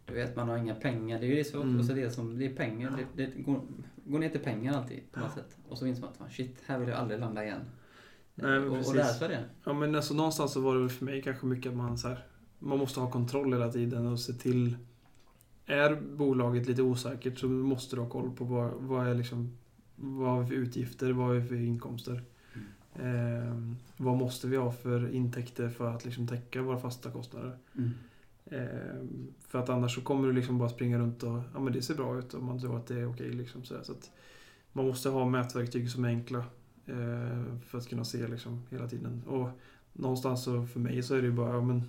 Du 0.05 0.13
vet, 0.13 0.35
man 0.35 0.49
har 0.49 0.57
inga 0.57 0.75
pengar. 0.75 1.19
Det 1.19 1.25
är 1.25 1.29
ju 1.29 1.35
det 1.35 1.43
som, 1.43 1.61
Mm. 1.61 1.79
också 1.79 1.93
det 1.93 2.11
som, 2.11 2.37
det 2.39 2.45
är 2.45 2.55
pengar. 2.55 3.05
Det, 3.15 3.25
det 3.25 3.41
går, 3.41 3.61
går 4.05 4.19
ner 4.19 4.29
till 4.29 4.39
pengar 4.39 4.73
alltid 4.77 5.11
på 5.11 5.19
något 5.19 5.33
sätt. 5.33 5.57
Och 5.69 5.77
så 5.77 5.85
inser 5.85 6.01
man 6.01 6.11
att 6.27 6.33
shit, 6.33 6.57
här 6.65 6.79
vill 6.79 6.89
jag 6.89 6.97
aldrig 6.97 7.19
landa 7.19 7.43
igen. 7.45 7.61
Nej, 8.35 8.57
och, 8.59 8.67
och 8.67 8.77
precis. 8.77 8.95
lära 8.95 9.05
sig 9.05 9.27
det. 9.29 9.43
Ja 9.63 9.73
men 9.73 9.95
alltså 9.95 10.13
någonstans 10.13 10.53
så 10.53 10.61
var 10.61 10.75
det 10.79 10.89
för 10.89 11.05
mig 11.05 11.21
kanske 11.21 11.45
mycket 11.45 11.69
att 11.71 11.77
man 11.77 11.97
så 11.97 12.07
här, 12.07 12.25
Man 12.59 12.77
måste 12.79 12.99
ha 12.99 13.11
kontroll 13.11 13.53
hela 13.53 13.71
tiden 13.71 14.07
och 14.07 14.19
se 14.19 14.33
till 14.33 14.77
Är 15.65 15.95
bolaget 16.17 16.67
lite 16.67 16.81
osäkert 16.81 17.39
så 17.39 17.47
måste 17.47 17.95
du 17.95 18.01
ha 18.01 18.09
koll 18.09 18.31
på 18.31 18.43
vad, 18.45 18.71
vad 18.73 19.07
är 19.07 19.13
liksom 19.15 19.57
Vad 19.95 20.29
har 20.29 20.41
vi 20.41 20.47
för 20.47 20.55
utgifter, 20.55 21.11
vad 21.11 21.27
har 21.27 21.33
vi 21.33 21.47
för 21.47 21.55
inkomster? 21.55 22.23
Eh, 22.95 23.57
vad 23.97 24.17
måste 24.17 24.47
vi 24.47 24.57
ha 24.57 24.71
för 24.71 25.15
intäkter 25.15 25.69
för 25.69 25.95
att 25.95 26.05
liksom 26.05 26.27
täcka 26.27 26.61
våra 26.61 26.79
fasta 26.79 27.11
kostnader? 27.11 27.57
Mm. 27.77 27.91
Eh, 28.45 29.25
för 29.47 29.59
att 29.59 29.69
annars 29.69 29.95
så 29.95 30.01
kommer 30.01 30.27
du 30.27 30.33
liksom 30.33 30.57
bara 30.57 30.69
springa 30.69 30.99
runt 30.99 31.23
och 31.23 31.41
ja 31.53 31.59
men 31.59 31.73
det 31.73 31.81
ser 31.81 31.95
bra 31.95 32.19
ut 32.19 32.33
och 32.33 32.43
man 32.43 32.59
tror 32.59 32.77
att 32.77 32.87
det 32.87 32.99
är 32.99 33.09
okej 33.09 33.31
liksom 33.31 33.63
så, 33.63 33.83
så 33.83 33.93
Man 34.73 34.87
måste 34.87 35.09
ha 35.09 35.25
mätverktyg 35.25 35.89
som 35.89 36.05
är 36.05 36.09
enkla 36.09 36.39
eh, 36.85 37.43
för 37.65 37.77
att 37.77 37.87
kunna 37.87 38.05
se 38.05 38.27
liksom 38.27 38.61
hela 38.69 38.87
tiden. 38.87 39.23
Och 39.27 39.49
någonstans 39.93 40.43
så 40.43 40.65
för 40.65 40.79
mig 40.79 41.03
så 41.03 41.15
är 41.15 41.21
det 41.21 41.31
bara, 41.31 41.55
ja, 41.55 41.61
men 41.61 41.83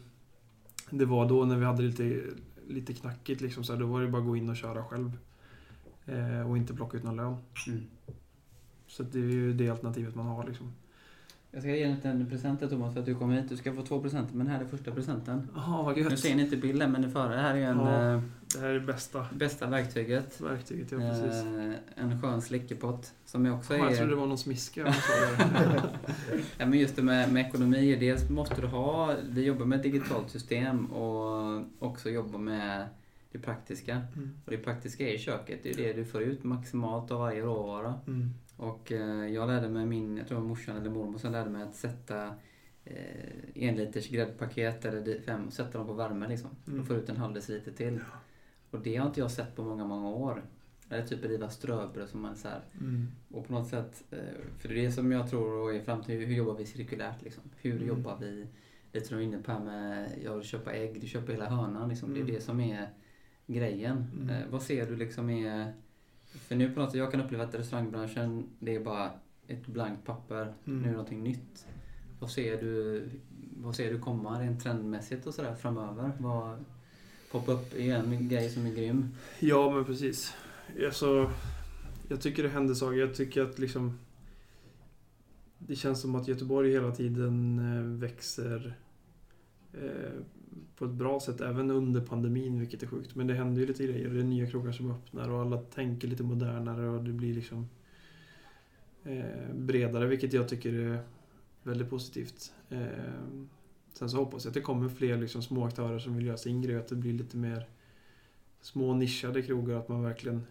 Det 0.90 1.04
var 1.04 1.28
då 1.28 1.44
när 1.44 1.56
vi 1.56 1.64
hade 1.64 1.82
lite, 1.82 2.22
lite 2.68 2.94
knackigt 2.94 3.40
liksom 3.40 3.64
så 3.64 3.72
här, 3.72 3.80
då 3.80 3.86
var 3.86 4.02
det 4.02 4.08
bara 4.08 4.22
att 4.22 4.28
gå 4.28 4.36
in 4.36 4.48
och 4.48 4.56
köra 4.56 4.84
själv. 4.84 5.18
Eh, 6.06 6.50
och 6.50 6.56
inte 6.56 6.74
plocka 6.74 6.96
ut 6.96 7.04
någon 7.04 7.16
lön. 7.16 7.36
Mm. 7.66 7.80
Så 8.86 9.02
det 9.02 9.18
är 9.18 9.22
ju 9.22 9.52
det 9.52 9.68
alternativet 9.68 10.14
man 10.14 10.26
har 10.26 10.46
liksom. 10.46 10.72
Jag 11.52 11.62
ska 11.62 11.70
ge 11.76 11.82
en 11.82 11.94
liten 11.94 12.26
present 12.30 12.58
till 12.58 12.68
Thomas 12.68 12.92
för 12.94 13.00
att 13.00 13.06
du 13.06 13.14
kom 13.14 13.30
hit. 13.30 13.48
Du 13.48 13.56
ska 13.56 13.74
få 13.74 13.82
två 13.82 14.00
presenter, 14.00 14.34
men 14.36 14.46
här 14.46 14.60
är 14.60 14.64
första 14.64 14.90
presenten. 14.90 15.48
Jaha, 15.54 15.82
vad 15.82 15.96
Nu 15.96 16.02
gött. 16.02 16.18
ser 16.18 16.34
ni 16.34 16.42
inte 16.42 16.56
bilden, 16.56 16.92
men 16.92 17.02
det 17.02 17.10
före. 17.10 17.36
Det 17.36 17.42
här 17.42 17.54
är 17.54 17.62
en 17.62 17.78
eh, 17.80 18.22
Det 18.54 18.60
här 18.60 18.68
är 18.68 18.74
det 18.74 18.80
bästa 18.80 19.26
bästa 19.34 19.66
verktyget. 19.66 20.40
verktyget, 20.40 20.92
ja 20.92 20.98
precis. 20.98 21.44
Eh, 21.44 21.72
en 22.04 22.22
skön 22.22 22.42
slickepott 22.42 23.12
som 23.24 23.46
jag 23.46 23.54
också 23.54 23.76
jag 23.76 23.92
är... 23.92 23.96
trodde 23.96 24.12
det 24.12 24.16
var 24.16 24.26
någon 24.26 24.38
smiska. 24.38 24.80
jag. 24.80 24.94
Ja, 26.58 26.66
men 26.66 26.78
just 26.78 26.96
det 26.96 27.02
med, 27.02 27.32
med 27.32 27.46
ekonomi, 27.46 27.96
dels 28.00 28.30
måste 28.30 28.60
du 28.60 28.66
ha, 28.66 29.14
vi 29.30 29.44
jobbar 29.44 29.66
med 29.66 29.76
ett 29.76 29.82
digitalt 29.82 30.30
system 30.30 30.86
och 30.86 31.62
också 31.78 32.10
jobbar 32.10 32.38
med 32.38 32.86
det 33.32 33.38
praktiska. 33.38 34.02
Mm. 34.16 34.30
Och 34.44 34.50
det 34.50 34.56
praktiska 34.58 35.08
är 35.08 35.14
i 35.14 35.18
köket, 35.18 35.60
det 35.62 35.70
är 35.70 35.76
det 35.76 35.92
du 35.92 36.04
får 36.04 36.22
ut 36.22 36.44
maximalt 36.44 37.10
av 37.10 37.20
varje 37.20 37.40
råvara. 37.42 37.94
Mm. 38.06 38.30
Och 38.60 38.92
eh, 38.92 39.26
jag 39.26 39.48
lärde 39.48 39.68
mig 39.68 39.86
min, 39.86 40.16
jag 40.16 40.28
tror 40.28 40.40
morsan 40.40 40.76
eller 40.76 40.90
mormor 40.90 41.18
som 41.18 41.32
lärde 41.32 41.50
mig 41.50 41.62
att 41.62 41.74
sätta 41.74 42.26
eh, 42.84 43.38
en 43.54 43.76
liters 43.76 44.08
gräddpaket 44.08 44.84
eller 44.84 45.20
fem 45.20 45.46
och 45.46 45.52
sätta 45.52 45.78
dem 45.78 45.86
på 45.86 45.92
värme 45.92 46.28
liksom. 46.28 46.50
Mm. 46.66 46.80
Och 46.80 46.86
få 46.86 46.94
ut 46.94 47.08
en 47.08 47.16
halv 47.16 47.34
deciliter 47.34 47.72
till. 47.72 48.00
Och 48.70 48.80
det 48.80 48.96
har 48.96 49.06
inte 49.06 49.20
jag 49.20 49.30
sett 49.30 49.56
på 49.56 49.62
många, 49.62 49.84
många 49.84 50.08
år. 50.08 50.44
Eller 50.90 51.06
typ 51.06 51.24
riva 51.24 51.48
ströbröd 51.48 52.08
som 52.08 52.20
man 52.22 52.36
så 52.36 52.48
här. 52.48 52.60
Mm. 52.80 53.06
Och 53.30 53.46
på 53.46 53.52
något 53.52 53.68
sätt, 53.68 54.04
eh, 54.10 54.18
för 54.58 54.68
det 54.68 54.74
är 54.80 54.82
det 54.84 54.92
som 54.92 55.12
jag 55.12 55.30
tror 55.30 55.74
är 55.74 55.80
framtiden, 55.80 56.26
hur 56.28 56.34
jobbar 56.36 56.54
vi 56.54 56.66
cirkulärt 56.66 57.22
liksom? 57.22 57.42
Hur 57.56 57.74
Mm. 57.76 57.88
jobbar 57.88 58.16
vi, 58.20 58.46
lite 58.92 59.06
som 59.06 59.18
du 59.18 59.24
var 59.24 59.32
inne 59.32 59.42
på 59.42 59.52
här 59.52 59.60
med, 59.60 60.08
jag 60.24 60.36
vill 60.36 60.44
köpa 60.46 60.72
ägg, 60.72 61.00
du 61.00 61.06
köper 61.06 61.32
hela 61.32 61.48
hönan 61.48 61.88
liksom. 61.88 62.14
Det 62.14 62.20
Mm. 62.20 62.30
är 62.32 62.34
det 62.34 62.40
som 62.40 62.60
är 62.60 62.90
grejen. 63.46 64.06
Mm. 64.20 64.30
Eh, 64.30 64.48
vad 64.50 64.62
ser 64.62 64.86
du 64.86 64.96
liksom 64.96 65.30
är, 65.30 65.72
för 66.32 66.56
nu 66.56 66.70
på 66.72 66.80
något 66.80 66.90
sätt, 66.90 66.98
jag 66.98 67.10
kan 67.10 67.20
uppleva 67.20 67.44
att 67.44 67.54
restaurangbranschen, 67.54 68.46
det 68.58 68.74
är 68.74 68.80
bara 68.84 69.10
ett 69.46 69.66
blankt 69.66 70.04
papper, 70.06 70.54
Mm. 70.64 70.78
nu 70.78 70.84
är 70.84 70.86
det 70.86 70.90
någonting 70.92 71.22
nytt. 71.22 71.66
Vad 72.20 72.30
ser 72.30 72.60
du, 72.62 73.08
vad 73.56 73.76
ser 73.76 73.92
du 73.92 73.98
komma 73.98 74.40
rent 74.40 74.62
trendmässigt 74.62 75.26
och 75.26 75.34
sådär 75.34 75.54
framöver? 75.54 76.12
Vad, 76.18 76.64
poppa 77.30 77.52
upp 77.52 77.74
är 77.74 77.94
en 77.96 78.28
grej 78.28 78.50
som 78.50 78.66
är 78.66 78.70
grym. 78.74 79.08
Ja, 79.38 79.70
men 79.74 79.84
precis. 79.84 80.34
Alltså, 80.84 81.30
jag 82.08 82.20
tycker 82.20 82.42
det 82.42 82.48
händer 82.48 82.74
saker. 82.74 82.96
Jag 82.98 83.14
tycker 83.14 83.42
att 83.42 83.58
liksom... 83.58 83.98
Det 85.58 85.76
känns 85.76 86.00
som 86.00 86.14
att 86.14 86.28
Göteborg 86.28 86.72
hela 86.72 86.90
tiden 86.90 87.58
eh, 87.58 88.00
växer 88.00 88.74
eh, 89.72 90.20
på 90.76 90.84
ett 90.84 90.90
bra 90.90 91.20
sätt, 91.20 91.40
även 91.40 91.70
under 91.70 92.00
pandemin, 92.00 92.60
vilket 92.60 92.82
är 92.82 92.86
sjukt. 92.86 93.14
Men 93.14 93.26
det 93.26 93.34
händer 93.34 93.60
ju 93.60 93.66
lite 93.66 93.84
grejer. 93.84 94.08
Det 94.08 94.20
är 94.20 94.24
nya 94.24 94.46
krogar 94.46 94.72
som 94.72 94.90
öppnar 94.90 95.30
och 95.30 95.40
alla 95.40 95.58
tänker 95.58 96.08
lite 96.08 96.22
modernare 96.22 96.88
och 96.88 97.04
det 97.04 97.12
blir 97.12 97.34
liksom 97.34 97.68
eh, 99.04 99.54
bredare, 99.54 100.06
vilket 100.06 100.32
jag 100.32 100.48
tycker 100.48 100.72
är 100.72 101.02
väldigt 101.62 101.90
positivt. 101.90 102.52
Eh, 102.68 102.86
sen 103.92 104.10
så 104.10 104.16
hoppas 104.16 104.44
jag 104.44 104.50
att 104.50 104.54
det 104.54 104.60
kommer 104.60 104.88
fler 104.88 105.16
liksom 105.16 105.42
små 105.42 105.64
aktörer 105.64 105.98
som 105.98 106.16
vill 106.16 106.26
göra 106.26 106.36
sin 106.36 106.62
grej, 106.62 106.76
att 106.76 106.88
det 106.88 106.96
blir 106.96 107.12
lite 107.12 107.36
mer 107.36 107.68
små 108.60 108.94
nischade 108.94 109.42
krogar, 109.42 109.76
att 109.76 109.88
man 109.88 110.02
verkligen 110.02 110.46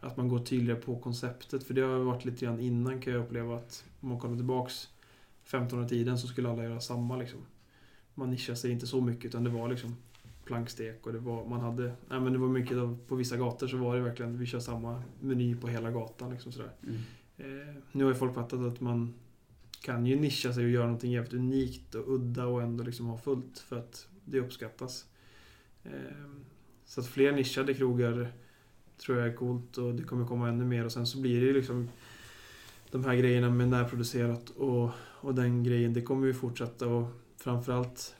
att 0.00 0.16
man 0.16 0.28
går 0.28 0.38
tydligare 0.38 0.80
på 0.80 0.98
konceptet. 0.98 1.64
För 1.64 1.74
det 1.74 1.80
har 1.80 1.98
varit 1.98 2.24
lite 2.24 2.44
grann 2.44 2.60
innan 2.60 3.00
kan 3.00 3.12
jag 3.12 3.22
uppleva 3.22 3.56
att 3.56 3.84
om 4.00 4.08
man 4.08 4.18
kollar 4.18 4.36
tillbaks 4.36 4.88
1500-tiden 5.46 6.18
så 6.18 6.26
skulle 6.26 6.50
alla 6.50 6.64
göra 6.64 6.80
samma 6.80 7.16
liksom. 7.16 7.40
Man 8.20 8.30
nischade 8.30 8.56
sig 8.56 8.70
inte 8.70 8.86
så 8.86 9.00
mycket 9.00 9.24
utan 9.24 9.44
det 9.44 9.50
var 9.50 9.68
liksom 9.68 9.96
plankstek 10.44 11.06
och 11.06 11.12
det 11.12 11.18
var, 11.18 11.48
man 11.48 11.60
hade, 11.60 11.82
nej 11.82 12.20
men 12.20 12.32
det 12.32 12.38
var 12.38 12.48
mycket 12.48 12.76
av, 12.76 12.98
på 13.08 13.14
vissa 13.14 13.36
gator 13.36 13.68
så 13.68 13.76
var 13.76 13.96
det 13.96 14.02
verkligen, 14.02 14.38
vi 14.38 14.46
kör 14.46 14.60
samma 14.60 15.02
meny 15.20 15.56
på 15.56 15.68
hela 15.68 15.90
gatan 15.90 16.30
liksom 16.30 16.52
sådär. 16.52 16.70
Mm. 16.82 16.96
Eh, 17.38 17.74
nu 17.92 18.04
har 18.04 18.12
ju 18.12 18.18
folk 18.18 18.34
fattat 18.34 18.60
att 18.60 18.80
man 18.80 19.14
kan 19.80 20.06
ju 20.06 20.16
nischa 20.16 20.52
sig 20.52 20.64
och 20.64 20.70
göra 20.70 20.84
någonting 20.84 21.12
jävligt 21.12 21.32
unikt 21.32 21.94
och 21.94 22.14
udda 22.14 22.46
och 22.46 22.62
ändå 22.62 22.84
liksom 22.84 23.06
ha 23.06 23.18
fullt 23.18 23.58
för 23.58 23.78
att 23.78 24.08
det 24.24 24.40
uppskattas. 24.40 25.06
Eh, 25.84 25.92
så 26.84 27.00
att 27.00 27.06
fler 27.06 27.32
nischade 27.32 27.74
krogar 27.74 28.32
tror 28.96 29.18
jag 29.18 29.28
är 29.28 29.36
coolt 29.36 29.78
och 29.78 29.94
det 29.94 30.02
kommer 30.02 30.26
komma 30.26 30.48
ännu 30.48 30.64
mer 30.64 30.84
och 30.84 30.92
sen 30.92 31.06
så 31.06 31.20
blir 31.20 31.40
det 31.40 31.46
ju 31.46 31.52
liksom 31.52 31.88
de 32.90 33.04
här 33.04 33.14
grejerna 33.14 33.50
med 33.50 33.68
närproducerat 33.68 34.50
och, 34.50 34.90
och 35.20 35.34
den 35.34 35.64
grejen, 35.64 35.92
det 35.92 36.02
kommer 36.02 36.26
ju 36.26 36.34
fortsätta 36.34 36.86
och 36.86 37.08
framförallt 37.40 38.14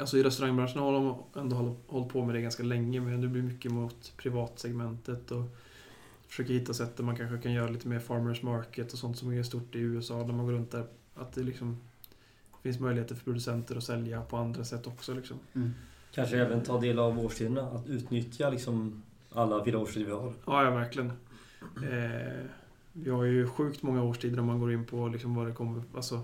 Alltså 0.00 0.18
i 0.18 0.22
restaurangbranschen 0.22 0.78
har 0.80 0.92
de 0.92 1.22
ändå 1.40 1.56
håll- 1.56 1.76
hållit 1.86 2.08
på 2.12 2.24
med 2.24 2.34
det 2.34 2.40
ganska 2.42 2.62
länge 2.62 3.00
men 3.00 3.20
det 3.20 3.28
blir 3.28 3.42
mycket 3.42 3.72
mot 3.72 4.12
privatsegmentet 4.16 5.30
och 5.30 5.42
försöker 6.28 6.54
hitta 6.54 6.74
sätt 6.74 6.96
där 6.96 7.04
man 7.04 7.16
kanske 7.16 7.38
kan 7.38 7.52
göra 7.52 7.70
lite 7.70 7.88
mer 7.88 7.98
farmers 7.98 8.42
market 8.42 8.92
och 8.92 8.98
sånt 8.98 9.18
som 9.18 9.32
är 9.32 9.42
stort 9.42 9.74
i 9.74 9.78
USA 9.78 10.18
där 10.24 10.32
man 10.32 10.46
går 10.46 10.52
runt 10.52 10.70
där. 10.70 10.86
Att 11.14 11.32
det 11.32 11.42
liksom 11.42 11.76
finns 12.62 12.80
möjligheter 12.80 13.14
för 13.14 13.24
producenter 13.24 13.76
att 13.76 13.84
sälja 13.84 14.22
på 14.22 14.36
andra 14.36 14.64
sätt 14.64 14.86
också 14.86 15.14
liksom. 15.14 15.36
Mm. 15.54 15.70
Kanske 16.12 16.38
även 16.38 16.62
ta 16.62 16.80
del 16.80 16.98
av 16.98 17.18
årstiderna. 17.18 17.62
Att 17.62 17.88
utnyttja 17.88 18.50
liksom 18.50 19.02
alla 19.32 19.64
fyra 19.64 19.78
årstider 19.78 20.06
vi 20.06 20.12
har. 20.12 20.32
Ja, 20.46 20.64
ja 20.64 20.70
verkligen. 20.70 21.12
Eh, 21.90 22.44
vi 22.92 23.10
har 23.10 23.24
ju 23.24 23.46
sjukt 23.46 23.82
många 23.82 24.02
årstider 24.02 24.40
om 24.40 24.46
man 24.46 24.60
går 24.60 24.72
in 24.72 24.86
på 24.86 25.08
liksom 25.08 25.34
vad 25.34 25.46
det 25.46 25.52
kommer, 25.52 25.82
alltså 25.94 26.22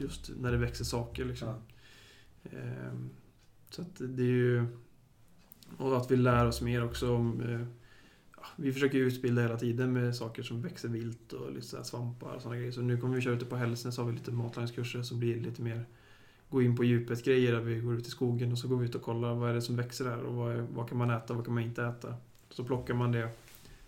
just 0.00 0.30
när 0.36 0.52
det 0.52 0.58
växer 0.58 0.84
saker 0.84 1.24
liksom. 1.24 1.48
Ja. 2.42 2.58
Eh, 2.58 2.92
så 3.70 3.82
att 3.82 3.96
det 3.98 4.22
är 4.22 4.26
ju... 4.26 4.66
Och 5.76 5.96
att 5.96 6.10
vi 6.10 6.16
lär 6.16 6.46
oss 6.46 6.60
mer 6.60 6.84
också 6.84 7.14
om... 7.14 7.40
Eh, 7.40 7.66
ja, 8.36 8.46
vi 8.56 8.72
försöker 8.72 8.98
utbilda 8.98 9.42
hela 9.42 9.56
tiden 9.56 9.92
med 9.92 10.16
saker 10.16 10.42
som 10.42 10.62
växer 10.62 10.88
vilt 10.88 11.32
och 11.32 11.52
lite 11.52 11.84
svampar 11.84 12.34
och 12.34 12.42
sådana 12.42 12.56
grejer. 12.56 12.72
Så 12.72 12.80
nu 12.80 13.00
kommer 13.00 13.14
vi 13.14 13.20
köra 13.20 13.34
ute 13.34 13.44
på 13.44 13.56
Hälsnäs 13.56 13.96
har 13.96 14.04
vi 14.04 14.12
lite 14.12 14.30
matlagningskurser 14.30 15.02
som 15.02 15.18
blir 15.18 15.40
lite 15.40 15.62
mer 15.62 15.84
gå 16.50 16.62
in 16.62 16.76
på 16.76 16.84
djupet 16.84 17.24
grejer 17.24 17.52
där 17.52 17.60
vi 17.60 17.80
går 17.80 17.94
ut 17.94 18.06
i 18.06 18.10
skogen 18.10 18.52
och 18.52 18.58
så 18.58 18.68
går 18.68 18.76
vi 18.76 18.84
ut 18.84 18.94
och 18.94 19.02
kollar 19.02 19.34
vad 19.34 19.50
är 19.50 19.54
det 19.54 19.62
som 19.62 19.76
växer 19.76 20.04
där 20.04 20.22
och 20.22 20.34
vad, 20.34 20.52
är, 20.52 20.66
vad 20.74 20.88
kan 20.88 20.98
man 20.98 21.10
äta 21.10 21.32
och 21.32 21.36
vad 21.36 21.44
kan 21.44 21.54
man 21.54 21.62
inte 21.62 21.84
äta. 21.84 22.14
Så 22.50 22.64
plockar 22.64 22.94
man 22.94 23.12
det, 23.12 23.28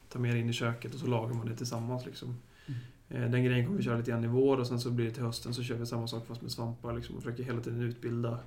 tar 0.08 0.20
med 0.20 0.34
det 0.34 0.38
in 0.38 0.48
i 0.48 0.52
köket 0.52 0.94
och 0.94 1.00
så 1.00 1.06
lagar 1.06 1.34
man 1.34 1.46
det 1.46 1.56
tillsammans 1.56 2.06
liksom. 2.06 2.36
Eh, 2.66 2.74
Den 3.12 3.44
grejen 3.44 3.66
kommer 3.66 3.78
vi 3.78 3.84
köra 3.84 3.96
lite 3.96 4.10
grann 4.10 4.24
i 4.24 4.28
vår 4.28 4.60
och 4.60 4.66
sen 4.66 4.80
så 4.80 4.90
blir 4.90 5.04
det 5.04 5.10
till 5.10 5.22
hösten 5.22 5.54
så 5.54 5.62
kör 5.62 5.76
vi 5.76 5.86
samma 5.86 6.06
sak 6.06 6.26
fast 6.26 6.42
med 6.42 6.50
svampar 6.50 6.92
liksom 6.92 7.16
och 7.16 7.22
försöker 7.22 7.42
hela 7.42 7.60
tiden 7.60 7.80
utbilda 7.80 8.38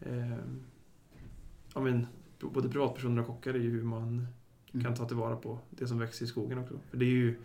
eh, 0.00 0.36
ja, 1.74 1.80
men, 1.80 2.06
både 2.40 2.68
privatpersoner 2.68 3.20
och 3.20 3.26
kockar 3.26 3.56
i 3.56 3.68
hur 3.68 3.82
man 3.82 4.26
Mm. 4.74 4.84
kan 4.84 4.94
ta 4.94 5.08
tillvara 5.08 5.36
på 5.36 5.58
det 5.70 5.86
som 5.86 5.98
växer 5.98 6.24
i 6.24 6.28
skogen 6.28 6.58
också. 6.58 6.74
För 6.90 6.96
det 6.96 7.04
är 7.04 7.10
ju, 7.10 7.38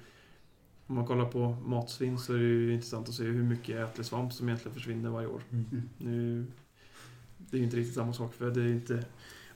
om 0.88 0.96
man 0.96 1.06
kollar 1.06 1.26
på 1.26 1.58
matsvinn 1.66 2.18
så 2.18 2.34
är 2.34 2.38
det 2.38 2.44
ju 2.44 2.74
intressant 2.74 3.10
att 3.10 3.16
se 3.16 3.24
hur 3.24 3.44
mycket 3.44 3.76
ätlig 3.76 4.06
svamp 4.06 4.34
som 4.34 4.50
egentligen 4.50 4.74
försvinner 4.74 5.10
varje 5.10 5.28
år. 5.28 5.42
Mm. 5.52 5.90
Nu, 5.98 6.46
det 7.38 7.58
är 7.58 7.60
ju 7.60 7.66
inte 7.66 7.78
riktigt 7.78 7.96
samma 7.96 8.14
sak 8.14 8.34
för 8.34 8.52
det 8.52 8.62
är 8.62 8.68
inte 8.68 9.06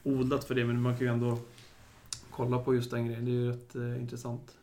odlat 0.04 0.44
för 0.44 0.56
det 0.56 0.66
men 0.66 0.82
man 0.82 0.98
kan 0.98 1.08
ju 1.08 1.14
ändå 1.14 1.40
kolla 2.30 2.60
på 2.60 2.76
just 2.76 2.92
den 2.92 3.06
grejen. 3.06 3.26
Det 3.26 3.32
är 3.32 3.36
ju 3.36 3.50
rätt 3.50 3.76
eh, 3.76 4.02
intressant. 4.02 4.58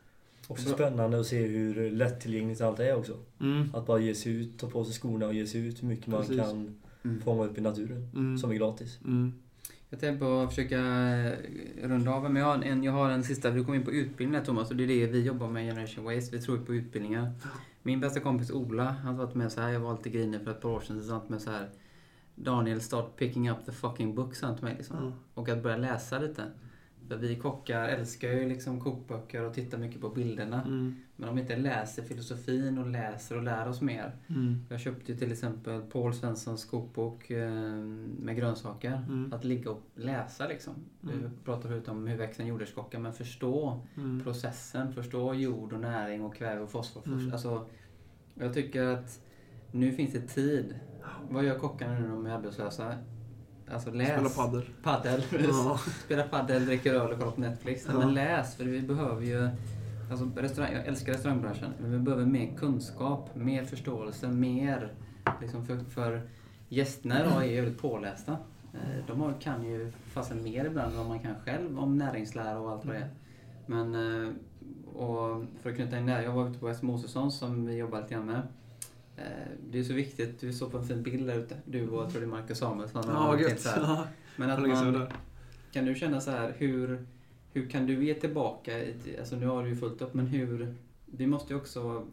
Också 0.51 0.69
spännande 0.69 1.21
att 1.21 1.27
se 1.27 1.47
hur 1.47 1.91
lättillgängligt 1.91 2.61
allt 2.61 2.81
är 2.81 2.97
också. 2.97 3.17
Mm. 3.41 3.75
Att 3.75 3.87
bara 3.87 3.99
ge 3.99 4.15
sig 4.15 4.33
ut, 4.33 4.59
ta 4.59 4.71
på 4.71 4.85
sig 4.85 4.95
skorna 4.95 5.27
och 5.27 5.35
ge 5.35 5.47
sig 5.47 5.67
ut 5.67 5.83
hur 5.83 5.89
mycket 5.89 6.07
man 6.07 6.21
Precis. 6.21 6.37
kan 6.41 6.75
Mm. 7.05 7.21
fånga 7.21 7.45
upp 7.45 7.59
i 7.59 7.61
naturen. 7.61 8.11
Mm. 8.15 8.39
Som 8.39 8.51
är 8.51 8.55
gratis. 8.55 8.99
Mm. 9.05 9.33
Jag 9.91 10.01
tänkte 10.01 10.25
på 10.25 10.41
att 10.41 10.49
försöka 10.49 10.79
eh, 10.79 11.33
runda 11.89 12.11
av, 12.11 12.23
men 12.23 12.37
jag 12.37 12.47
har 12.47 12.63
en, 12.63 12.83
jag 12.85 12.93
har 12.93 13.11
en 13.11 13.25
sista. 13.25 13.51
Du 13.51 13.65
kom 13.65 13.75
in 13.75 13.85
på 13.85 13.93
utbildningar 13.93 14.45
Thomas 14.45 14.71
och 14.71 14.77
det 14.77 14.83
är 14.85 14.87
det 14.87 15.07
vi 15.07 15.23
jobbar 15.25 15.49
med 15.49 15.65
i 15.65 15.69
Generation 15.71 16.05
Waste. 16.05 16.37
Vi 16.37 16.43
tror 16.43 16.59
på 16.59 16.75
utbildningar. 16.75 17.33
Min 17.83 18.01
bästa 18.01 18.21
kompis 18.21 18.51
Ola, 18.51 18.85
han 18.85 19.15
har 19.15 19.25
varit 19.25 19.35
med 19.35 19.53
så 19.53 19.61
här. 19.61 19.69
Jag 19.69 19.81
var 19.81 19.97
lite 19.97 20.11
grinig 20.11 20.41
för 20.41 20.51
ett 20.51 20.61
par 20.61 20.69
år 20.69 20.81
sedan. 20.81 21.03
Så 21.03 21.13
han 21.13 21.23
med 21.27 21.41
så 21.43 21.51
här. 21.51 21.69
Daniel, 22.35 22.81
start 22.81 23.17
picking 23.17 23.51
up 23.51 23.57
the 23.67 23.73
fucking 23.73 24.15
book, 24.15 24.35
sa 24.35 24.47
han 24.47 24.57
till 24.57 24.65
mig. 24.65 24.75
Liksom. 24.79 24.97
Ja. 25.01 25.13
Och 25.35 25.49
att 25.49 25.63
börja 25.63 25.77
läsa 25.77 26.19
lite. 26.19 26.43
Vi 27.17 27.37
kockar 27.37 27.89
älskar 27.89 28.29
ju 28.29 28.49
liksom 28.49 28.81
kokböcker 28.81 29.43
och 29.43 29.55
tittar 29.55 29.79
mycket 29.79 30.01
på 30.01 30.09
bilderna. 30.09 30.63
Mm. 30.63 30.95
Men 31.17 31.29
om 31.29 31.35
vi 31.35 31.41
inte 31.41 31.57
läser 31.57 32.03
filosofin 32.03 32.79
och 32.79 32.87
läser 32.87 33.37
och 33.37 33.43
lär 33.43 33.69
oss 33.69 33.81
mer. 33.81 34.17
Mm. 34.29 34.67
Jag 34.69 34.81
köpte 34.81 35.17
till 35.17 35.33
exempel 35.33 35.83
Paul 35.83 36.15
Svenssons 36.15 36.65
kokbok 36.65 37.31
eh, 37.31 37.51
med 38.21 38.37
grönsaker. 38.37 38.93
Mm. 39.09 39.33
Att 39.33 39.45
ligga 39.45 39.71
och 39.71 39.83
läsa 39.95 40.47
liksom. 40.49 40.75
Du 41.01 41.13
Mm. 41.13 41.31
pratar 41.45 41.69
förut 41.69 41.89
om 41.89 42.07
hur 42.07 42.17
växer 42.17 42.43
en 42.43 42.49
jordärtskocka, 42.49 42.99
men 42.99 43.13
förstå 43.13 43.81
Mm. 43.97 44.21
processen, 44.25 44.93
förstå 44.93 45.35
jord 45.35 45.73
och 45.73 45.81
näring 45.81 46.23
och 46.25 46.35
kväve 46.37 46.61
och 46.61 46.71
fosfor. 46.71 47.03
Mm. 47.07 47.33
Alltså, 47.33 47.67
jag 48.35 48.55
tycker 48.55 48.83
att 48.85 49.21
nu 49.73 49.93
finns 49.93 50.13
det 50.13 50.21
tid. 50.21 50.75
Vad 51.31 51.45
gör 51.45 51.59
kockarna 51.59 51.95
nu 51.95 52.01
när 52.01 52.09
de 52.09 52.27
är 52.27 52.31
arbetslösa? 52.31 52.95
Alltså 53.73 53.91
läs. 53.91 54.09
Spela 54.09 54.29
padel. 54.29 54.63
Paddel. 54.83 55.23
Ja. 55.49 55.79
Spela 56.05 56.23
paddel, 56.23 56.67
dricker 56.67 56.95
öl 56.95 57.13
och 57.13 57.19
kollar 57.19 57.33
på 57.33 57.41
Netflix. 57.41 57.87
Ja. 57.89 57.99
Men 57.99 58.15
läs, 58.15 58.57
för 58.57 58.65
vi 58.65 58.81
behöver 58.83 59.23
ju... 59.23 59.49
Alltså 60.11 60.31
restaurang, 60.37 60.73
jag 60.73 60.87
älskar 60.87 61.13
restaurangbranschen, 61.13 61.73
men 61.81 61.93
vi 61.93 61.99
behöver 61.99 62.27
mer 62.27 62.57
kunskap, 62.57 63.35
mer 63.35 63.65
förståelse, 63.65 64.29
mer... 64.29 64.93
Liksom 65.41 65.67
för, 65.67 65.79
för 65.79 66.23
gästerna 66.69 67.21
idag 67.21 67.47
är 67.47 67.63
väldigt 67.63 67.81
pålästa. 67.83 68.33
Eh, 68.75 69.07
De 69.07 69.21
har, 69.21 69.35
kan 69.41 69.65
ju 69.65 69.93
fasen 70.13 70.43
mer 70.43 70.65
ibland 70.65 70.93
än 70.93 70.99
vad 70.99 71.07
man 71.07 71.19
kan 71.19 71.35
själv 71.45 71.79
om 71.79 71.99
näringslära 71.99 72.59
och 72.61 72.71
allt 72.71 72.85
vad 72.85 72.95
det 72.95 73.01
är. 73.01 73.11
Men 73.67 73.95
eh, 73.95 74.33
och 74.95 75.45
för 75.63 75.71
att 75.71 75.77
knyta 75.77 75.99
in 75.99 76.07
det 76.07 76.13
här, 76.13 76.23
jag 76.23 76.33
var 76.33 76.49
ute 76.49 76.59
på 76.59 76.69
S. 76.69 76.83
Mosesson 76.83 77.33
som 77.33 77.67
vi 77.67 77.77
jobbar 77.77 78.01
lite 78.01 78.15
grann 78.15 78.27
med. 78.27 78.43
Eh, 79.19 79.49
Det 79.71 79.79
är 79.79 79.83
så 79.85 79.93
viktigt, 79.93 80.41
du 80.41 80.53
står 80.53 80.71
på 80.71 80.79
en 80.79 80.87
fin 80.87 81.03
bild 81.03 81.27
där 81.27 81.39
ute. 81.39 81.57
Du 81.65 81.89
och 81.89 82.03
jag 82.03 82.11
tror 82.11 82.21
det 82.21 82.27
är 82.27 82.31
Marcus 82.31 82.59
Samuelsson. 82.59 83.05
Ja, 83.07 83.41
gött. 83.41 83.63
Ja, 83.77 84.07
Men 84.37 84.51
att 84.51 84.61
man, 84.69 85.07
kan 85.73 85.85
du 85.85 85.95
känna 85.95 86.21
så 86.21 86.31
här, 86.31 86.55
hur, 86.59 87.07
hur 87.53 87.69
kan 87.69 87.87
du 87.87 88.05
ge 88.05 88.15
tillbaka? 88.15 88.79
i- 88.85 89.17
Alltså 89.19 89.37
nu 89.37 89.47
har 89.47 89.63
du 89.63 89.69
ju 89.69 89.77
fullt 89.77 90.03
upp, 90.03 90.15
men 90.15 90.27
hur... 90.27 90.75
Vi 91.07 91.27
måste 91.27 91.53
ju 91.53 91.59
också 91.59 92.07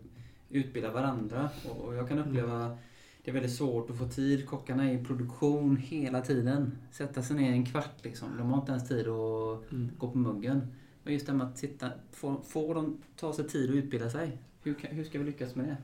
utbilda 0.49 0.91
varandra 0.91 1.49
och 1.70 1.86
och 1.86 1.95
jag 1.95 2.10
kan 2.10 2.20
uppleva 2.20 2.78
det 3.24 3.32
är 3.32 3.34
väldigt 3.34 3.53
svårt 3.56 3.89
att 3.89 3.97
få 3.97 4.08
tid. 4.08 4.45
Kockarna 4.47 4.89
är 4.89 4.93
i 4.93 5.03
produktion 5.06 5.78
hela 5.78 6.22
tiden. 6.22 6.78
Sätta 6.91 7.22
sig 7.24 7.36
ner 7.36 7.51
en 7.51 7.66
kvart 7.66 8.03
liksom. 8.03 8.38
De 8.38 8.51
har 8.51 8.60
inte 8.60 8.72
ens 8.72 8.88
tid 8.88 9.08
att 9.08 9.72
Mm. 9.72 9.91
gå 9.97 10.12
på 10.12 10.18
muggen. 10.18 10.62
Och 11.03 11.12
just 11.12 11.28
det 11.28 11.34
med 11.34 11.47
att 11.47 11.58
sitta, 11.58 11.89
få, 12.12 12.41
få 12.47 12.74
dem 12.74 12.97
ta 13.16 13.34
sig 13.34 13.47
tid 13.47 13.70
att 13.70 13.76
utbilda 13.76 14.10
sig. 14.10 14.38
Hur, 14.64 14.76
hur 14.82 15.03
ska 15.03 15.20
vi 15.20 15.26
lyckas 15.26 15.56
med 15.56 15.66
det? 15.66 15.78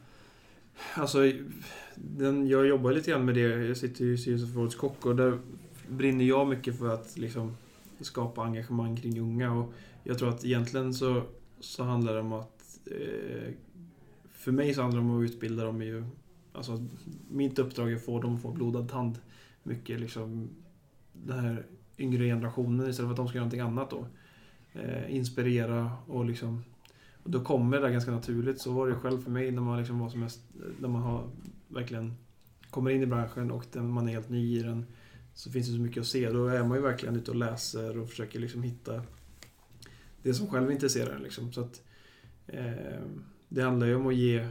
Alltså, 0.96 1.32
den, 1.96 2.48
jag 2.48 2.68
jobbar 2.68 2.92
lite 2.92 3.12
grann 3.12 3.26
med 3.26 3.36
det. 3.36 3.42
Jag 3.42 3.78
sitter 3.78 4.06
ju 4.06 4.14
i 4.14 4.18
styrelsen 4.18 4.54
för 4.54 4.60
Årets 4.60 4.76
Kock 4.76 5.06
och 5.06 5.16
där 5.16 5.40
brinner 5.88 6.26
jag 6.26 6.48
mycket 6.48 6.80
för 6.80 6.94
att 6.94 7.18
liksom, 7.18 7.58
skapa 8.00 8.44
engagemang 8.44 8.96
kring 8.96 9.20
unga. 9.20 9.54
Och 9.54 9.74
jag 10.04 10.18
tror 10.18 10.30
att 10.30 10.46
egentligen 10.46 10.94
så, 10.94 11.24
så 11.60 11.84
handlar 11.84 12.14
det 12.14 12.20
om 12.20 12.34
att... 12.34 12.80
Eh, 12.86 13.54
för 14.32 14.52
mig 14.52 14.74
så 14.74 14.82
handlar 14.82 15.02
det 15.02 15.08
om 15.08 15.20
att 15.20 15.30
utbilda 15.30 15.64
dem 15.64 15.82
ju... 15.82 16.04
Alltså, 16.54 16.86
mitt 17.30 17.60
uppdrag 17.60 17.92
är 17.92 17.96
att 17.96 18.06
få 18.06 18.22
dem 18.22 18.36
att 18.36 18.42
få 18.42 18.52
blodad 18.52 18.90
tand. 18.90 19.20
Mycket 19.64 20.00
liksom 20.00 20.50
den 21.14 21.40
här 21.40 21.66
yngre 21.98 22.26
generationen 22.26 22.90
istället 22.90 23.08
för 23.08 23.12
att 23.12 23.18
de 23.18 23.28
ska 23.28 23.36
göra 23.36 23.46
någonting 23.46 23.60
annat 23.60 23.90
då. 23.90 24.08
Eh, 24.74 25.16
inspirera 25.16 25.92
och 26.08 26.26
liksom... 26.26 26.64
Och 27.24 27.30
då 27.30 27.44
kommer 27.44 27.78
det 27.78 27.84
där 27.84 27.92
ganska 27.92 28.12
naturligt. 28.12 28.62
Så 28.62 28.72
var 28.72 28.88
det 28.88 28.96
själv 28.96 29.22
för 29.22 29.32
mig 29.32 29.52
när 29.52 29.62
man 29.62 29.78
liksom 29.78 30.00
var 30.00 30.10
som 30.10 30.20
mest... 30.20 30.42
När 30.80 30.90
man 30.90 31.02
har 31.02 31.30
verkligen 31.68 32.14
kommer 32.70 32.92
in 32.92 33.02
i 33.02 33.06
branschen 33.06 33.52
och 33.52 33.66
den, 33.72 33.90
man 33.90 34.08
är 34.08 34.12
helt 34.12 34.30
ny 34.30 34.60
i 34.60 34.64
den. 34.64 34.86
Så 35.34 35.52
finns 35.52 35.68
det 35.68 35.74
så 35.74 35.80
mycket 35.80 36.02
att 36.02 36.08
se. 36.08 36.30
Då 36.30 36.48
är 36.48 36.64
man 36.64 36.78
ju 36.78 36.84
verkligen 36.84 37.16
ute 37.16 37.32
och 37.32 37.38
läser 37.38 37.98
och 37.98 38.10
försöker 38.10 38.40
liksom 38.40 38.64
hitta 38.64 39.02
det 40.24 40.34
som 40.34 40.48
själv 40.48 40.72
intresserar 40.72 41.16
en. 41.16 41.22
Liksom. 41.22 41.54
Så 41.54 41.62
att, 41.62 41.82
eh, 42.48 43.02
det 43.50 43.62
handlar 43.62 43.88
ju 43.88 43.96
om 43.96 44.08
att 44.08 44.16
ge 44.16 44.48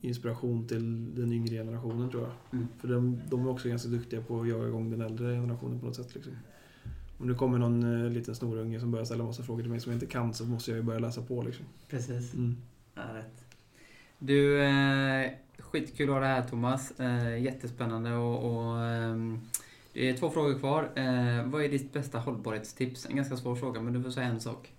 inspiration 0.00 0.66
till 0.66 1.14
den 1.14 1.32
yngre 1.32 1.54
generationen 1.54 2.10
tror 2.10 2.22
jag. 2.22 2.32
Mm. 2.52 2.68
För 2.78 2.88
de, 2.88 3.20
de 3.30 3.46
är 3.46 3.50
också 3.50 3.68
ganska 3.68 3.88
duktiga 3.88 4.22
på 4.22 4.40
att 4.40 4.48
jaga 4.48 4.68
igång 4.68 4.90
den 4.90 5.00
äldre 5.00 5.34
generationen 5.34 5.80
på 5.80 5.86
något 5.86 5.96
sätt. 5.96 6.14
Liksom. 6.14 6.32
Om 7.18 7.28
det 7.28 7.34
kommer 7.34 7.58
någon 7.58 8.04
eh, 8.04 8.10
liten 8.10 8.34
snorunge 8.34 8.80
som 8.80 8.90
börjar 8.90 9.04
ställa 9.04 9.24
massa 9.24 9.42
frågor 9.42 9.62
till 9.62 9.70
mig 9.70 9.80
som 9.80 9.92
jag 9.92 9.96
inte 9.96 10.06
kan 10.06 10.34
så 10.34 10.44
måste 10.44 10.70
jag 10.70 10.76
ju 10.76 10.82
börja 10.82 11.00
läsa 11.00 11.22
på. 11.22 11.42
Liksom. 11.42 11.66
Precis. 11.88 12.34
Mm. 12.34 12.56
Ja, 12.94 13.02
rätt. 13.14 13.44
Du, 14.18 14.62
eh, 14.62 15.30
skitkul 15.58 16.08
att 16.08 16.14
ha 16.14 16.20
dig 16.20 16.28
här 16.28 16.48
Thomas. 16.48 17.00
Eh, 17.00 17.42
jättespännande 17.42 18.14
och, 18.14 18.44
och 18.50 18.84
ehm, 18.84 19.40
det 19.92 20.08
är 20.08 20.16
två 20.16 20.30
frågor 20.30 20.58
kvar. 20.58 20.90
Eh, 20.94 21.44
vad 21.44 21.64
är 21.64 21.68
ditt 21.68 21.92
bästa 21.92 22.18
hållbarhetstips? 22.18 23.06
En 23.06 23.16
ganska 23.16 23.36
svår 23.36 23.56
fråga, 23.56 23.80
men 23.80 23.92
du 23.92 24.02
får 24.02 24.10
säga 24.10 24.26
en 24.26 24.40
sak. 24.40 24.72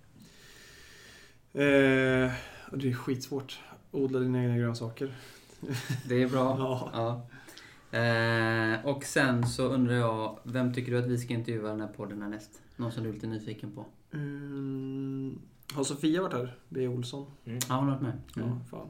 Eh, 1.52 2.32
det 2.72 2.88
är 2.88 2.94
skitsvårt. 2.94 3.60
Odla 3.90 4.18
dina 4.18 4.42
egna 4.42 4.56
grönsaker. 4.58 5.14
Det 6.08 6.22
är 6.22 6.28
bra. 6.28 6.56
Ja. 6.58 6.90
Ja. 6.92 7.26
Eh, 7.92 8.86
och 8.86 9.04
sen 9.04 9.46
så 9.46 9.68
undrar 9.68 9.94
jag, 9.94 10.38
vem 10.42 10.74
tycker 10.74 10.92
du 10.92 10.98
att 10.98 11.06
vi 11.06 11.18
ska 11.18 11.34
intervjua 11.34 11.68
den 11.68 11.80
här 11.80 11.88
podden 11.88 12.22
härnäst? 12.22 12.62
Någon 12.76 12.92
som 12.92 13.02
du 13.02 13.08
är 13.08 13.12
lite 13.14 13.26
nyfiken 13.26 13.70
på? 13.70 13.84
Mm, 14.12 15.38
har 15.74 15.84
Sofia 15.84 16.22
varit 16.22 16.32
här? 16.32 16.54
B. 16.68 16.88
Olsson? 16.88 17.26
Mm. 17.44 17.58
Ja, 17.68 17.74
hon 17.74 17.84
har 17.88 17.90
varit 17.92 18.02
med. 18.02 18.12
Mm. 18.36 18.48
Ja, 18.48 18.58
fan. 18.70 18.86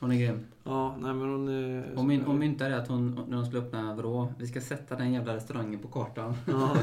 Hon 0.00 0.12
är 0.12 0.16
grym. 0.26 0.44
Ja, 0.64 0.96
nej 1.00 1.14
men 1.14 1.28
hon... 1.28 1.48
är- 1.48 1.92
Hon, 1.96 2.06
min, 2.06 2.22
hon 2.22 2.38
myntade 2.38 2.76
att 2.76 2.88
hon, 2.88 3.20
när 3.28 3.36
hon 3.36 3.46
skulle 3.46 3.62
öppna 3.62 3.94
Vrå, 3.94 4.34
vi 4.38 4.46
ska 4.46 4.60
sätta 4.60 4.96
den 4.96 5.12
jävla 5.12 5.36
restaurangen 5.36 5.80
på 5.80 5.88
kartan. 5.88 6.34
Ja. 6.46 6.76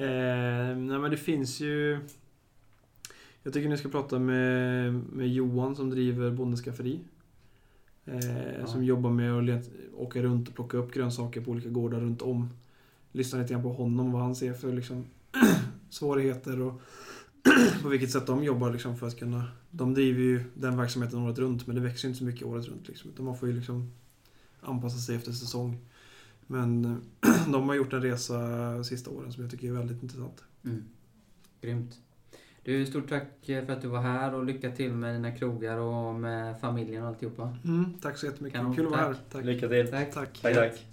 eh, 0.00 0.76
nej 0.76 0.98
men 0.98 1.10
det 1.10 1.16
finns 1.16 1.60
ju... 1.60 1.98
Jag 3.42 3.52
tycker 3.52 3.68
ni 3.68 3.76
ska 3.76 3.88
prata 3.88 4.18
med, 4.18 4.94
med 4.94 5.28
Johan 5.28 5.76
som 5.76 5.90
driver 5.90 6.30
Bondens 6.30 6.62
Skafferi. 6.62 7.00
Eh, 8.12 8.60
Ja. 8.60 8.66
Som 8.66 8.84
jobbar 8.84 9.10
med 9.10 9.38
att 9.38 9.44
let, 9.44 9.70
åka 9.96 10.22
runt 10.22 10.48
och 10.48 10.54
plocka 10.54 10.76
upp 10.76 10.92
grönsaker 10.94 11.40
på 11.40 11.50
olika 11.50 11.68
gårdar 11.68 12.00
runt 12.00 12.22
om. 12.22 12.48
Lyssna 13.12 13.38
lite 13.38 13.52
grann 13.52 13.62
på 13.62 13.72
honom, 13.72 14.12
vad 14.12 14.22
han 14.22 14.34
ser 14.34 14.52
för 14.52 14.72
liksom, 14.72 15.04
svårigheter 15.90 16.60
och 16.60 16.80
på 17.82 17.88
vilket 17.88 18.10
sätt 18.10 18.26
de 18.26 18.44
jobbar 18.44 18.72
liksom 18.72 18.96
för 18.96 19.06
att 19.06 19.18
kunna... 19.18 19.44
De 19.70 19.94
driver 19.94 20.20
ju 20.20 20.44
den 20.54 20.76
verksamheten 20.76 21.18
året 21.18 21.38
runt 21.38 21.66
men 21.66 21.76
det 21.76 21.82
växer 21.82 22.08
inte 22.08 22.18
så 22.18 22.24
mycket 22.24 22.46
året 22.46 22.68
runt. 22.68 22.88
Liksom, 22.88 23.10
utan 23.10 23.24
man 23.24 23.36
får 23.36 23.48
ju 23.48 23.54
liksom 23.54 23.92
anpassa 24.60 24.98
sig 24.98 25.16
efter 25.16 25.32
säsong. 25.32 25.78
Men 26.46 27.00
de 27.52 27.68
har 27.68 27.74
gjort 27.74 27.92
en 27.92 28.02
resa 28.02 28.38
de 28.72 28.84
sista 28.84 29.10
åren 29.10 29.32
som 29.32 29.42
jag 29.42 29.50
tycker 29.50 29.68
är 29.68 29.72
väldigt 29.72 30.02
intressant. 30.02 30.44
Mm. 30.64 30.84
Grymt. 31.60 32.00
Du, 32.64 32.86
stort 32.86 33.08
tack 33.08 33.24
för 33.46 33.70
att 33.72 33.82
du 33.82 33.88
var 33.88 34.00
här 34.00 34.34
och 34.34 34.44
lycka 34.44 34.70
till 34.70 34.92
med 34.92 35.14
dina 35.14 35.30
krogar 35.30 35.76
och 35.76 36.14
med 36.14 36.60
familjen 36.60 37.02
och 37.02 37.08
alltihopa. 37.08 37.56
Mm, 37.64 37.92
tack 38.02 38.16
så 38.18 38.26
jättemycket. 38.26 38.58
Kanon, 38.58 38.76
Kul 38.76 38.86
att 38.86 38.92
vara 38.92 39.00
här. 39.02 39.14
tack. 39.32 39.44
Lycka 39.44 39.68
till. 39.68 39.90
Tack. 39.90 40.10
Tack. 40.14 40.38
Tack, 40.42 40.54
tack. 40.54 40.86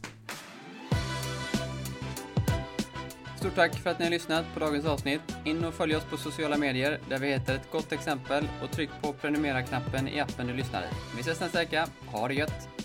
Stort 3.37 3.55
tack 3.55 3.75
för 3.75 3.89
att 3.89 3.99
ni 3.99 4.05
har 4.05 4.11
lyssnat 4.11 4.45
på 4.53 4.59
dagens 4.59 4.85
avsnitt. 4.85 5.21
In 5.45 5.65
och 5.65 5.73
följ 5.73 5.95
oss 5.95 6.03
på 6.03 6.17
sociala 6.17 6.57
medier 6.57 6.99
där 7.09 7.19
vi 7.19 7.27
heter 7.27 7.55
ett 7.55 7.71
gott 7.71 7.91
exempel 7.91 8.47
och 8.63 8.71
tryck 8.71 8.89
på 9.01 9.13
prenumerera-knappen 9.13 10.07
i 10.07 10.19
appen 10.19 10.47
du 10.47 10.53
lyssnar 10.53 10.81
i. 10.81 10.85
Vi 11.15 11.21
ses 11.21 11.41
nästa 11.41 11.59
vecka. 11.59 11.87
Ha 12.05 12.27
det 12.27 12.33
gött! 12.33 12.76